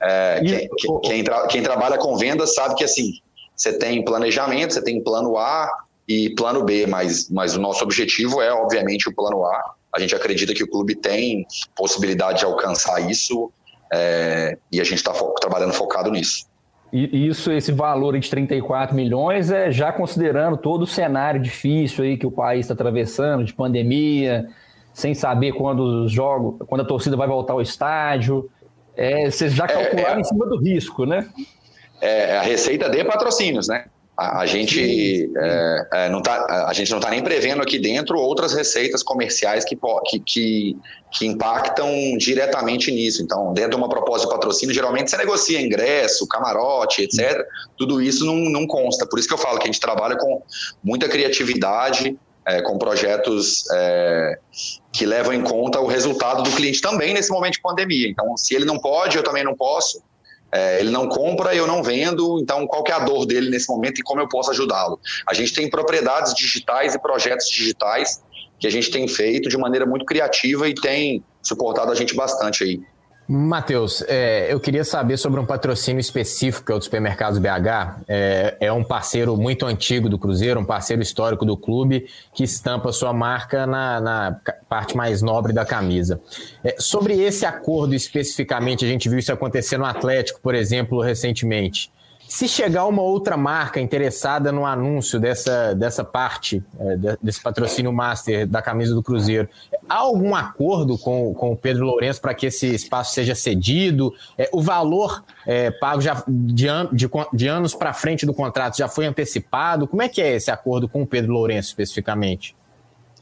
é, 0.02 0.40
quem, 0.40 1.00
quem, 1.00 1.24
tra 1.24 1.46
quem, 1.46 1.62
trabalha 1.62 1.96
com 1.96 2.16
vendas 2.16 2.56
sabe 2.56 2.74
que 2.74 2.82
assim, 2.82 3.12
você 3.54 3.78
tem 3.78 4.04
planejamento, 4.04 4.74
você 4.74 4.82
tem 4.82 5.00
plano 5.00 5.36
A 5.38 5.70
e 6.08 6.30
plano 6.34 6.64
B, 6.64 6.88
mas, 6.88 7.30
mas 7.30 7.54
o 7.56 7.60
nosso 7.60 7.84
objetivo 7.84 8.42
é, 8.42 8.52
obviamente, 8.52 9.08
o 9.08 9.14
plano 9.14 9.44
A. 9.46 9.74
A 9.94 10.00
gente 10.00 10.12
acredita 10.12 10.52
que 10.52 10.64
o 10.64 10.68
clube 10.68 10.96
tem 10.96 11.46
possibilidade 11.76 12.40
de 12.40 12.46
alcançar 12.46 12.98
isso 13.08 13.52
é, 13.92 14.58
e 14.72 14.80
a 14.80 14.84
gente 14.84 14.96
está 14.96 15.14
fo 15.14 15.32
trabalhando 15.40 15.72
focado 15.72 16.10
nisso. 16.10 16.46
E 16.92 17.28
isso, 17.28 17.52
esse 17.52 17.70
valor 17.70 18.18
de 18.18 18.28
34 18.28 18.94
milhões 18.94 19.52
é 19.52 19.70
já 19.70 19.92
considerando 19.92 20.56
todo 20.56 20.82
o 20.82 20.86
cenário 20.86 21.40
difícil 21.40 22.02
aí 22.02 22.18
que 22.18 22.26
o 22.26 22.30
país 22.30 22.66
está 22.66 22.74
atravessando, 22.74 23.44
de 23.44 23.54
pandemia, 23.54 24.48
sem 24.92 25.14
saber 25.14 25.52
quando 25.52 26.04
os 26.04 26.12
jogos, 26.12 26.66
quando 26.66 26.82
a 26.82 26.84
torcida 26.84 27.16
vai 27.16 27.26
voltar 27.26 27.54
ao 27.54 27.62
estádio. 27.62 28.50
É, 28.96 29.30
vocês 29.30 29.54
já 29.54 29.66
calcularam 29.66 30.14
é, 30.14 30.18
é, 30.18 30.20
em 30.20 30.24
cima 30.24 30.46
do 30.46 30.58
risco, 30.58 31.06
né? 31.06 31.28
É, 32.00 32.32
é 32.32 32.38
a 32.38 32.42
receita 32.42 32.90
de 32.90 33.02
patrocínios, 33.04 33.68
né? 33.68 33.86
A, 34.14 34.40
a 34.40 34.46
gente 34.46 35.30
é, 35.34 35.88
é, 35.92 36.08
não 36.10 36.20
tá, 36.20 36.66
a 36.68 36.72
gente 36.74 36.90
não 36.90 36.98
está 36.98 37.08
nem 37.08 37.22
prevendo 37.22 37.62
aqui 37.62 37.78
dentro 37.78 38.18
outras 38.18 38.52
receitas 38.52 39.02
comerciais 39.02 39.64
que, 39.64 39.74
que, 40.04 40.20
que, 40.20 40.76
que, 41.10 41.26
impactam 41.26 41.88
diretamente 42.18 42.90
nisso. 42.90 43.22
Então, 43.22 43.54
dentro 43.54 43.70
de 43.70 43.76
uma 43.76 43.88
proposta 43.88 44.26
de 44.26 44.32
patrocínio, 44.34 44.74
geralmente 44.74 45.10
você 45.10 45.16
negocia 45.16 45.62
ingresso, 45.62 46.28
camarote, 46.28 47.02
etc. 47.02 47.42
Tudo 47.78 48.02
isso 48.02 48.26
não, 48.26 48.36
não 48.36 48.66
consta. 48.66 49.06
Por 49.06 49.18
isso 49.18 49.26
que 49.26 49.32
eu 49.32 49.38
falo 49.38 49.58
que 49.58 49.64
a 49.64 49.72
gente 49.72 49.80
trabalha 49.80 50.16
com 50.16 50.42
muita 50.84 51.08
criatividade, 51.08 52.14
é, 52.46 52.60
com 52.62 52.78
projetos 52.78 53.64
é, 53.72 54.38
que 54.92 55.06
levam 55.06 55.32
em 55.32 55.42
conta 55.42 55.80
o 55.80 55.86
resultado 55.86 56.42
do 56.42 56.50
cliente 56.50 56.80
também 56.80 57.14
nesse 57.14 57.30
momento 57.30 57.54
de 57.54 57.62
pandemia. 57.62 58.08
Então, 58.08 58.36
se 58.36 58.54
ele 58.54 58.64
não 58.64 58.78
pode, 58.78 59.16
eu 59.16 59.22
também 59.22 59.44
não 59.44 59.54
posso. 59.54 60.02
É, 60.54 60.80
ele 60.80 60.90
não 60.90 61.08
compra, 61.08 61.54
eu 61.54 61.66
não 61.66 61.82
vendo. 61.82 62.38
Então, 62.40 62.66
qual 62.66 62.84
é 62.86 62.92
a 62.92 62.98
dor 62.98 63.24
dele 63.24 63.48
nesse 63.48 63.68
momento 63.70 64.00
e 64.00 64.02
como 64.02 64.20
eu 64.20 64.28
posso 64.28 64.50
ajudá-lo? 64.50 65.00
A 65.26 65.32
gente 65.32 65.54
tem 65.54 65.70
propriedades 65.70 66.34
digitais 66.34 66.94
e 66.94 67.00
projetos 67.00 67.48
digitais 67.48 68.22
que 68.60 68.66
a 68.66 68.70
gente 68.70 68.90
tem 68.90 69.08
feito 69.08 69.48
de 69.48 69.56
maneira 69.56 69.86
muito 69.86 70.04
criativa 70.04 70.68
e 70.68 70.74
tem 70.74 71.24
suportado 71.42 71.90
a 71.90 71.94
gente 71.94 72.14
bastante 72.14 72.62
aí. 72.62 72.80
Matheus, 73.28 74.02
é, 74.08 74.52
eu 74.52 74.58
queria 74.58 74.84
saber 74.84 75.16
sobre 75.16 75.40
um 75.40 75.46
patrocínio 75.46 76.00
específico 76.00 76.66
que 76.66 76.72
é 76.72 76.74
o 76.74 76.78
do 76.78 76.84
Supermercados 76.84 77.38
BH. 77.38 78.02
É, 78.08 78.56
é, 78.60 78.72
um 78.72 78.82
parceiro 78.82 79.36
muito 79.36 79.64
antigo 79.64 80.08
do 80.08 80.18
Cruzeiro, 80.18 80.58
um 80.58 80.64
parceiro 80.64 81.00
histórico 81.00 81.44
do 81.44 81.56
clube, 81.56 82.06
que 82.34 82.42
estampa 82.42 82.92
sua 82.92 83.12
marca 83.12 83.66
na, 83.66 84.00
na 84.00 84.40
parte 84.68 84.96
mais 84.96 85.22
nobre 85.22 85.52
da 85.52 85.64
camisa. 85.64 86.20
É, 86.64 86.76
sobre 86.78 87.14
esse 87.14 87.46
acordo 87.46 87.94
especificamente, 87.94 88.84
a 88.84 88.88
gente 88.88 89.08
viu 89.08 89.18
isso 89.18 89.32
acontecer 89.32 89.78
no 89.78 89.84
Atlético, 89.84 90.40
por 90.40 90.54
exemplo, 90.54 91.00
recentemente. 91.00 91.90
Se 92.32 92.48
chegar 92.48 92.86
uma 92.86 93.02
outra 93.02 93.36
marca 93.36 93.78
interessada 93.78 94.50
no 94.50 94.64
anúncio 94.64 95.20
dessa, 95.20 95.74
dessa 95.74 96.02
parte, 96.02 96.64
é, 96.80 97.16
desse 97.22 97.42
patrocínio 97.42 97.92
master 97.92 98.46
da 98.46 98.62
camisa 98.62 98.94
do 98.94 99.02
Cruzeiro, 99.02 99.46
há 99.86 99.96
algum 99.96 100.34
acordo 100.34 100.96
com, 100.96 101.34
com 101.34 101.52
o 101.52 101.56
Pedro 101.56 101.84
Lourenço 101.84 102.22
para 102.22 102.32
que 102.32 102.46
esse 102.46 102.74
espaço 102.74 103.12
seja 103.12 103.34
cedido? 103.34 104.14
É, 104.38 104.48
o 104.50 104.62
valor 104.62 105.22
é, 105.46 105.70
pago 105.72 106.00
já 106.00 106.24
de, 106.26 106.68
de, 106.90 107.10
de 107.34 107.48
anos 107.48 107.74
para 107.74 107.92
frente 107.92 108.24
do 108.24 108.32
contrato 108.32 108.78
já 108.78 108.88
foi 108.88 109.04
antecipado? 109.04 109.86
Como 109.86 110.00
é 110.00 110.08
que 110.08 110.22
é 110.22 110.34
esse 110.34 110.50
acordo 110.50 110.88
com 110.88 111.02
o 111.02 111.06
Pedro 111.06 111.34
Lourenço 111.34 111.68
especificamente? 111.68 112.56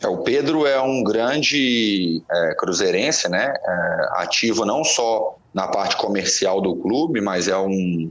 É, 0.02 0.08
o 0.08 0.18
Pedro 0.18 0.66
é 0.66 0.80
um 0.80 1.02
grande 1.02 2.22
é, 2.30 2.54
cruzeirense, 2.54 3.28
né? 3.28 3.52
É, 3.54 4.22
ativo 4.22 4.64
não 4.64 4.82
só 4.82 5.36
na 5.52 5.68
parte 5.68 5.96
comercial 5.96 6.60
do 6.60 6.76
clube, 6.76 7.20
mas 7.20 7.48
é 7.48 7.56
um, 7.56 8.10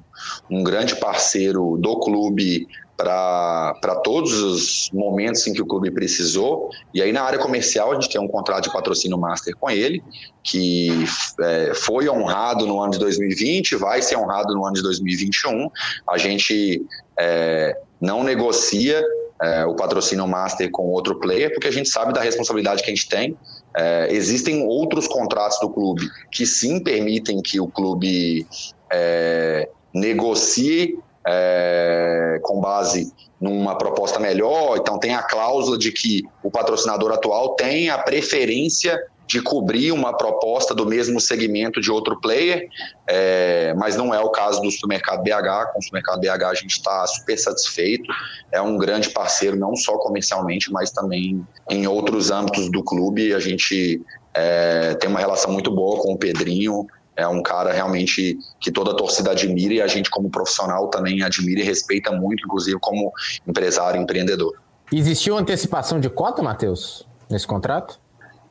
um 0.51 0.63
grande 0.63 0.95
parceiro 0.95 1.77
do 1.77 1.99
clube 1.99 2.67
para 2.97 4.01
todos 4.03 4.33
os 4.41 4.89
momentos 4.91 5.47
em 5.47 5.53
que 5.53 5.61
o 5.61 5.65
clube 5.65 5.89
precisou. 5.89 6.69
E 6.93 7.01
aí, 7.01 7.13
na 7.13 7.23
área 7.23 7.39
comercial, 7.39 7.91
a 7.91 7.93
gente 7.95 8.09
tem 8.09 8.19
um 8.19 8.27
contrato 8.27 8.65
de 8.65 8.73
patrocínio 8.73 9.17
master 9.17 9.55
com 9.55 9.69
ele, 9.69 10.03
que 10.43 11.05
é, 11.39 11.73
foi 11.73 12.09
honrado 12.09 12.67
no 12.67 12.81
ano 12.81 12.91
de 12.91 12.99
2020, 12.99 13.77
vai 13.77 14.01
ser 14.01 14.17
honrado 14.17 14.53
no 14.53 14.65
ano 14.65 14.73
de 14.73 14.83
2021. 14.83 15.69
A 16.09 16.17
gente 16.17 16.85
é, 17.17 17.73
não 18.01 18.21
negocia 18.21 19.01
é, 19.41 19.65
o 19.65 19.75
patrocínio 19.75 20.27
master 20.27 20.69
com 20.71 20.83
outro 20.87 21.19
player, 21.19 21.53
porque 21.53 21.67
a 21.67 21.71
gente 21.71 21.89
sabe 21.89 22.13
da 22.13 22.21
responsabilidade 22.21 22.83
que 22.83 22.91
a 22.91 22.93
gente 22.93 23.07
tem. 23.07 23.37
É, 23.77 24.07
existem 24.11 24.65
outros 24.65 25.07
contratos 25.07 25.59
do 25.59 25.69
clube 25.69 26.09
que 26.31 26.45
sim 26.45 26.79
permitem 26.79 27.41
que 27.41 27.59
o 27.59 27.67
clube 27.67 28.45
é, 28.91 29.69
negocie 29.93 30.99
é, 31.25 32.39
com 32.41 32.59
base 32.59 33.13
numa 33.39 33.77
proposta 33.77 34.19
melhor. 34.19 34.77
Então, 34.77 34.99
tem 34.99 35.15
a 35.15 35.23
cláusula 35.23 35.77
de 35.77 35.91
que 35.91 36.23
o 36.43 36.51
patrocinador 36.51 37.11
atual 37.11 37.55
tem 37.55 37.89
a 37.89 37.97
preferência 37.97 38.99
de 39.29 39.39
cobrir 39.39 39.91
uma 39.91 40.11
proposta 40.11 40.73
do 40.73 40.87
mesmo 40.87 41.21
segmento 41.21 41.79
de 41.79 41.91
outro 41.91 42.19
player, 42.19 42.67
é, 43.07 43.75
mas 43.77 43.95
não 43.95 44.11
é 44.11 44.19
o 44.19 44.31
caso 44.31 44.59
do 44.59 44.71
Supermercado 44.71 45.21
BH. 45.21 45.71
Com 45.71 45.79
o 45.79 45.83
Supermercado 45.83 46.19
BH 46.19 46.43
a 46.45 46.53
gente 46.55 46.71
está 46.71 47.05
super 47.05 47.37
satisfeito, 47.37 48.11
é 48.51 48.59
um 48.59 48.75
grande 48.75 49.11
parceiro, 49.11 49.55
não 49.55 49.75
só 49.75 49.99
comercialmente, 49.99 50.71
mas 50.71 50.89
também 50.89 51.45
em 51.69 51.85
outros 51.85 52.31
âmbitos 52.31 52.71
do 52.71 52.83
clube. 52.83 53.31
A 53.35 53.39
gente 53.39 54.01
é, 54.33 54.95
tem 54.95 55.07
uma 55.07 55.19
relação 55.19 55.51
muito 55.51 55.69
boa 55.69 56.01
com 56.01 56.13
o 56.13 56.17
Pedrinho, 56.17 56.87
é 57.15 57.27
um 57.27 57.43
cara 57.43 57.71
realmente 57.71 58.35
que 58.59 58.71
toda 58.71 58.91
a 58.91 58.95
torcida 58.95 59.29
admira 59.29 59.75
e 59.75 59.81
a 59.81 59.87
gente, 59.87 60.09
como 60.09 60.27
profissional, 60.31 60.87
também 60.87 61.21
admira 61.21 61.59
e 61.59 61.63
respeita 61.63 62.11
muito, 62.11 62.43
inclusive 62.45 62.79
como 62.79 63.13
empresário 63.47 63.99
e 63.99 64.03
empreendedor. 64.03 64.55
Existiu 64.91 65.37
antecipação 65.37 65.99
de 65.99 66.09
cota, 66.09 66.41
Matheus, 66.41 67.07
nesse 67.29 67.45
contrato? 67.45 67.99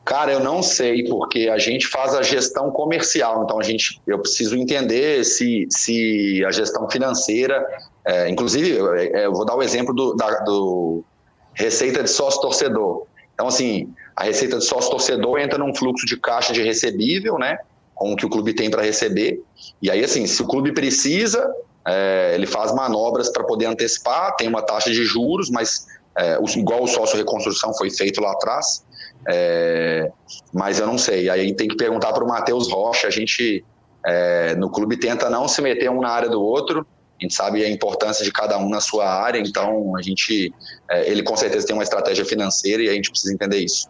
Cara, 0.09 0.32
eu 0.32 0.40
não 0.40 0.62
sei, 0.62 1.04
porque 1.04 1.50
a 1.50 1.59
gente 1.59 1.86
faz 1.86 2.14
a 2.14 2.22
gestão 2.22 2.70
comercial, 2.70 3.44
então 3.44 3.61
a 3.61 3.62
gente, 3.62 4.00
eu 4.06 4.18
preciso 4.18 4.56
entender 4.56 5.22
se, 5.22 5.68
se 5.68 6.42
a 6.46 6.50
gestão 6.50 6.88
financeira, 6.88 7.62
é, 8.06 8.26
inclusive, 8.26 8.78
é, 8.96 9.26
eu 9.26 9.34
vou 9.34 9.44
dar 9.44 9.54
o 9.54 9.62
exemplo 9.62 9.94
do, 9.94 10.14
da, 10.14 10.30
do 10.44 11.04
receita 11.52 12.02
de 12.02 12.09
sócio-torcedor. 12.09 13.06
Então, 13.34 13.48
assim, 13.48 13.92
a 14.16 14.24
receita 14.24 14.56
de 14.56 14.64
sócio-torcedor 14.64 15.40
entra 15.40 15.59
num 15.59 15.74
fluxo 15.74 16.06
de 16.06 16.16
caixa 16.16 16.54
de 16.54 16.62
recebível, 16.62 17.38
né, 17.38 17.59
com 17.94 18.14
o 18.14 18.16
que 18.16 18.24
o 18.24 18.30
clube 18.30 18.54
tem 18.54 18.70
para 18.70 18.80
receber, 18.80 19.42
e 19.82 19.90
aí, 19.90 20.02
assim, 20.02 20.26
se 20.26 20.40
o 20.40 20.46
clube 20.46 20.72
precisa, 20.72 21.54
é, 21.86 22.32
ele 22.34 22.46
faz 22.46 22.74
manobras 22.74 23.28
para 23.28 23.44
poder 23.44 23.66
antecipar, 23.66 24.34
tem 24.36 24.48
uma 24.48 24.62
taxa 24.62 24.90
de 24.90 25.04
juros, 25.04 25.50
mas 25.50 25.86
é, 26.16 26.38
igual 26.56 26.82
o 26.82 26.88
sócio 26.88 27.18
reconstrução 27.18 27.74
foi 27.74 27.90
feito 27.90 28.22
lá 28.22 28.32
atrás, 28.32 28.88
é, 29.28 30.10
mas 30.52 30.80
eu 30.80 30.86
não 30.86 30.96
sei. 30.96 31.28
Aí 31.28 31.54
tem 31.54 31.68
que 31.68 31.76
perguntar 31.76 32.12
para 32.12 32.24
o 32.24 32.28
Matheus 32.28 32.70
Rocha. 32.70 33.06
A 33.06 33.10
gente 33.10 33.64
é, 34.06 34.54
no 34.54 34.70
clube 34.70 34.96
tenta 34.96 35.28
não 35.28 35.46
se 35.46 35.60
meter 35.60 35.90
um 35.90 36.00
na 36.00 36.08
área 36.08 36.28
do 36.28 36.40
outro. 36.40 36.86
A 37.20 37.24
gente 37.24 37.34
sabe 37.34 37.64
a 37.64 37.68
importância 37.68 38.24
de 38.24 38.32
cada 38.32 38.56
um 38.58 38.68
na 38.68 38.80
sua 38.80 39.06
área, 39.06 39.40
então 39.40 39.96
a 39.96 40.02
gente, 40.02 40.54
é, 40.88 41.10
ele 41.10 41.22
com 41.22 41.36
certeza 41.36 41.66
tem 41.66 41.74
uma 41.74 41.82
estratégia 41.82 42.24
financeira 42.24 42.82
e 42.82 42.88
a 42.88 42.92
gente 42.92 43.10
precisa 43.10 43.34
entender 43.34 43.58
isso. 43.58 43.88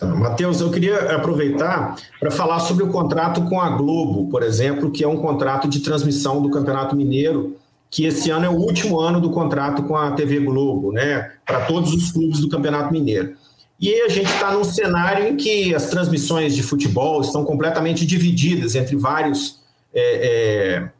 Matheus, 0.00 0.60
eu 0.60 0.70
queria 0.70 1.16
aproveitar 1.16 1.96
para 2.18 2.30
falar 2.30 2.60
sobre 2.60 2.84
o 2.84 2.88
contrato 2.88 3.42
com 3.48 3.60
a 3.60 3.70
Globo, 3.70 4.30
por 4.30 4.42
exemplo, 4.42 4.90
que 4.90 5.04
é 5.04 5.08
um 5.08 5.16
contrato 5.16 5.68
de 5.68 5.80
transmissão 5.80 6.40
do 6.40 6.48
Campeonato 6.48 6.96
Mineiro, 6.96 7.56
que 7.90 8.06
esse 8.06 8.30
ano 8.30 8.46
é 8.46 8.48
o 8.48 8.54
último 8.54 9.00
ano 9.00 9.20
do 9.20 9.30
contrato 9.30 9.82
com 9.82 9.96
a 9.96 10.12
TV 10.12 10.38
Globo, 10.38 10.92
né, 10.92 11.32
para 11.44 11.66
todos 11.66 11.92
os 11.92 12.12
clubes 12.12 12.40
do 12.40 12.48
Campeonato 12.48 12.92
Mineiro. 12.92 13.34
E 13.80 14.02
a 14.02 14.08
gente 14.08 14.30
está 14.30 14.52
num 14.52 14.62
cenário 14.62 15.26
em 15.26 15.36
que 15.36 15.74
as 15.74 15.88
transmissões 15.88 16.54
de 16.54 16.62
futebol 16.62 17.22
estão 17.22 17.44
completamente 17.44 18.04
divididas 18.04 18.74
entre 18.74 18.94
vários 18.94 19.60
é, 19.92 20.00
é, 20.02 20.90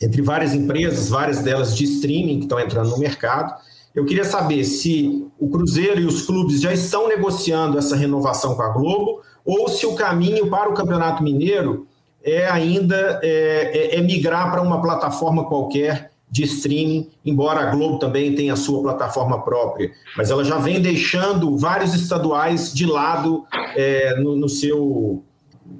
entre 0.00 0.22
várias 0.22 0.54
empresas, 0.54 1.08
várias 1.08 1.40
delas 1.40 1.76
de 1.76 1.84
streaming 1.84 2.38
que 2.38 2.44
estão 2.44 2.60
entrando 2.60 2.90
no 2.90 2.98
mercado. 2.98 3.54
Eu 3.94 4.04
queria 4.04 4.24
saber 4.24 4.64
se 4.64 5.26
o 5.38 5.48
Cruzeiro 5.48 6.00
e 6.00 6.04
os 6.04 6.22
clubes 6.22 6.60
já 6.60 6.72
estão 6.72 7.08
negociando 7.08 7.78
essa 7.78 7.96
renovação 7.96 8.54
com 8.54 8.62
a 8.62 8.68
Globo 8.68 9.22
ou 9.44 9.68
se 9.68 9.86
o 9.86 9.94
caminho 9.94 10.48
para 10.48 10.68
o 10.68 10.74
Campeonato 10.74 11.22
Mineiro 11.22 11.86
é 12.22 12.46
ainda 12.46 13.18
é, 13.22 13.94
é, 13.94 13.96
é 13.96 14.00
migrar 14.00 14.50
para 14.50 14.62
uma 14.62 14.82
plataforma 14.82 15.44
qualquer 15.44 16.12
de 16.30 16.44
streaming, 16.44 17.08
embora 17.24 17.60
a 17.60 17.70
Globo 17.70 17.98
também 17.98 18.34
tenha 18.34 18.52
a 18.52 18.56
sua 18.56 18.82
plataforma 18.82 19.42
própria, 19.42 19.90
mas 20.16 20.30
ela 20.30 20.44
já 20.44 20.58
vem 20.58 20.80
deixando 20.80 21.56
vários 21.56 21.94
estaduais 21.94 22.72
de 22.72 22.84
lado 22.86 23.46
é, 23.74 24.14
no, 24.20 24.36
no, 24.36 24.48
seu, 24.48 25.22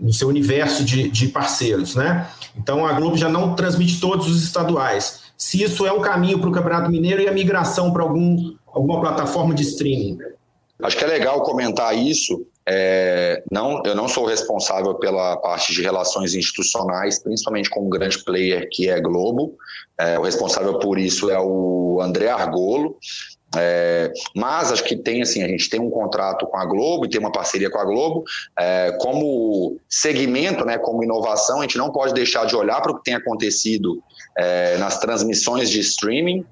no 0.00 0.12
seu 0.12 0.28
universo 0.28 0.84
de, 0.84 1.08
de 1.10 1.28
parceiros, 1.28 1.94
né? 1.94 2.28
Então 2.56 2.86
a 2.86 2.92
Globo 2.94 3.16
já 3.16 3.28
não 3.28 3.54
transmite 3.54 4.00
todos 4.00 4.28
os 4.28 4.42
estaduais. 4.42 5.28
Se 5.36 5.62
isso 5.62 5.86
é 5.86 5.92
um 5.92 6.00
caminho 6.00 6.38
para 6.38 6.48
o 6.48 6.52
Campeonato 6.52 6.90
Mineiro 6.90 7.22
e 7.22 7.28
a 7.28 7.32
migração 7.32 7.92
para 7.92 8.02
algum, 8.02 8.54
alguma 8.66 9.00
plataforma 9.00 9.54
de 9.54 9.62
streaming. 9.62 10.18
Acho 10.82 10.96
que 10.96 11.04
é 11.04 11.08
legal 11.08 11.42
comentar 11.42 11.96
isso. 11.96 12.46
É, 12.70 13.42
não, 13.50 13.82
eu 13.86 13.94
não 13.94 14.06
sou 14.06 14.26
responsável 14.26 14.94
pela 14.96 15.38
parte 15.38 15.72
de 15.72 15.80
relações 15.80 16.34
institucionais, 16.34 17.18
principalmente 17.18 17.70
com 17.70 17.86
um 17.86 17.88
grande 17.88 18.22
player 18.22 18.68
que 18.70 18.90
é 18.90 19.00
Globo. 19.00 19.56
É, 19.98 20.18
o 20.18 20.22
responsável 20.22 20.78
por 20.78 20.98
isso 20.98 21.30
é 21.30 21.40
o 21.40 21.98
André 22.02 22.28
Argolo. 22.28 22.98
É, 23.56 24.12
mas 24.36 24.70
acho 24.70 24.84
que 24.84 24.94
tem 24.94 25.22
assim, 25.22 25.42
a 25.42 25.48
gente 25.48 25.70
tem 25.70 25.80
um 25.80 25.88
contrato 25.88 26.46
com 26.46 26.58
a 26.58 26.66
Globo 26.66 27.06
e 27.06 27.08
tem 27.08 27.18
uma 27.18 27.32
parceria 27.32 27.70
com 27.70 27.78
a 27.78 27.84
Globo. 27.86 28.22
É, 28.58 28.94
como 29.00 29.78
segmento, 29.88 30.62
né, 30.66 30.76
como 30.76 31.02
inovação, 31.02 31.60
a 31.60 31.62
gente 31.62 31.78
não 31.78 31.90
pode 31.90 32.12
deixar 32.12 32.44
de 32.44 32.54
olhar 32.54 32.82
para 32.82 32.92
o 32.92 32.96
que 32.96 33.04
tem 33.04 33.14
acontecido 33.14 34.02
é, 34.36 34.76
nas 34.76 35.00
transmissões 35.00 35.70
de 35.70 35.80
streaming. 35.80 36.44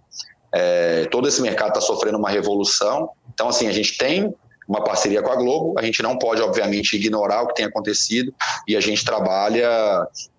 É, 0.54 1.04
todo 1.10 1.28
esse 1.28 1.42
mercado 1.42 1.68
está 1.68 1.82
sofrendo 1.82 2.16
uma 2.16 2.30
revolução. 2.30 3.10
Então, 3.34 3.50
assim, 3.50 3.68
a 3.68 3.72
gente 3.72 3.98
tem 3.98 4.34
uma 4.66 4.82
parceria 4.82 5.22
com 5.22 5.30
a 5.30 5.36
Globo, 5.36 5.74
a 5.78 5.82
gente 5.82 6.02
não 6.02 6.18
pode, 6.18 6.42
obviamente, 6.42 6.96
ignorar 6.96 7.42
o 7.42 7.48
que 7.48 7.54
tem 7.54 7.66
acontecido 7.66 8.34
e 8.66 8.76
a 8.76 8.80
gente 8.80 9.04
trabalha 9.04 9.68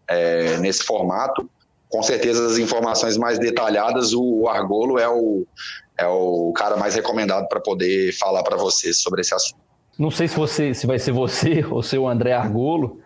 é, 0.07 0.57
nesse 0.57 0.84
formato. 0.84 1.49
Com 1.89 2.03
certeza, 2.03 2.45
as 2.45 2.57
informações 2.57 3.15
mais 3.17 3.39
detalhadas, 3.39 4.13
o 4.13 4.47
Argolo 4.47 4.99
é 4.99 5.07
o, 5.07 5.45
é 5.97 6.05
o 6.05 6.51
cara 6.53 6.75
mais 6.75 6.95
recomendado 6.95 7.47
para 7.47 7.61
poder 7.61 8.11
falar 8.17 8.43
para 8.43 8.57
vocês 8.57 8.97
sobre 8.97 9.21
esse 9.21 9.34
assunto. 9.34 9.61
Não 9.97 10.11
sei 10.11 10.28
se, 10.28 10.36
você, 10.36 10.73
se 10.73 10.86
vai 10.86 10.99
ser 10.99 11.11
você 11.11 11.65
ou 11.71 11.82
ser 11.82 11.97
o 11.97 12.07
André 12.07 12.34
Argolo, 12.34 12.99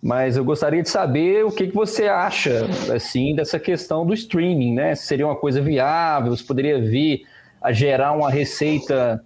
mas 0.00 0.36
eu 0.36 0.44
gostaria 0.44 0.82
de 0.82 0.88
saber 0.88 1.44
o 1.44 1.50
que, 1.50 1.66
que 1.66 1.74
você 1.74 2.06
acha 2.06 2.68
assim 2.94 3.34
dessa 3.34 3.58
questão 3.58 4.06
do 4.06 4.14
streaming, 4.14 4.74
né? 4.74 4.94
Se 4.94 5.06
seria 5.06 5.26
uma 5.26 5.36
coisa 5.36 5.60
viável, 5.60 6.34
se 6.36 6.44
poderia 6.44 6.80
vir 6.80 7.22
a 7.60 7.72
gerar 7.72 8.12
uma 8.12 8.30
receita 8.30 9.24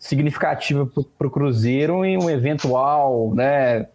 significativa 0.00 0.90
para 1.18 1.26
o 1.26 1.30
Cruzeiro 1.30 2.04
em 2.04 2.16
um 2.16 2.30
eventual 2.30 3.34
né, 3.34 3.86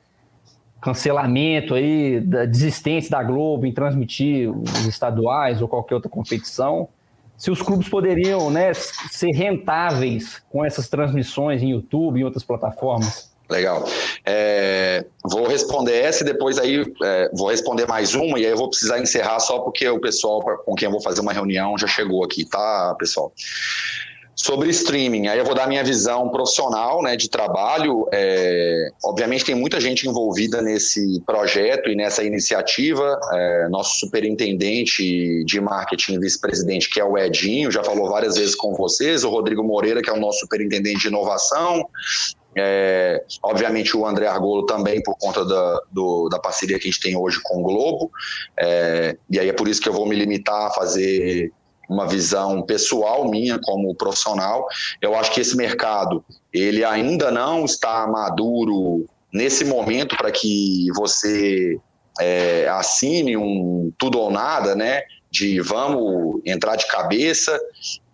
cancelamento 0.80 1.74
aí 1.74 2.22
da 2.22 2.45
desistência 2.45 3.10
da 3.10 3.24
Globo 3.24 3.66
em 3.66 3.74
transmitir 3.74 4.49
os 4.49 4.86
estaduais 4.86 5.62
ou 5.64 5.68
qualquer 5.68 5.95
outra 5.95 6.10
competição 6.10 6.88
se 7.36 7.51
os 7.51 7.62
clubes 7.62 7.89
poderiam 7.89 8.49
né, 8.49 8.74
ser 8.74 9.32
rentáveis 9.32 10.41
com 10.49 10.64
essas 10.64 10.88
transmissões 10.88 11.62
em 11.62 11.72
YouTube 11.72 12.20
e 12.20 12.24
outras 12.24 12.43
plataformas. 12.43 13.34
Legal. 13.49 13.84
É, 14.26 15.06
vou 15.24 15.47
responder 15.47 15.93
essa 15.93 16.24
e 16.24 16.26
depois 16.26 16.58
aí 16.58 16.84
é, 17.03 17.30
vou 17.34 17.49
responder 17.49 17.86
mais 17.88 18.16
uma 18.16 18.39
e 18.39 18.45
aí 18.45 18.51
eu 18.51 18.58
vou 18.58 18.70
precisar 18.70 18.99
encerrar 18.99 19.39
só 19.39 19.60
porque 19.60 19.88
o 19.88 19.99
pessoal 19.99 20.41
com 20.66 20.74
quem 20.74 20.86
eu 20.86 20.91
vou 20.91 21.01
fazer 21.01 21.22
uma 21.22 21.34
reunião 21.34 21.78
já 21.78 21.88
chegou 21.88 22.24
aqui, 22.24 22.45
tá, 22.45 22.95
pessoal? 22.97 23.32
Sobre 24.36 24.70
streaming, 24.70 25.28
aí 25.28 25.40
eu 25.40 25.46
vou 25.46 25.56
dar 25.56 25.66
minha 25.66 25.82
visão 25.82 26.30
profissional 26.30 27.02
né, 27.02 27.16
de 27.16 27.30
trabalho. 27.30 28.06
É, 28.12 28.90
obviamente, 29.04 29.46
tem 29.46 29.56
muita 29.56 29.80
gente 29.80 30.08
envolvida 30.10 30.62
nesse 30.62 31.22
projeto 31.26 31.90
e 31.90 31.96
nessa 31.96 32.22
iniciativa. 32.22 33.18
É, 33.34 33.70
nosso 33.70 33.98
superintendente 33.98 35.44
de 35.46 35.62
marketing 35.62 36.20
vice-presidente, 36.20 36.90
que 36.90 37.00
é 37.00 37.06
o 37.06 37.18
Edinho, 37.18 37.72
já 37.72 37.82
falou 37.82 38.10
várias 38.10 38.36
vezes 38.36 38.56
com 38.56 38.76
vocês. 38.76 39.24
O 39.24 39.30
Rodrigo 39.30 39.64
Moreira, 39.64 40.02
que 40.02 40.10
é 40.10 40.14
o 40.14 40.20
nosso 40.20 40.40
superintendente 40.40 41.00
de 41.00 41.08
inovação. 41.08 41.88
É, 42.58 43.24
obviamente, 43.42 43.96
o 43.96 44.06
André 44.06 44.28
Argolo 44.28 44.66
também, 44.66 45.02
por 45.02 45.18
conta 45.18 45.46
da, 45.46 45.82
do, 45.92 46.28
da 46.28 46.40
parceria 46.40 46.78
que 46.78 46.88
a 46.88 46.92
gente 46.92 47.02
tem 47.02 47.16
hoje 47.16 47.40
com 47.42 47.60
o 47.60 47.64
Globo. 47.64 48.12
É, 48.58 49.18
e 49.30 49.40
aí 49.40 49.48
é 49.48 49.54
por 49.54 49.70
isso 49.70 49.82
que 49.82 49.88
eu 49.88 49.94
vou 49.94 50.06
me 50.06 50.16
limitar 50.16 50.68
a 50.68 50.72
fazer 50.72 51.54
uma 51.90 52.08
visão 52.08 52.62
pessoal 52.62 53.30
minha 53.30 53.60
como 53.60 53.96
profissional. 53.96 54.66
Eu 55.02 55.16
acho 55.16 55.32
que 55.32 55.42
esse 55.42 55.56
mercado 55.56 56.24
ele 56.54 56.84
ainda 56.84 57.32
não 57.32 57.66
está 57.66 58.08
maduro 58.08 59.06
nesse 59.34 59.66
momento 59.66 60.16
para 60.16 60.32
que 60.32 60.88
você 60.96 61.78
é, 62.20 62.68
assine 62.70 63.36
um 63.36 63.92
tudo 63.98 64.20
ou 64.20 64.32
nada, 64.32 64.76
né? 64.76 65.02
De 65.30 65.60
vamos 65.60 66.42
entrar 66.46 66.78
de 66.78 66.88
cabeça, 66.88 67.60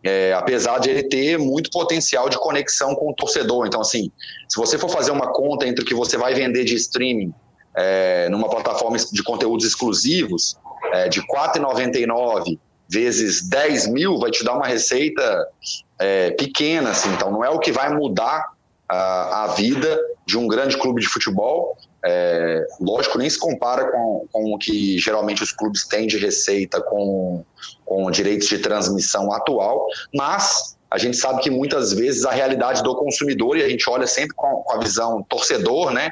é, 0.03 0.33
apesar 0.33 0.79
de 0.79 0.89
ele 0.89 1.03
ter 1.03 1.37
muito 1.37 1.69
potencial 1.69 2.27
de 2.27 2.37
conexão 2.37 2.95
com 2.95 3.11
o 3.11 3.13
torcedor. 3.13 3.67
Então, 3.67 3.81
assim, 3.81 4.11
se 4.49 4.57
você 4.57 4.77
for 4.77 4.89
fazer 4.89 5.11
uma 5.11 5.31
conta 5.31 5.67
entre 5.67 5.83
o 5.83 5.87
que 5.87 5.93
você 5.93 6.17
vai 6.17 6.33
vender 6.33 6.63
de 6.63 6.75
streaming 6.75 7.33
é, 7.75 8.27
numa 8.29 8.49
plataforma 8.49 8.97
de 8.97 9.23
conteúdos 9.23 9.65
exclusivos, 9.65 10.57
é, 10.93 11.07
de 11.07 11.19
R$ 11.19 11.27
4,99 11.27 12.57
vezes 12.91 13.47
10 13.47 13.87
mil 13.87 14.19
vai 14.19 14.29
te 14.29 14.43
dar 14.43 14.53
uma 14.53 14.67
receita 14.67 15.47
é, 15.99 16.31
pequena, 16.31 16.91
assim. 16.91 17.09
Então, 17.13 17.31
não 17.31 17.43
é 17.43 17.49
o 17.49 17.59
que 17.59 17.71
vai 17.71 17.93
mudar 17.93 18.51
a, 18.89 19.45
a 19.45 19.47
vida 19.47 19.99
de 20.25 20.37
um 20.37 20.47
grande 20.47 20.77
clube 20.77 21.01
de 21.01 21.07
futebol. 21.07 21.77
É, 22.03 22.65
lógico, 22.79 23.17
nem 23.17 23.29
se 23.29 23.39
compara 23.39 23.91
com, 23.91 24.25
com 24.31 24.53
o 24.53 24.57
que 24.57 24.97
geralmente 24.97 25.43
os 25.43 25.51
clubes 25.51 25.87
têm 25.87 26.07
de 26.07 26.17
receita 26.17 26.81
com, 26.81 27.45
com 27.85 28.09
direitos 28.11 28.47
de 28.47 28.57
transmissão 28.57 29.31
atual, 29.31 29.85
mas 30.13 30.75
a 30.89 30.97
gente 30.97 31.15
sabe 31.15 31.41
que 31.41 31.49
muitas 31.49 31.93
vezes 31.93 32.25
a 32.25 32.31
realidade 32.31 32.83
do 32.83 32.95
consumidor, 32.95 33.57
e 33.57 33.63
a 33.63 33.69
gente 33.69 33.89
olha 33.89 34.07
sempre 34.07 34.35
com, 34.35 34.65
a 34.71 34.77
visão 34.79 35.23
torcedor, 35.23 35.91
né? 35.91 36.11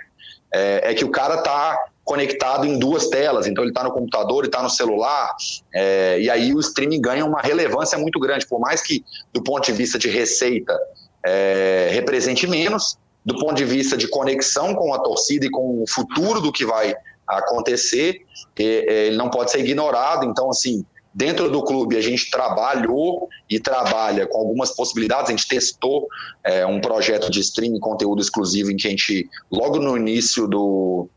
É, 0.54 0.92
é 0.92 0.94
que 0.94 1.04
o 1.04 1.10
cara 1.10 1.36
está 1.36 1.78
conectado 2.10 2.66
em 2.66 2.80
duas 2.80 3.08
telas, 3.08 3.46
então 3.46 3.64
ele 3.64 3.70
está 3.70 3.84
no 3.84 3.92
computador, 3.92 4.44
e 4.44 4.48
está 4.48 4.64
no 4.64 4.70
celular, 4.70 5.36
é, 5.72 6.20
e 6.20 6.28
aí 6.28 6.52
o 6.56 6.60
streaming 6.60 7.00
ganha 7.00 7.24
uma 7.24 7.40
relevância 7.40 8.00
muito 8.00 8.20
grande, 8.20 8.48
por 8.48 8.60
mais 8.60 8.82
que 8.82 9.06
do 9.32 9.44
ponto 9.44 9.64
de 9.64 9.74
vista 9.74 10.00
de 10.00 10.10
receita 10.10 10.76
é, 11.24 11.90
represente 11.92 12.48
menos, 12.48 12.98
do 13.24 13.38
ponto 13.38 13.54
de 13.54 13.64
vista 13.64 13.96
de 13.96 14.08
conexão 14.08 14.74
com 14.74 14.92
a 14.92 14.98
torcida 14.98 15.46
e 15.46 15.52
com 15.52 15.84
o 15.84 15.86
futuro 15.88 16.42
do 16.42 16.52
que 16.52 16.66
vai 16.66 16.96
acontecer, 17.28 18.22
é, 18.58 19.06
ele 19.06 19.16
não 19.16 19.30
pode 19.30 19.52
ser 19.52 19.60
ignorado, 19.60 20.26
então 20.26 20.50
assim, 20.50 20.84
dentro 21.14 21.48
do 21.52 21.62
clube 21.64 21.96
a 21.96 22.02
gente 22.02 22.32
trabalhou 22.32 23.30
e 23.48 23.60
trabalha 23.60 24.26
com 24.26 24.40
algumas 24.40 24.76
possibilidades. 24.76 25.28
A 25.30 25.32
gente 25.32 25.48
testou 25.48 26.08
é, 26.44 26.66
um 26.66 26.82
projeto 26.82 27.30
de 27.30 27.40
streaming, 27.40 27.80
conteúdo 27.80 28.20
exclusivo, 28.20 28.72
em 28.72 28.78
que 28.78 28.88
a 28.88 28.92
gente, 28.92 29.30
logo 29.52 29.80
no 29.80 29.98
início 29.98 30.48
do, 30.48 31.10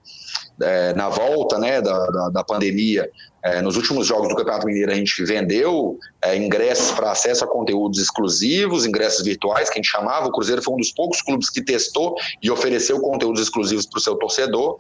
é, 0.63 0.95
na 0.95 1.09
volta 1.09 1.59
né, 1.59 1.81
da, 1.81 2.07
da, 2.07 2.29
da 2.31 2.45
pandemia, 2.45 3.11
é, 3.45 3.61
nos 3.61 3.77
últimos 3.77 4.07
jogos 4.07 4.29
do 4.29 4.37
Campeonato 4.37 4.67
Mineiro, 4.67 4.93
a 4.93 4.95
gente 4.95 5.25
vendeu 5.25 5.99
é, 6.23 6.37
ingressos 6.37 6.93
para 6.93 7.11
acesso 7.11 7.45
a 7.45 7.49
conteúdos 7.49 7.99
exclusivos, 7.99 8.87
ingressos 8.87 9.25
virtuais, 9.25 9.69
que 9.69 9.75
a 9.75 9.83
gente 9.83 9.91
chamava. 9.91 10.29
O 10.29 10.33
Cruzeiro 10.33 10.63
foi 10.63 10.75
um 10.75 10.77
dos 10.77 10.93
poucos 10.93 11.21
clubes 11.21 11.51
que 11.51 11.61
testou 11.61 12.15
e 12.41 12.51
ofereceu 12.51 13.01
conteúdos 13.01 13.43
exclusivos 13.43 13.85
para 13.85 13.99
o 13.99 14.01
seu 14.01 14.15
torcedor. 14.15 14.77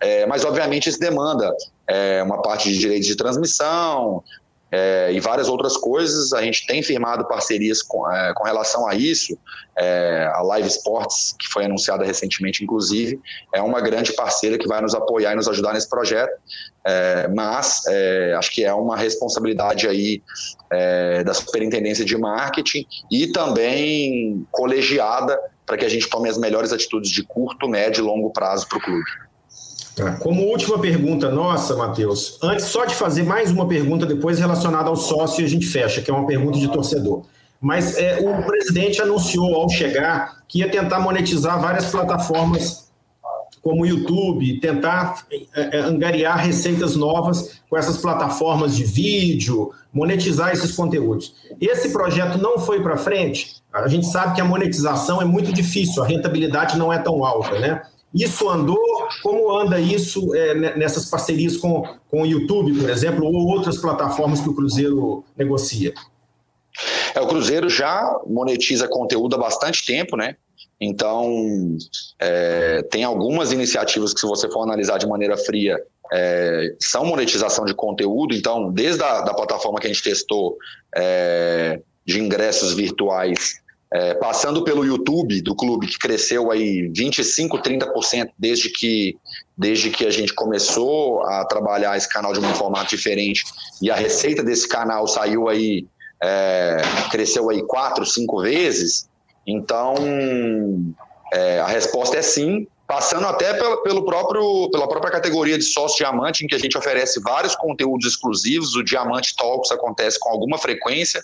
É, 0.00 0.24
mas, 0.26 0.44
obviamente, 0.44 0.88
isso 0.88 1.00
demanda 1.00 1.52
é, 1.88 2.22
uma 2.22 2.40
parte 2.42 2.72
de 2.72 2.78
direitos 2.78 3.08
de 3.08 3.16
transmissão, 3.16 4.22
é, 4.70 5.12
e 5.12 5.20
várias 5.20 5.48
outras 5.48 5.76
coisas. 5.76 6.32
A 6.32 6.42
gente 6.42 6.66
tem 6.66 6.82
firmado 6.82 7.26
parcerias 7.26 7.82
com, 7.82 8.10
é, 8.10 8.32
com 8.34 8.44
relação 8.44 8.86
a 8.86 8.94
isso. 8.94 9.38
É, 9.78 10.30
a 10.34 10.42
Live 10.42 10.68
Sports, 10.68 11.34
que 11.38 11.48
foi 11.48 11.64
anunciada 11.64 12.04
recentemente, 12.04 12.64
inclusive, 12.64 13.20
é 13.54 13.60
uma 13.60 13.80
grande 13.80 14.12
parceira 14.14 14.58
que 14.58 14.66
vai 14.66 14.80
nos 14.80 14.94
apoiar 14.94 15.32
e 15.32 15.36
nos 15.36 15.48
ajudar 15.48 15.72
nesse 15.72 15.88
projeto. 15.88 16.32
É, 16.84 17.28
mas 17.28 17.82
é, 17.88 18.34
acho 18.38 18.50
que 18.50 18.64
é 18.64 18.72
uma 18.72 18.96
responsabilidade 18.96 19.88
aí 19.88 20.22
é, 20.70 21.24
da 21.24 21.34
Superintendência 21.34 22.04
de 22.04 22.16
Marketing 22.16 22.86
e 23.10 23.26
também 23.28 24.46
colegiada 24.50 25.38
para 25.66 25.76
que 25.76 25.84
a 25.84 25.88
gente 25.88 26.08
tome 26.08 26.28
as 26.28 26.38
melhores 26.38 26.72
atitudes 26.72 27.10
de 27.10 27.24
curto, 27.24 27.68
médio 27.68 28.02
e 28.02 28.06
longo 28.06 28.30
prazo 28.30 28.68
para 28.68 28.78
o 28.78 28.80
clube. 28.80 29.25
Tá. 29.96 30.12
Como 30.18 30.42
última 30.42 30.78
pergunta 30.78 31.30
nossa, 31.30 31.74
Matheus, 31.74 32.38
antes 32.42 32.66
só 32.66 32.84
de 32.84 32.94
fazer 32.94 33.22
mais 33.22 33.50
uma 33.50 33.66
pergunta 33.66 34.04
depois 34.04 34.38
relacionada 34.38 34.90
ao 34.90 34.96
sócio 34.96 35.42
a 35.42 35.48
gente 35.48 35.64
fecha, 35.64 36.02
que 36.02 36.10
é 36.10 36.14
uma 36.14 36.26
pergunta 36.26 36.58
de 36.58 36.68
torcedor. 36.68 37.24
Mas 37.58 37.96
é, 37.96 38.18
o 38.20 38.42
presidente 38.44 39.00
anunciou 39.00 39.54
ao 39.54 39.70
chegar 39.70 40.42
que 40.46 40.58
ia 40.58 40.70
tentar 40.70 41.00
monetizar 41.00 41.58
várias 41.58 41.86
plataformas 41.86 42.86
como 43.62 43.82
o 43.82 43.86
YouTube, 43.86 44.60
tentar 44.60 45.24
é, 45.32 45.78
é, 45.78 45.80
angariar 45.80 46.38
receitas 46.38 46.94
novas 46.94 47.62
com 47.68 47.76
essas 47.76 47.96
plataformas 47.96 48.76
de 48.76 48.84
vídeo, 48.84 49.72
monetizar 49.92 50.52
esses 50.52 50.72
conteúdos. 50.72 51.34
Esse 51.58 51.88
projeto 51.88 52.36
não 52.36 52.58
foi 52.58 52.82
para 52.82 52.98
frente. 52.98 53.56
A 53.72 53.88
gente 53.88 54.06
sabe 54.06 54.34
que 54.34 54.42
a 54.42 54.44
monetização 54.44 55.22
é 55.22 55.24
muito 55.24 55.52
difícil, 55.52 56.02
a 56.02 56.06
rentabilidade 56.06 56.78
não 56.78 56.92
é 56.92 56.98
tão 56.98 57.24
alta, 57.24 57.58
né? 57.58 57.82
Isso 58.16 58.48
andou? 58.48 58.78
Como 59.22 59.54
anda 59.54 59.78
isso 59.78 60.34
é, 60.34 60.54
nessas 60.76 61.10
parcerias 61.10 61.56
com, 61.58 61.82
com 62.10 62.22
o 62.22 62.26
YouTube, 62.26 62.80
por 62.80 62.88
exemplo, 62.88 63.26
ou 63.26 63.48
outras 63.48 63.76
plataformas 63.76 64.40
que 64.40 64.48
o 64.48 64.54
Cruzeiro 64.54 65.22
negocia? 65.36 65.92
É, 67.14 67.20
o 67.20 67.26
Cruzeiro 67.26 67.68
já 67.68 68.18
monetiza 68.26 68.88
conteúdo 68.88 69.36
há 69.36 69.38
bastante 69.38 69.84
tempo, 69.84 70.16
né? 70.16 70.36
Então, 70.80 71.76
é, 72.18 72.82
tem 72.90 73.04
algumas 73.04 73.52
iniciativas 73.52 74.14
que, 74.14 74.20
se 74.20 74.26
você 74.26 74.50
for 74.50 74.62
analisar 74.62 74.98
de 74.98 75.06
maneira 75.06 75.36
fria, 75.36 75.78
é, 76.12 76.74
são 76.80 77.04
monetização 77.04 77.64
de 77.64 77.74
conteúdo. 77.74 78.34
Então, 78.34 78.70
desde 78.70 79.02
a 79.02 79.22
da 79.22 79.34
plataforma 79.34 79.78
que 79.78 79.86
a 79.86 79.90
gente 79.90 80.02
testou 80.02 80.56
é, 80.94 81.80
de 82.04 82.20
ingressos 82.20 82.72
virtuais 82.72 83.60
é, 83.96 84.14
passando 84.14 84.62
pelo 84.62 84.84
YouTube 84.84 85.40
do 85.40 85.54
clube, 85.54 85.86
que 85.86 85.98
cresceu 85.98 86.50
aí 86.50 86.90
25%, 86.90 87.62
30% 87.62 88.28
desde 88.38 88.68
que, 88.68 89.16
desde 89.56 89.88
que 89.88 90.04
a 90.04 90.10
gente 90.10 90.34
começou 90.34 91.22
a 91.22 91.46
trabalhar 91.46 91.96
esse 91.96 92.06
canal 92.06 92.34
de 92.34 92.40
um 92.40 92.54
formato 92.54 92.94
diferente, 92.94 93.42
e 93.80 93.90
a 93.90 93.94
receita 93.94 94.42
desse 94.42 94.68
canal 94.68 95.06
saiu 95.06 95.48
aí, 95.48 95.86
é, 96.22 96.76
cresceu 97.10 97.48
aí 97.48 97.62
quatro, 97.66 98.04
cinco 98.04 98.42
vezes. 98.42 99.08
Então, 99.46 99.94
é, 101.32 101.60
a 101.60 101.66
resposta 101.66 102.18
é 102.18 102.22
sim, 102.22 102.66
passando 102.86 103.26
até 103.26 103.54
pelo, 103.54 103.82
pelo 103.82 104.04
próprio, 104.04 104.70
pela 104.70 104.88
própria 104.88 105.10
categoria 105.10 105.58
de 105.58 105.64
sócio 105.64 105.98
diamante, 105.98 106.44
em 106.44 106.46
que 106.46 106.54
a 106.54 106.58
gente 106.58 106.78
oferece 106.78 107.20
vários 107.20 107.56
conteúdos 107.56 108.06
exclusivos. 108.06 108.76
O 108.76 108.84
Diamante 108.84 109.34
Talks 109.34 109.72
acontece 109.72 110.18
com 110.20 110.30
alguma 110.30 110.56
frequência, 110.56 111.22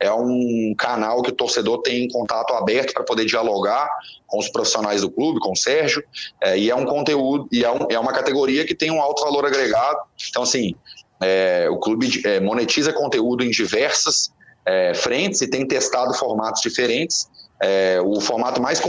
é 0.00 0.12
um 0.12 0.74
canal 0.76 1.22
que 1.22 1.30
o 1.30 1.34
torcedor 1.34 1.82
tem 1.82 2.08
contato 2.08 2.52
aberto 2.54 2.92
para 2.92 3.04
poder 3.04 3.24
dialogar 3.24 3.88
com 4.26 4.38
os 4.38 4.48
profissionais 4.48 5.02
do 5.02 5.10
clube, 5.10 5.38
com 5.38 5.52
o 5.52 5.56
Sérgio, 5.56 6.02
é, 6.40 6.58
e 6.58 6.70
é 6.70 6.74
um 6.74 6.84
conteúdo, 6.84 7.48
e 7.52 7.64
é, 7.64 7.70
um, 7.70 7.86
é, 7.90 7.98
uma 7.98 8.12
categoria 8.12 8.64
que 8.66 8.74
tem 8.74 8.90
um 8.90 9.00
alto 9.00 9.22
valor 9.22 9.46
agregado. 9.46 9.98
Então, 10.28 10.42
assim, 10.42 10.74
é, 11.22 11.68
o 11.70 11.78
clube 11.78 12.22
é, 12.24 12.40
monetiza 12.40 12.92
conteúdo 12.92 13.44
em 13.44 13.50
diversas 13.50 14.32
é, 14.66 14.94
frentes 14.94 15.40
e 15.42 15.48
tem 15.48 15.66
testado 15.66 16.12
formatos 16.14 16.60
diferentes. 16.60 17.28
É, 17.62 18.00
o 18.04 18.20
formato 18.20 18.60
mais 18.60 18.80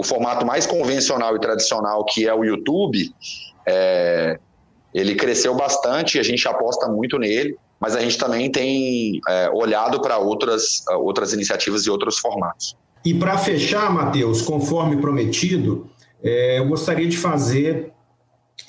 o 0.00 0.02
formato 0.02 0.46
mais 0.46 0.66
convencional 0.66 1.36
e 1.36 1.38
tradicional, 1.38 2.06
que 2.06 2.26
é 2.26 2.32
o 2.32 2.42
YouTube, 2.42 3.14
é, 3.68 4.38
ele 4.94 5.14
cresceu 5.14 5.54
bastante, 5.54 6.18
a 6.18 6.22
gente 6.22 6.48
aposta 6.48 6.88
muito 6.88 7.18
nele, 7.18 7.54
mas 7.78 7.94
a 7.94 8.00
gente 8.00 8.16
também 8.16 8.50
tem 8.50 9.20
é, 9.28 9.50
olhado 9.50 10.00
para 10.00 10.16
outras, 10.16 10.82
outras 10.88 11.34
iniciativas 11.34 11.82
e 11.82 11.90
outros 11.90 12.18
formatos. 12.18 12.74
E 13.04 13.12
para 13.12 13.36
fechar, 13.36 13.92
Matheus, 13.92 14.40
conforme 14.40 14.96
prometido, 14.96 15.90
é, 16.22 16.58
eu 16.58 16.66
gostaria 16.66 17.06
de 17.06 17.18
fazer 17.18 17.92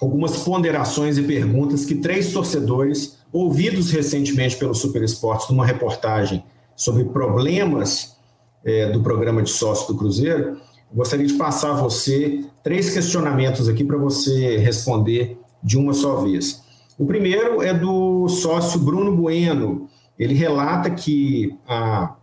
algumas 0.02 0.40
ponderações 0.44 1.18
e 1.18 1.24
perguntas 1.24 1.86
que 1.86 1.96
três 1.96 2.34
torcedores, 2.34 3.20
ouvidos 3.32 3.90
recentemente 3.90 4.58
pelo 4.58 4.76
Super 4.76 5.02
Esportes 5.02 5.48
numa 5.50 5.66
reportagem 5.66 6.44
sobre 6.76 7.06
problemas 7.06 8.18
é, 8.66 8.90
do 8.90 9.02
programa 9.02 9.42
de 9.42 9.50
sócio 9.50 9.88
do 9.88 9.98
Cruzeiro, 9.98 10.60
gostaria 10.94 11.26
de 11.26 11.34
passar 11.34 11.72
a 11.72 11.82
você 11.82 12.46
três 12.64 12.94
questionamentos 12.94 13.68
aqui 13.68 13.84
para 13.84 13.98
você 13.98 14.58
responder 14.58 15.38
de 15.64 15.78
uma 15.78 15.94
só 15.94 16.18
vez. 16.18 16.62
O 16.98 17.06
primeiro 17.06 17.62
é 17.62 17.74
do 17.74 18.28
sócio 18.28 18.80
Bruno 18.80 19.16
Bueno. 19.16 19.90
Ele 20.20 20.34
relata 20.34 20.90
que 20.92 21.58
a 21.68 22.16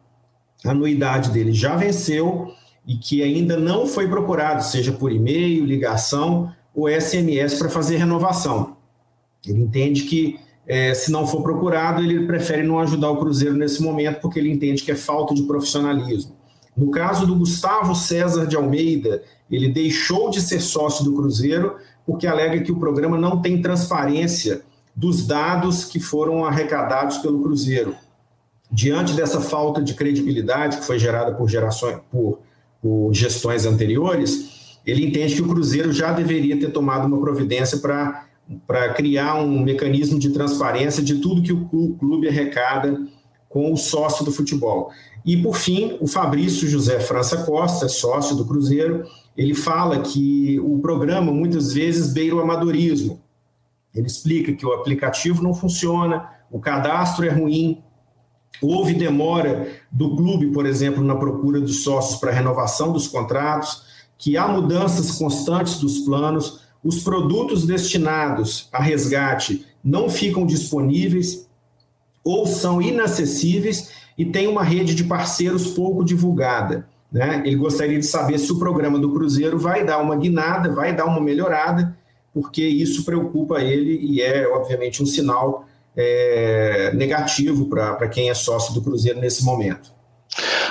anuidade 0.65 1.31
dele 1.31 1.53
já 1.53 1.77
venceu 1.77 2.53
e 2.87 2.97
que 2.97 3.23
ainda 3.23 3.57
não 3.57 3.87
foi 3.87 4.09
procurado, 4.09 4.63
seja 4.63 4.93
por 4.93 5.13
e-mail, 5.13 5.65
ligação 5.65 6.53
ou 6.75 6.89
SMS, 6.89 7.59
para 7.59 7.69
fazer 7.69 7.97
renovação. 7.97 8.77
Ele 9.47 9.63
entende 9.63 10.03
que, 10.03 10.39
é, 10.67 10.95
se 10.95 11.11
não 11.11 11.27
for 11.27 11.43
procurado, 11.43 12.03
ele 12.03 12.27
prefere 12.27 12.63
não 12.63 12.79
ajudar 12.79 13.11
o 13.11 13.17
Cruzeiro 13.17 13.57
nesse 13.57 13.83
momento, 13.83 14.21
porque 14.21 14.39
ele 14.39 14.51
entende 14.51 14.83
que 14.83 14.93
é 14.93 14.95
falta 14.95 15.35
de 15.35 15.43
profissionalismo. 15.43 16.38
No 16.79 16.93
caso 16.93 17.27
do 17.27 17.35
Gustavo 17.35 17.93
César 17.93 18.47
de 18.47 18.55
Almeida, 18.55 19.25
ele 19.51 19.69
deixou 19.69 20.31
de 20.31 20.41
ser 20.41 20.61
sócio 20.61 21.05
do 21.05 21.13
Cruzeiro 21.13 21.75
porque 22.07 22.25
alega 22.25 22.63
que 22.63 22.71
o 22.71 22.79
programa 22.79 23.19
não 23.19 23.43
tem 23.43 23.61
transparência 23.61 24.63
dos 24.95 25.27
dados 25.27 25.85
que 25.85 25.99
foram 25.99 26.45
arrecadados 26.45 27.19
pelo 27.19 27.43
Cruzeiro. 27.43 27.97
Diante 28.71 29.13
dessa 29.15 29.41
falta 29.41 29.83
de 29.83 29.95
credibilidade 29.95 30.77
que 30.77 30.85
foi 30.85 31.01
gerada 31.01 31.35
por 31.35 31.49
gerações, 31.49 31.99
por, 32.13 32.39
por 32.81 33.13
gestões 33.13 33.67
anteriores, 33.67 34.79
ele 34.87 35.05
entende 35.05 35.35
que 35.35 35.43
o 35.43 35.49
Cruzeiro 35.49 35.93
já 35.93 36.13
deveria 36.13 36.59
ter 36.59 36.71
tomado 36.71 37.07
uma 37.07 37.21
providência 37.21 37.79
para 37.79 38.29
para 38.67 38.95
criar 38.95 39.35
um 39.35 39.61
mecanismo 39.61 40.19
de 40.19 40.31
transparência 40.31 41.03
de 41.03 41.17
tudo 41.17 41.43
que 41.43 41.53
o 41.53 41.95
clube 41.99 42.29
arrecada 42.29 42.99
com 43.49 43.73
o 43.73 43.77
sócio 43.77 44.25
do 44.25 44.33
futebol. 44.33 44.91
E, 45.25 45.37
por 45.37 45.57
fim, 45.57 45.97
o 46.01 46.07
Fabrício 46.07 46.69
José 46.69 47.01
França 47.01 47.45
Costa, 47.45 47.89
sócio 47.89 48.37
do 48.37 48.45
Cruzeiro, 48.45 49.05
ele 49.37 49.55
fala 49.55 50.01
que 50.01 50.59
o 50.61 50.79
programa 50.79 51.33
muitas 51.33 51.73
vezes 51.73 52.13
beira 52.13 52.37
o 52.37 52.41
amadorismo. 52.41 53.21
Ele 53.95 54.07
explica 54.07 54.53
que 54.53 54.67
o 54.67 54.73
aplicativo 54.73 55.43
não 55.43 55.55
funciona, 55.55 56.29
o 56.51 56.59
cadastro 56.59 57.25
é 57.25 57.31
ruim, 57.31 57.83
houve 58.61 58.95
demora 58.95 59.69
do 59.91 60.17
clube, 60.17 60.49
por 60.49 60.67
exemplo, 60.67 61.03
na 61.03 61.15
procura 61.15 61.61
de 61.61 61.73
sócios 61.73 62.19
para 62.19 62.33
renovação 62.33 62.93
dos 62.93 63.07
contratos, 63.07 63.83
que 64.17 64.37
há 64.37 64.49
mudanças 64.49 65.13
constantes 65.13 65.79
dos 65.79 66.01
planos, 66.01 66.61
os 66.83 67.03
produtos 67.03 67.67
destinados 67.67 68.69
a 68.73 68.83
resgate 68.83 69.67
não 69.83 70.09
ficam 70.09 70.45
disponíveis 70.45 71.48
ou 72.29 72.47
são 72.47 72.83
inacessíveis 72.83 73.91
e 74.19 74.23
tem 74.27 74.47
uma 74.47 74.63
rede 74.63 74.95
de 74.95 75.03
parceiros 75.03 75.69
pouco 75.69 76.05
divulgada. 76.05 76.87
Né? 77.11 77.43
Ele 77.47 77.57
gostaria 77.57 77.99
de 77.99 78.05
saber 78.05 78.39
se 78.39 78.53
o 78.53 78.59
programa 78.59 78.99
do 78.99 79.11
Cruzeiro 79.15 79.59
vai 79.59 79.83
dar 79.83 79.97
uma 79.97 80.15
guinada, 80.15 80.71
vai 80.71 80.95
dar 80.95 81.07
uma 81.07 81.23
melhorada, 81.23 81.97
porque 82.35 82.63
isso 82.63 83.03
preocupa 83.03 83.63
ele 83.63 83.99
e 84.03 84.21
é, 84.21 84.47
obviamente, 84.47 85.03
um 85.03 85.07
sinal 85.07 85.65
é, 85.97 86.93
negativo 86.95 87.65
para 87.67 88.07
quem 88.09 88.29
é 88.29 88.35
sócio 88.35 88.75
do 88.75 88.83
Cruzeiro 88.83 89.19
nesse 89.19 89.43
momento. 89.43 89.91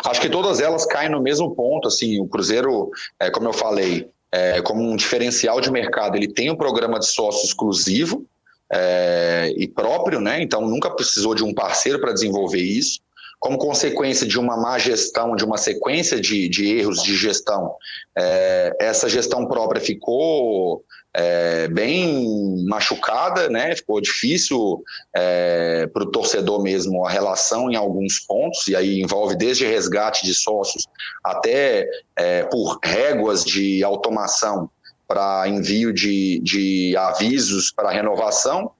Acho 0.05 0.22
que 0.22 0.30
todas 0.30 0.60
elas 0.60 0.86
caem 0.86 1.10
no 1.10 1.20
mesmo 1.20 1.55
ponto. 1.55 1.88
Assim, 1.88 2.20
o 2.20 2.28
Cruzeiro, 2.28 2.91
é, 3.20 3.32
como 3.32 3.47
eu 3.47 3.53
falei, 3.53 4.08
é, 4.32 4.62
como 4.62 4.84
um 4.84 4.95
diferencial 4.95 5.60
de 5.60 5.72
mercado, 5.72 6.16
ele 6.16 6.28
tem 6.28 6.51
um 6.51 6.55
programa 6.55 6.99
de 6.99 7.08
sócio 7.08 7.47
exclusivo 7.47 8.28
é, 8.72 9.53
e 9.57 9.68
próprio, 9.68 10.20
né? 10.20 10.41
Então 10.41 10.61
nunca 10.61 10.89
precisou 10.89 11.34
de 11.34 11.43
um 11.43 11.53
parceiro 11.53 11.99
para 11.99 12.13
desenvolver 12.13 12.61
isso 12.61 12.99
como 13.39 13.57
consequência 13.57 14.26
de 14.26 14.39
uma 14.39 14.57
má 14.57 14.80
gestão, 14.80 15.36
de 15.36 15.45
uma 15.45 15.57
sequência 15.57 16.20
de, 16.20 16.49
de 16.49 16.78
erros 16.78 17.03
de 17.03 17.15
gestão, 17.15 17.76
é, 18.18 18.76
essa 18.80 19.07
gestão 19.07 19.47
própria 19.47 19.80
ficou 19.80 20.84
é, 21.13 21.68
bem 21.68 22.65
machucada, 22.68 23.49
né? 23.49 23.76
ficou 23.76 24.01
difícil 24.01 24.84
é, 25.15 25.88
para 25.88 26.03
o 26.03 26.11
torcedor 26.11 26.61
mesmo 26.61 27.05
a 27.05 27.09
relação 27.09 27.70
em 27.72 27.76
alguns 27.76 28.20
pontos, 28.20 28.68
e 28.68 28.76
aí 28.76 29.01
envolve 29.01 29.36
desde 29.36 29.65
resgate 29.65 30.26
de 30.26 30.34
sócios 30.34 30.88
até 31.24 31.88
é, 32.15 32.43
por 32.43 32.80
réguas 32.84 33.43
de 33.43 33.84
automação 33.84 34.70
para 35.08 35.47
envio 35.47 35.93
de, 35.93 36.39
de 36.43 36.95
avisos 36.97 37.72
para 37.72 37.91
renovação, 37.91 38.72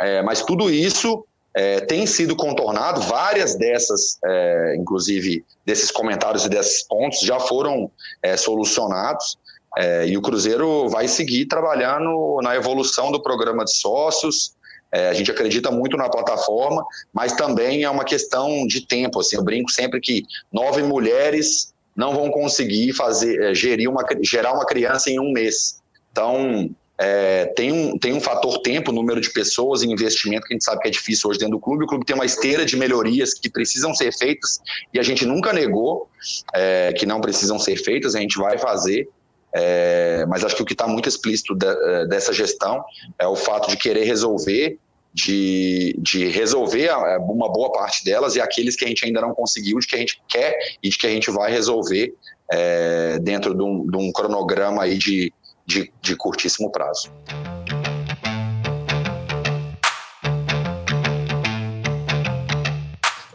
é, 0.00 0.22
mas 0.22 0.42
tudo 0.42 0.70
isso 0.70 1.24
é, 1.54 1.80
tem 1.80 2.06
sido 2.06 2.36
contornado. 2.36 3.00
Várias 3.02 3.54
dessas, 3.56 4.18
é, 4.24 4.76
inclusive 4.78 5.44
desses 5.64 5.90
comentários 5.90 6.44
e 6.44 6.48
desses 6.48 6.86
pontos, 6.86 7.20
já 7.20 7.40
foram 7.40 7.90
é, 8.22 8.36
solucionados. 8.36 9.38
É, 9.78 10.06
e 10.06 10.16
o 10.16 10.22
Cruzeiro 10.22 10.88
vai 10.88 11.06
seguir 11.06 11.46
trabalhando 11.46 12.40
na 12.42 12.56
evolução 12.56 13.10
do 13.10 13.22
programa 13.22 13.64
de 13.64 13.76
sócios. 13.76 14.54
É, 14.92 15.08
a 15.08 15.14
gente 15.14 15.30
acredita 15.30 15.70
muito 15.70 15.96
na 15.96 16.08
plataforma, 16.08 16.84
mas 17.12 17.32
também 17.32 17.84
é 17.84 17.90
uma 17.90 18.04
questão 18.04 18.66
de 18.66 18.86
tempo. 18.86 19.20
Assim, 19.20 19.36
eu 19.36 19.44
brinco 19.44 19.70
sempre 19.70 20.00
que 20.00 20.24
nove 20.52 20.82
mulheres 20.82 21.72
não 21.96 22.14
vão 22.14 22.30
conseguir 22.30 22.92
fazer 22.92 23.40
é, 23.42 23.54
gerir 23.54 23.88
uma, 23.88 24.04
gerar 24.22 24.52
uma 24.52 24.64
criança 24.64 25.10
em 25.10 25.18
um 25.18 25.32
mês. 25.32 25.80
Então, 26.10 26.70
é, 26.98 27.46
tem, 27.56 27.72
um, 27.72 27.98
tem 27.98 28.12
um 28.12 28.20
fator 28.20 28.60
tempo, 28.60 28.92
número 28.92 29.20
de 29.20 29.30
pessoas 29.30 29.82
e 29.82 29.86
investimento 29.86 30.46
que 30.46 30.52
a 30.52 30.54
gente 30.54 30.64
sabe 30.64 30.82
que 30.82 30.88
é 30.88 30.90
difícil 30.90 31.30
hoje 31.30 31.38
dentro 31.38 31.56
do 31.56 31.60
clube. 31.60 31.84
O 31.84 31.86
clube 31.86 32.04
tem 32.04 32.14
uma 32.14 32.26
esteira 32.26 32.64
de 32.64 32.76
melhorias 32.76 33.32
que 33.32 33.48
precisam 33.48 33.94
ser 33.94 34.12
feitas 34.12 34.60
e 34.92 34.98
a 34.98 35.02
gente 35.02 35.24
nunca 35.24 35.50
negou 35.52 36.10
é, 36.54 36.92
que 36.92 37.06
não 37.06 37.20
precisam 37.20 37.58
ser 37.58 37.76
feitas, 37.76 38.14
a 38.14 38.20
gente 38.20 38.36
vai 38.38 38.58
fazer. 38.58 39.08
É, 39.52 40.24
mas 40.28 40.44
acho 40.44 40.54
que 40.54 40.62
o 40.62 40.64
que 40.64 40.74
está 40.74 40.86
muito 40.86 41.08
explícito 41.08 41.54
de, 41.56 42.06
dessa 42.06 42.32
gestão 42.32 42.84
é 43.18 43.26
o 43.26 43.34
fato 43.34 43.68
de 43.68 43.76
querer 43.76 44.04
resolver, 44.04 44.78
de, 45.12 45.96
de 45.98 46.28
resolver 46.28 46.90
uma 47.20 47.50
boa 47.52 47.72
parte 47.72 48.04
delas 48.04 48.36
e 48.36 48.40
aqueles 48.40 48.76
que 48.76 48.84
a 48.84 48.88
gente 48.88 49.04
ainda 49.04 49.20
não 49.20 49.34
conseguiu, 49.34 49.78
de 49.78 49.86
que 49.86 49.96
a 49.96 49.98
gente 49.98 50.20
quer 50.28 50.56
e 50.82 50.88
de 50.88 50.96
que 50.96 51.06
a 51.06 51.10
gente 51.10 51.30
vai 51.30 51.50
resolver 51.50 52.14
é, 52.52 53.18
dentro 53.20 53.54
de 53.54 53.62
um, 53.62 53.86
de 53.86 53.96
um 53.96 54.12
cronograma 54.12 54.82
aí 54.82 54.98
de 54.98 55.32
de, 55.70 55.92
de 56.02 56.16
curtíssimo 56.16 56.70
prazo. 56.72 57.12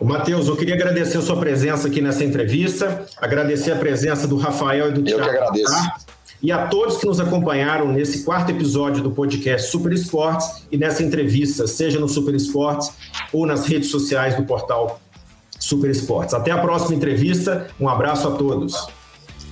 Matheus, 0.02 0.48
eu 0.48 0.56
queria 0.56 0.76
agradecer 0.76 1.18
a 1.18 1.22
sua 1.22 1.40
presença 1.40 1.88
aqui 1.88 2.00
nessa 2.00 2.24
entrevista, 2.24 3.08
agradecer 3.18 3.72
a 3.72 3.76
presença 3.76 4.28
do 4.28 4.38
Rafael 4.38 4.90
e 4.90 4.92
do 4.92 5.04
Tiago. 5.04 5.24
Eu 5.24 5.30
que 5.30 5.36
agradeço. 5.36 6.15
E 6.42 6.52
a 6.52 6.68
todos 6.68 6.98
que 6.98 7.06
nos 7.06 7.20
acompanharam 7.20 7.92
nesse 7.92 8.24
quarto 8.24 8.52
episódio 8.52 9.02
do 9.02 9.12
podcast 9.12 9.72
Super 9.72 9.94
Esportes 9.94 10.64
e 10.72 10.78
nessa 10.78 11.04
entrevista, 11.04 11.66
seja 11.66 12.00
no 12.00 12.08
Super 12.08 12.36
Esportes 12.36 12.92
ou 13.34 13.46
nas 13.46 13.66
redes 13.66 13.90
sociais 13.90 14.36
do 14.36 14.44
portal 14.44 15.00
Super 15.60 15.90
Esportes. 15.90 16.34
Até 16.34 16.52
a 16.52 16.58
próxima 16.58 16.96
entrevista. 16.96 17.68
Um 17.80 17.90
abraço 17.90 18.28
a 18.28 18.32
todos. 18.32 18.76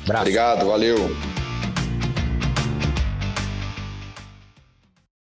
Abraço. 0.04 0.22
Obrigado, 0.22 0.66
valeu. 0.66 1.43